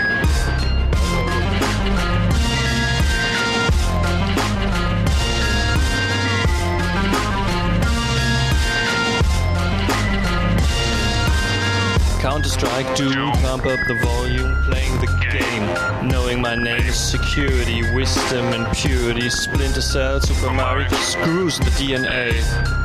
[12.20, 13.10] Counter Strike 2,
[13.42, 16.08] pump up the volume, playing the game.
[16.08, 19.30] Knowing my name is security, wisdom, and purity.
[19.30, 22.32] Splinter Cell, Super Mario screws the DNA.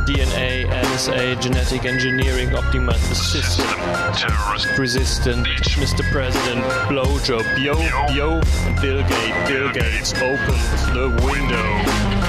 [0.05, 3.65] DNA, NSA, genetic engineering, optimize the system.
[4.13, 6.03] Terrorist resistant, Mr.
[6.11, 7.73] President, blowjob, yo,
[8.13, 8.39] yo,
[8.81, 12.22] Bill Gates, Bill Gates opens the window.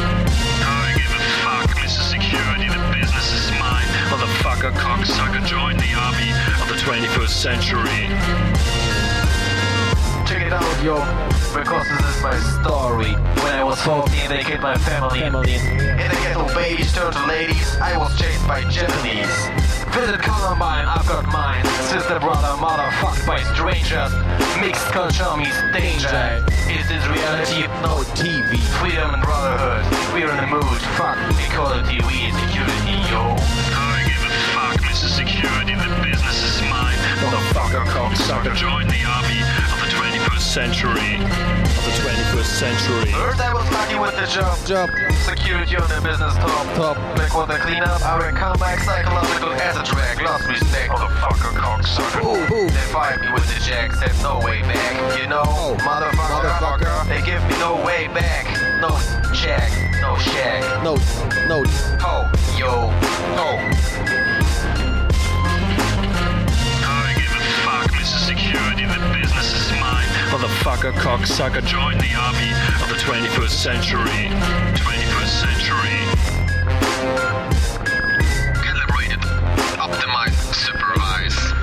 [4.64, 6.30] Motherfucker, cocksucker, join the army
[6.62, 8.08] of the 21st century.
[10.24, 10.96] Check it out, yo,
[11.52, 12.32] because this is my
[12.62, 13.12] story.
[13.44, 15.22] When I was 14, they killed my family.
[15.22, 17.76] In the ghetto, babies turned to ladies.
[17.76, 19.28] I was chased by Japanese.
[19.92, 21.64] Visit Columbine, I've got mine.
[21.92, 24.16] Sister, brother, mother, fucked by strangers.
[24.64, 26.40] Mixed culture means danger.
[26.72, 27.68] Is this reality?
[27.84, 28.56] No TV.
[28.80, 29.84] Freedom and brotherhood.
[30.14, 30.80] We're in the mood.
[30.96, 33.36] Fuck equality, we security, yo.
[35.44, 36.96] Security, the business is mine.
[37.20, 41.20] Motherfucker, cocksucker, join the army of the 21st century.
[41.20, 43.12] Of the 21st century.
[43.12, 44.56] Heard I was lucky with the job.
[44.64, 44.88] Job.
[45.28, 46.64] Security on the business top.
[46.80, 46.96] Top.
[47.12, 48.00] Back for the cleanup.
[48.00, 50.16] I will come back psychological acid track.
[50.24, 50.88] Lost respect.
[50.88, 52.24] Motherfucker, cocksucker.
[52.24, 52.70] Ooh, ooh.
[52.72, 54.00] They fired me with the jacks.
[54.00, 55.20] Said no way back.
[55.20, 56.56] You know, oh, motherfucker.
[56.56, 57.08] motherfucker.
[57.12, 58.48] They give me no way back.
[58.80, 58.96] No
[59.36, 59.68] check.
[60.00, 60.64] No shack.
[60.80, 60.96] No.
[61.44, 61.60] No.
[62.00, 62.32] Ho.
[62.56, 62.88] Yo.
[63.36, 64.23] Ho.
[68.04, 68.26] Fuck, Mr.
[68.26, 70.06] Security, the business is mine.
[70.30, 72.52] Motherfucker, cocksucker, join the army
[72.82, 74.28] of the 21st century.
[74.76, 75.98] 21st century.
[78.60, 79.20] Calibrated,
[79.80, 81.54] optimized, supervised.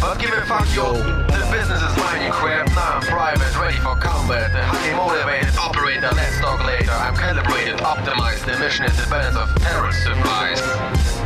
[0.00, 0.94] But give a fuck, yo.
[0.94, 2.68] The business is mine, you crap.
[2.68, 4.52] Now I'm private, ready for combat.
[4.52, 6.92] The highly motivated operator, let's talk later.
[6.92, 8.44] I'm calibrated, optimized.
[8.46, 11.21] The mission is the balance of terrorist surprise.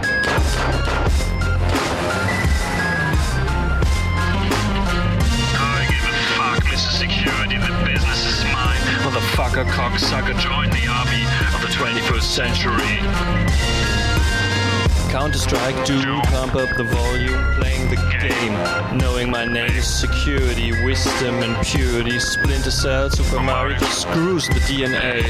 [7.27, 8.79] Security, the business is mine.
[9.03, 13.01] Motherfucker, cocksucker, join the army of the 21st century.
[15.11, 18.97] Counter Strike 2, pump up the volume, playing the game.
[18.97, 22.21] Knowing my name is security, wisdom, and purity.
[22.21, 25.23] Splinter Cell, Super Mario screws the DNA.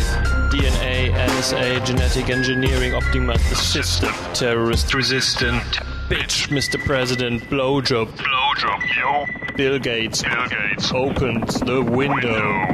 [0.50, 4.12] DNA, NSA, genetic engineering, optimize the system.
[4.34, 5.62] Terrorist resistant.
[6.10, 6.78] Bitch, Mr.
[6.84, 8.14] President, blowjob.
[8.56, 9.26] Blowjob, yo.
[9.56, 12.66] Bill Gates, Bill Gates opens the window.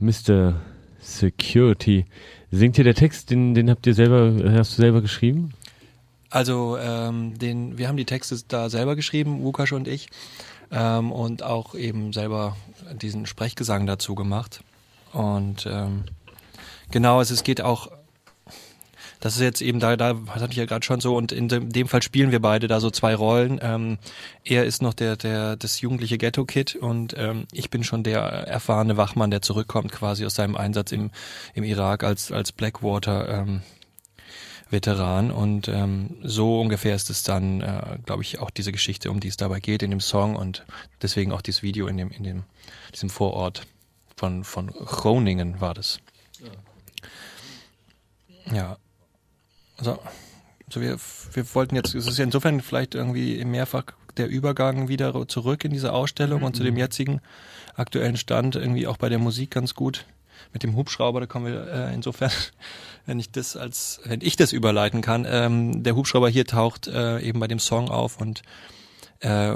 [0.00, 0.54] Mr.
[1.00, 2.06] Security.
[2.52, 5.52] Singt hier der Text, den, den habt ihr selber, hast du selber geschrieben?
[6.30, 10.08] Also ähm, den, wir haben die Texte da selber geschrieben, Lukas und ich,
[10.72, 12.56] ähm, und auch eben selber
[12.92, 14.62] diesen Sprechgesang dazu gemacht.
[15.12, 16.04] Und ähm,
[16.90, 17.90] genau, also es geht auch,
[19.20, 21.88] das ist jetzt eben da, da hatte ich ja gerade schon so, und in dem,
[21.88, 23.60] Fall spielen wir beide da so zwei Rollen.
[23.62, 23.98] Ähm,
[24.44, 28.96] er ist noch der, der, das jugendliche Ghetto-Kid und ähm, ich bin schon der erfahrene
[28.96, 31.10] Wachmann, der zurückkommt quasi aus seinem Einsatz im,
[31.54, 33.28] im Irak als, als Blackwater.
[33.28, 33.62] Ähm,
[34.72, 39.20] Veteran und ähm, so ungefähr ist es dann, äh, glaube ich, auch diese Geschichte, um
[39.20, 40.64] die es dabei geht in dem Song und
[41.02, 42.44] deswegen auch dieses Video in dem in dem
[42.92, 43.66] diesem Vorort
[44.16, 46.00] von von Groningen war das.
[48.50, 48.76] Ja.
[49.76, 49.98] Also,
[50.66, 50.96] also wir,
[51.32, 53.84] wir wollten jetzt, es ist ja insofern vielleicht irgendwie mehrfach
[54.16, 57.20] der Übergang wieder zurück in diese Ausstellung und zu dem jetzigen
[57.74, 60.06] aktuellen Stand irgendwie auch bei der Musik ganz gut.
[60.52, 62.30] Mit dem Hubschrauber, da kommen wir äh, insofern,
[63.06, 67.20] wenn ich das als, wenn ich das überleiten kann, ähm, der Hubschrauber hier taucht äh,
[67.20, 68.42] eben bei dem Song auf und
[69.20, 69.52] äh,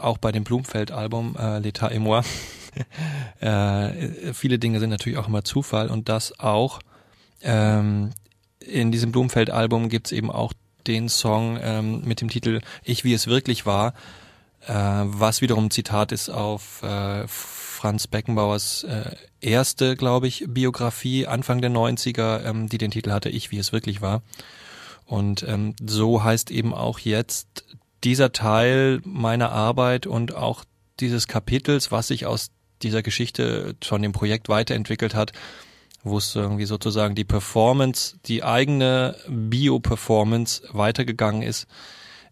[0.00, 2.22] auch bei dem Blumfeld-Album äh, L'État et moi.
[3.40, 6.80] äh, viele Dinge sind natürlich auch immer Zufall und das auch.
[7.42, 8.10] Ähm,
[8.60, 10.52] in diesem Blumfeld-Album gibt's eben auch
[10.86, 13.94] den Song ähm, mit dem Titel Ich wie es wirklich war,
[14.66, 17.26] äh, was wiederum Zitat ist auf äh,
[17.86, 23.28] Franz Beckenbauers äh, erste, glaube ich, Biografie Anfang der 90er, ähm, die den Titel hatte
[23.28, 24.22] Ich wie es wirklich war.
[25.04, 27.64] Und ähm, so heißt eben auch jetzt
[28.02, 30.64] dieser Teil meiner Arbeit und auch
[30.98, 32.50] dieses Kapitels, was sich aus
[32.82, 35.30] dieser Geschichte von dem Projekt weiterentwickelt hat,
[36.02, 41.68] wo es irgendwie sozusagen die Performance, die eigene Bio-Performance weitergegangen ist,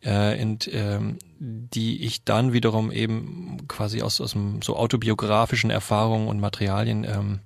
[0.05, 6.41] äh, und, ähm, die ich dann wiederum eben quasi aus, aus so autobiografischen Erfahrungen und
[6.41, 7.41] Materialien ähm,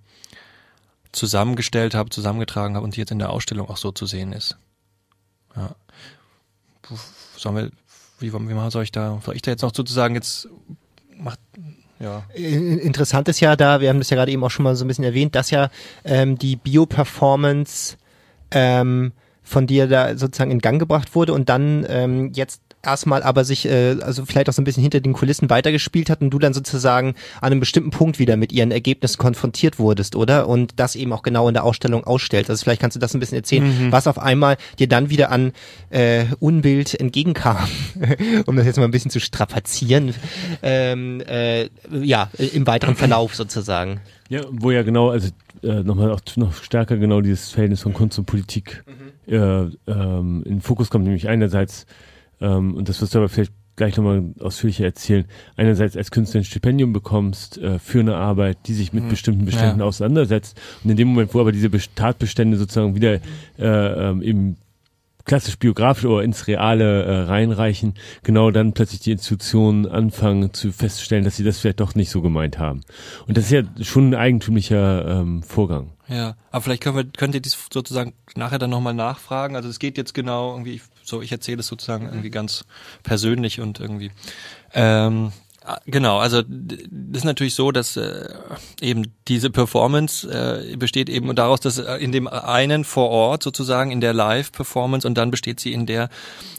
[1.12, 4.56] zusammengestellt habe, zusammengetragen habe und die jetzt in der Ausstellung auch so zu sehen ist.
[5.56, 5.74] Ja.
[7.36, 7.70] Sollen wir,
[8.18, 10.48] wie, wie soll ich da, soll ich da jetzt noch sozusagen jetzt
[11.16, 11.40] macht
[12.00, 12.22] ja.
[12.32, 14.88] Interessant ist ja da, wir haben das ja gerade eben auch schon mal so ein
[14.88, 15.68] bisschen erwähnt, dass ja
[16.04, 17.96] ähm, die Bio-Performance
[18.52, 19.12] ähm,
[19.48, 23.66] von dir da sozusagen in Gang gebracht wurde und dann ähm, jetzt erstmal aber sich
[23.66, 26.54] äh, also vielleicht auch so ein bisschen hinter den Kulissen weitergespielt hat und du dann
[26.54, 30.46] sozusagen an einem bestimmten Punkt wieder mit ihren Ergebnissen konfrontiert wurdest, oder?
[30.48, 32.48] Und das eben auch genau in der Ausstellung ausstellt.
[32.48, 33.92] Also vielleicht kannst du das ein bisschen erzählen, Mhm.
[33.92, 35.52] was auf einmal dir dann wieder an
[35.90, 37.58] äh, Unbild entgegenkam,
[38.46, 40.14] um das jetzt mal ein bisschen zu strapazieren,
[40.62, 44.00] ähm, äh, ja, im weiteren Verlauf sozusagen.
[44.28, 45.30] Ja, wo ja genau, also
[45.62, 48.84] äh, nochmal auch noch stärker genau dieses Verhältnis von Kunst und Politik
[49.26, 51.86] äh, ähm, in den Fokus kommt, nämlich einerseits,
[52.40, 55.24] ähm, und das wirst du aber vielleicht gleich nochmal ausführlicher erzählen,
[55.56, 59.08] einerseits als Künstler ein Stipendium bekommst äh, für eine Arbeit, die sich mit Mhm.
[59.08, 59.86] bestimmten Beständen Ja.
[59.86, 63.20] auseinandersetzt und in dem Moment, wo aber diese Best- Tatbestände sozusagen wieder äh,
[64.10, 64.56] ähm, eben
[65.28, 67.94] klassisch biografisch oder ins Reale äh, reinreichen,
[68.24, 72.20] genau dann plötzlich die Institutionen anfangen zu feststellen, dass sie das vielleicht doch nicht so
[72.20, 72.80] gemeint haben.
[73.28, 75.92] Und das ist ja schon ein eigentümlicher ähm, Vorgang.
[76.08, 79.54] Ja, aber vielleicht können wir, könnt ihr dies sozusagen nachher dann nochmal nachfragen.
[79.54, 82.64] Also es geht jetzt genau irgendwie, so ich erzähle es sozusagen irgendwie ganz
[83.02, 84.10] persönlich und irgendwie.
[84.72, 85.32] Ähm,
[85.86, 88.28] genau, also das ist natürlich so, dass äh,
[88.80, 93.90] eben diese Performance äh, besteht eben daraus, dass äh, in dem einen vor Ort sozusagen
[93.90, 96.08] in der Live-Performance und dann besteht sie in der,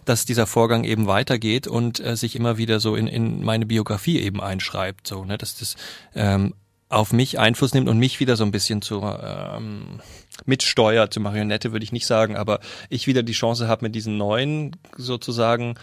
[0.05, 4.19] dass dieser Vorgang eben weitergeht und äh, sich immer wieder so in, in meine Biografie
[4.19, 5.75] eben einschreibt, so, ne, dass das
[6.15, 6.53] ähm,
[6.89, 9.99] auf mich Einfluss nimmt und mich wieder so ein bisschen zur ähm,
[10.45, 12.59] mitsteuert, zur Marionette würde ich nicht sagen, aber
[12.89, 15.75] ich wieder die Chance habe, mit diesen neuen sozusagen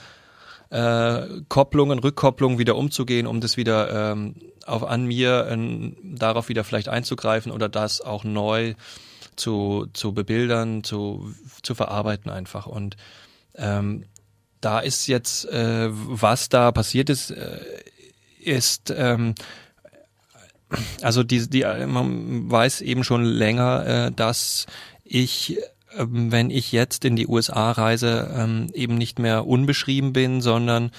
[0.71, 4.35] äh, Kopplungen, Rückkopplungen wieder umzugehen, um das wieder ähm,
[4.67, 8.75] auf an mir ähm, darauf wieder vielleicht einzugreifen oder das auch neu
[9.37, 11.33] zu, zu bebildern, zu,
[11.63, 12.67] zu verarbeiten einfach.
[12.67, 12.97] Und
[13.55, 14.05] ähm,
[14.61, 17.61] da ist jetzt, äh, was da passiert ist, äh,
[18.41, 19.35] ist ähm,
[21.03, 24.67] also die, die, man weiß eben schon länger, äh, dass
[25.05, 25.59] ich,
[25.99, 30.91] wenn ich jetzt in die USA reise, ähm, eben nicht mehr unbeschrieben bin, sondern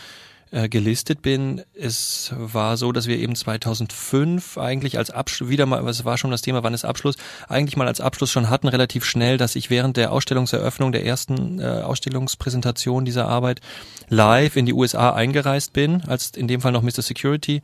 [0.51, 1.61] äh, gelistet bin.
[1.73, 6.31] Es war so, dass wir eben 2005 eigentlich als Abschluss, wieder mal, es war schon
[6.31, 7.15] das Thema, wann ist Abschluss,
[7.49, 11.59] eigentlich mal als Abschluss schon hatten, relativ schnell, dass ich während der Ausstellungseröffnung der ersten
[11.59, 13.59] äh, Ausstellungspräsentation dieser Arbeit
[14.07, 17.01] live in die USA eingereist bin, als in dem Fall noch Mr.
[17.01, 17.61] Security,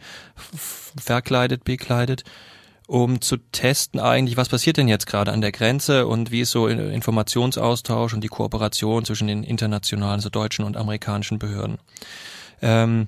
[0.98, 2.24] verkleidet, bekleidet
[2.94, 6.52] um zu testen eigentlich, was passiert denn jetzt gerade an der Grenze und wie ist
[6.52, 11.80] so in- Informationsaustausch und die Kooperation zwischen den internationalen, also deutschen und amerikanischen Behörden.
[12.62, 13.08] Ähm,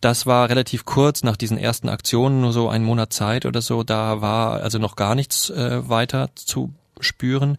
[0.00, 3.82] das war relativ kurz nach diesen ersten Aktionen, nur so einen Monat Zeit oder so.
[3.82, 7.58] Da war also noch gar nichts äh, weiter zu spüren.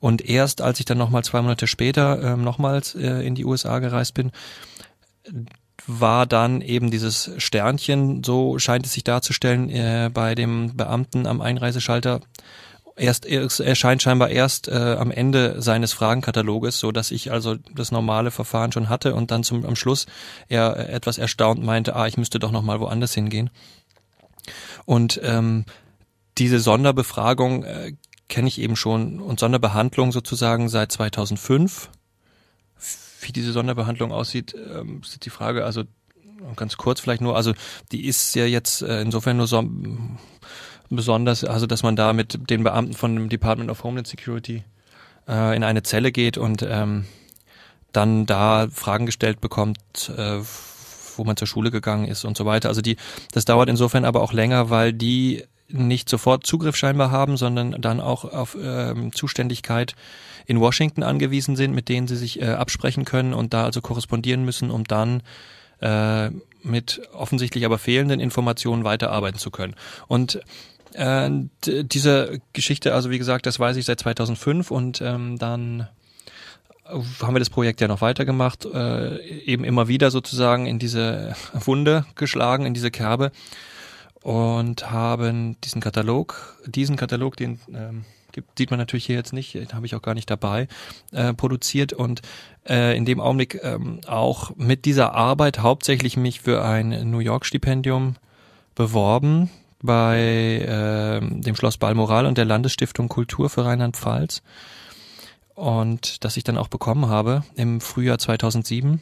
[0.00, 3.78] Und erst als ich dann nochmal zwei Monate später ähm, nochmals äh, in die USA
[3.78, 4.32] gereist bin,
[5.86, 11.40] war dann eben dieses Sternchen, so scheint es sich darzustellen, äh, bei dem Beamten am
[11.40, 12.20] Einreiseschalter.
[12.96, 17.90] Erst, es erscheint scheinbar erst äh, am Ende seines Fragenkataloges, so dass ich also das
[17.90, 20.06] normale Verfahren schon hatte und dann zum am Schluss
[20.48, 23.50] er äh, etwas erstaunt meinte, ah, ich müsste doch noch mal woanders hingehen.
[24.84, 25.64] Und ähm,
[26.38, 27.94] diese Sonderbefragung äh,
[28.28, 31.90] kenne ich eben schon und Sonderbehandlung sozusagen seit 2005
[33.24, 35.84] wie diese Sonderbehandlung aussieht, ähm, ist die Frage, also
[36.56, 37.54] ganz kurz vielleicht nur, also
[37.92, 39.64] die ist ja jetzt äh, insofern nur so
[40.90, 44.62] besonders, also dass man da mit den Beamten von dem Department of Homeland Security
[45.28, 47.06] äh, in eine Zelle geht und ähm,
[47.92, 49.78] dann da Fragen gestellt bekommt,
[50.16, 50.40] äh,
[51.16, 52.68] wo man zur Schule gegangen ist und so weiter.
[52.68, 52.96] Also die,
[53.32, 58.00] das dauert insofern aber auch länger, weil die nicht sofort Zugriff scheinbar haben, sondern dann
[58.00, 59.94] auch auf ähm, Zuständigkeit
[60.46, 64.44] in Washington angewiesen sind, mit denen sie sich äh, absprechen können und da also korrespondieren
[64.44, 65.22] müssen, um dann
[65.80, 66.30] äh,
[66.62, 69.74] mit offensichtlich aber fehlenden Informationen weiterarbeiten zu können.
[70.08, 70.40] Und
[70.92, 71.30] äh,
[71.66, 75.88] diese Geschichte, also wie gesagt, das weiß ich seit 2005 und ähm, dann
[76.86, 82.04] haben wir das Projekt ja noch weitergemacht, äh, eben immer wieder sozusagen in diese Wunde
[82.14, 83.32] geschlagen, in diese Kerbe
[84.22, 88.04] und haben diesen Katalog, diesen Katalog, den ähm,
[88.34, 90.68] gibt, sieht man natürlich hier jetzt nicht, den habe ich auch gar nicht dabei,
[91.12, 92.20] äh, produziert und
[92.68, 97.46] äh, in dem Augenblick ähm, auch mit dieser Arbeit hauptsächlich mich für ein New York
[97.46, 98.16] Stipendium
[98.74, 99.50] beworben
[99.82, 104.42] bei äh, dem Schloss Balmoral und der Landesstiftung Kultur für Rheinland-Pfalz.
[105.54, 109.00] Und das ich dann auch bekommen habe im Frühjahr 2007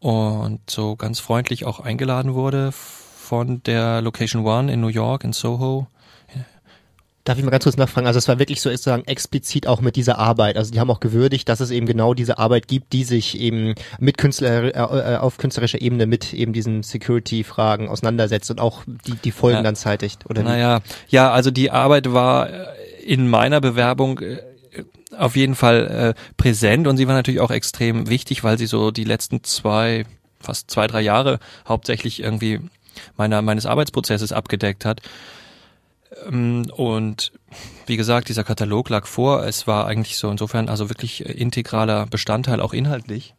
[0.00, 5.32] und so ganz freundlich auch eingeladen wurde von der Location One in New York in
[5.32, 5.86] Soho
[7.24, 8.08] Darf ich mal ganz kurz nachfragen?
[8.08, 10.56] Also es war wirklich so sozusagen explizit auch mit dieser Arbeit.
[10.56, 13.74] Also die haben auch gewürdigt, dass es eben genau diese Arbeit gibt, die sich eben
[14.00, 19.30] mit Künstler äh, auf künstlerischer Ebene mit eben diesen Security-Fragen auseinandersetzt und auch die die
[19.30, 19.62] Folgen ja.
[19.62, 20.26] dann zeitigt.
[20.28, 22.48] Oder naja, ja, also die Arbeit war
[23.04, 24.38] in meiner Bewerbung äh,
[25.16, 28.90] auf jeden Fall äh, präsent und sie war natürlich auch extrem wichtig, weil sie so
[28.90, 30.06] die letzten zwei,
[30.40, 31.38] fast zwei, drei Jahre
[31.68, 32.60] hauptsächlich irgendwie
[33.16, 35.00] meiner, meines Arbeitsprozesses abgedeckt hat.
[36.26, 37.32] Ähm, und
[37.86, 39.44] wie gesagt, dieser Katalog lag vor.
[39.44, 43.34] Es war eigentlich so insofern also wirklich integraler Bestandteil, auch inhaltlich.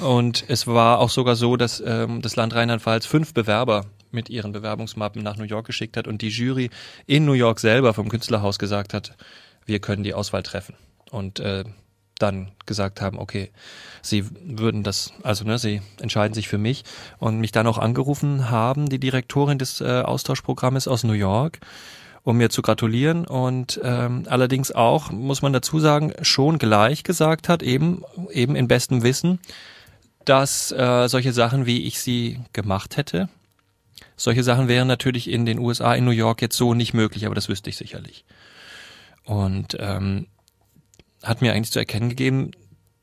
[0.00, 4.52] Und es war auch sogar so, dass ähm, das Land Rheinland-Pfalz fünf Bewerber mit ihren
[4.52, 6.70] Bewerbungsmappen nach New York geschickt hat und die Jury
[7.06, 9.16] in New York selber vom Künstlerhaus gesagt hat,
[9.64, 10.74] wir können die Auswahl treffen.
[11.10, 11.64] Und äh,
[12.22, 13.50] dann gesagt haben, okay,
[14.00, 16.84] sie würden das, also ne, sie entscheiden sich für mich
[17.18, 21.58] und mich dann auch angerufen haben, die Direktorin des äh, Austauschprogrammes aus New York,
[22.22, 27.48] um mir zu gratulieren und ähm, allerdings auch, muss man dazu sagen, schon gleich gesagt
[27.48, 29.40] hat, eben, eben in bestem Wissen,
[30.24, 33.28] dass äh, solche Sachen, wie ich sie gemacht hätte,
[34.16, 37.34] solche Sachen wären natürlich in den USA, in New York jetzt so nicht möglich, aber
[37.34, 38.24] das wüsste ich sicherlich.
[39.24, 40.26] Und ähm,
[41.22, 42.52] hat mir eigentlich zu erkennen gegeben,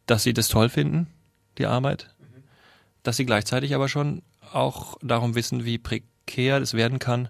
[0.05, 1.07] dass sie das toll finden,
[1.57, 2.13] die Arbeit,
[3.03, 4.21] dass sie gleichzeitig aber schon
[4.51, 7.29] auch darum wissen, wie prekär es werden kann,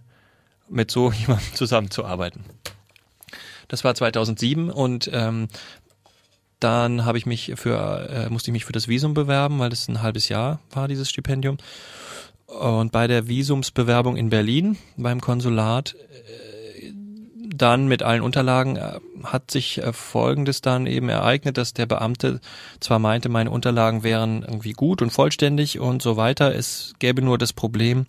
[0.70, 2.44] mit so jemandem zusammenzuarbeiten.
[3.68, 5.48] Das war 2007 und ähm,
[6.60, 9.88] dann habe ich mich für äh, musste ich mich für das Visum bewerben, weil das
[9.88, 11.57] ein halbes Jahr war dieses Stipendium.
[12.48, 15.95] Und bei der Visumsbewerbung in Berlin beim Konsulat
[17.61, 22.40] dann mit allen Unterlagen äh, hat sich äh, Folgendes dann eben ereignet, dass der Beamte
[22.80, 27.38] zwar meinte, meine Unterlagen wären irgendwie gut und vollständig und so weiter, es gäbe nur
[27.38, 28.06] das Problem,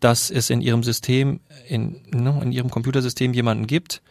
[0.00, 4.02] dass es in ihrem System, in, ne, in ihrem Computersystem jemanden gibt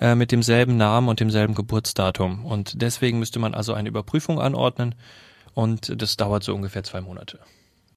[0.00, 2.44] äh, mit demselben Namen und demselben Geburtsdatum.
[2.44, 4.94] Und deswegen müsste man also eine Überprüfung anordnen
[5.52, 7.38] und das dauert so ungefähr zwei Monate.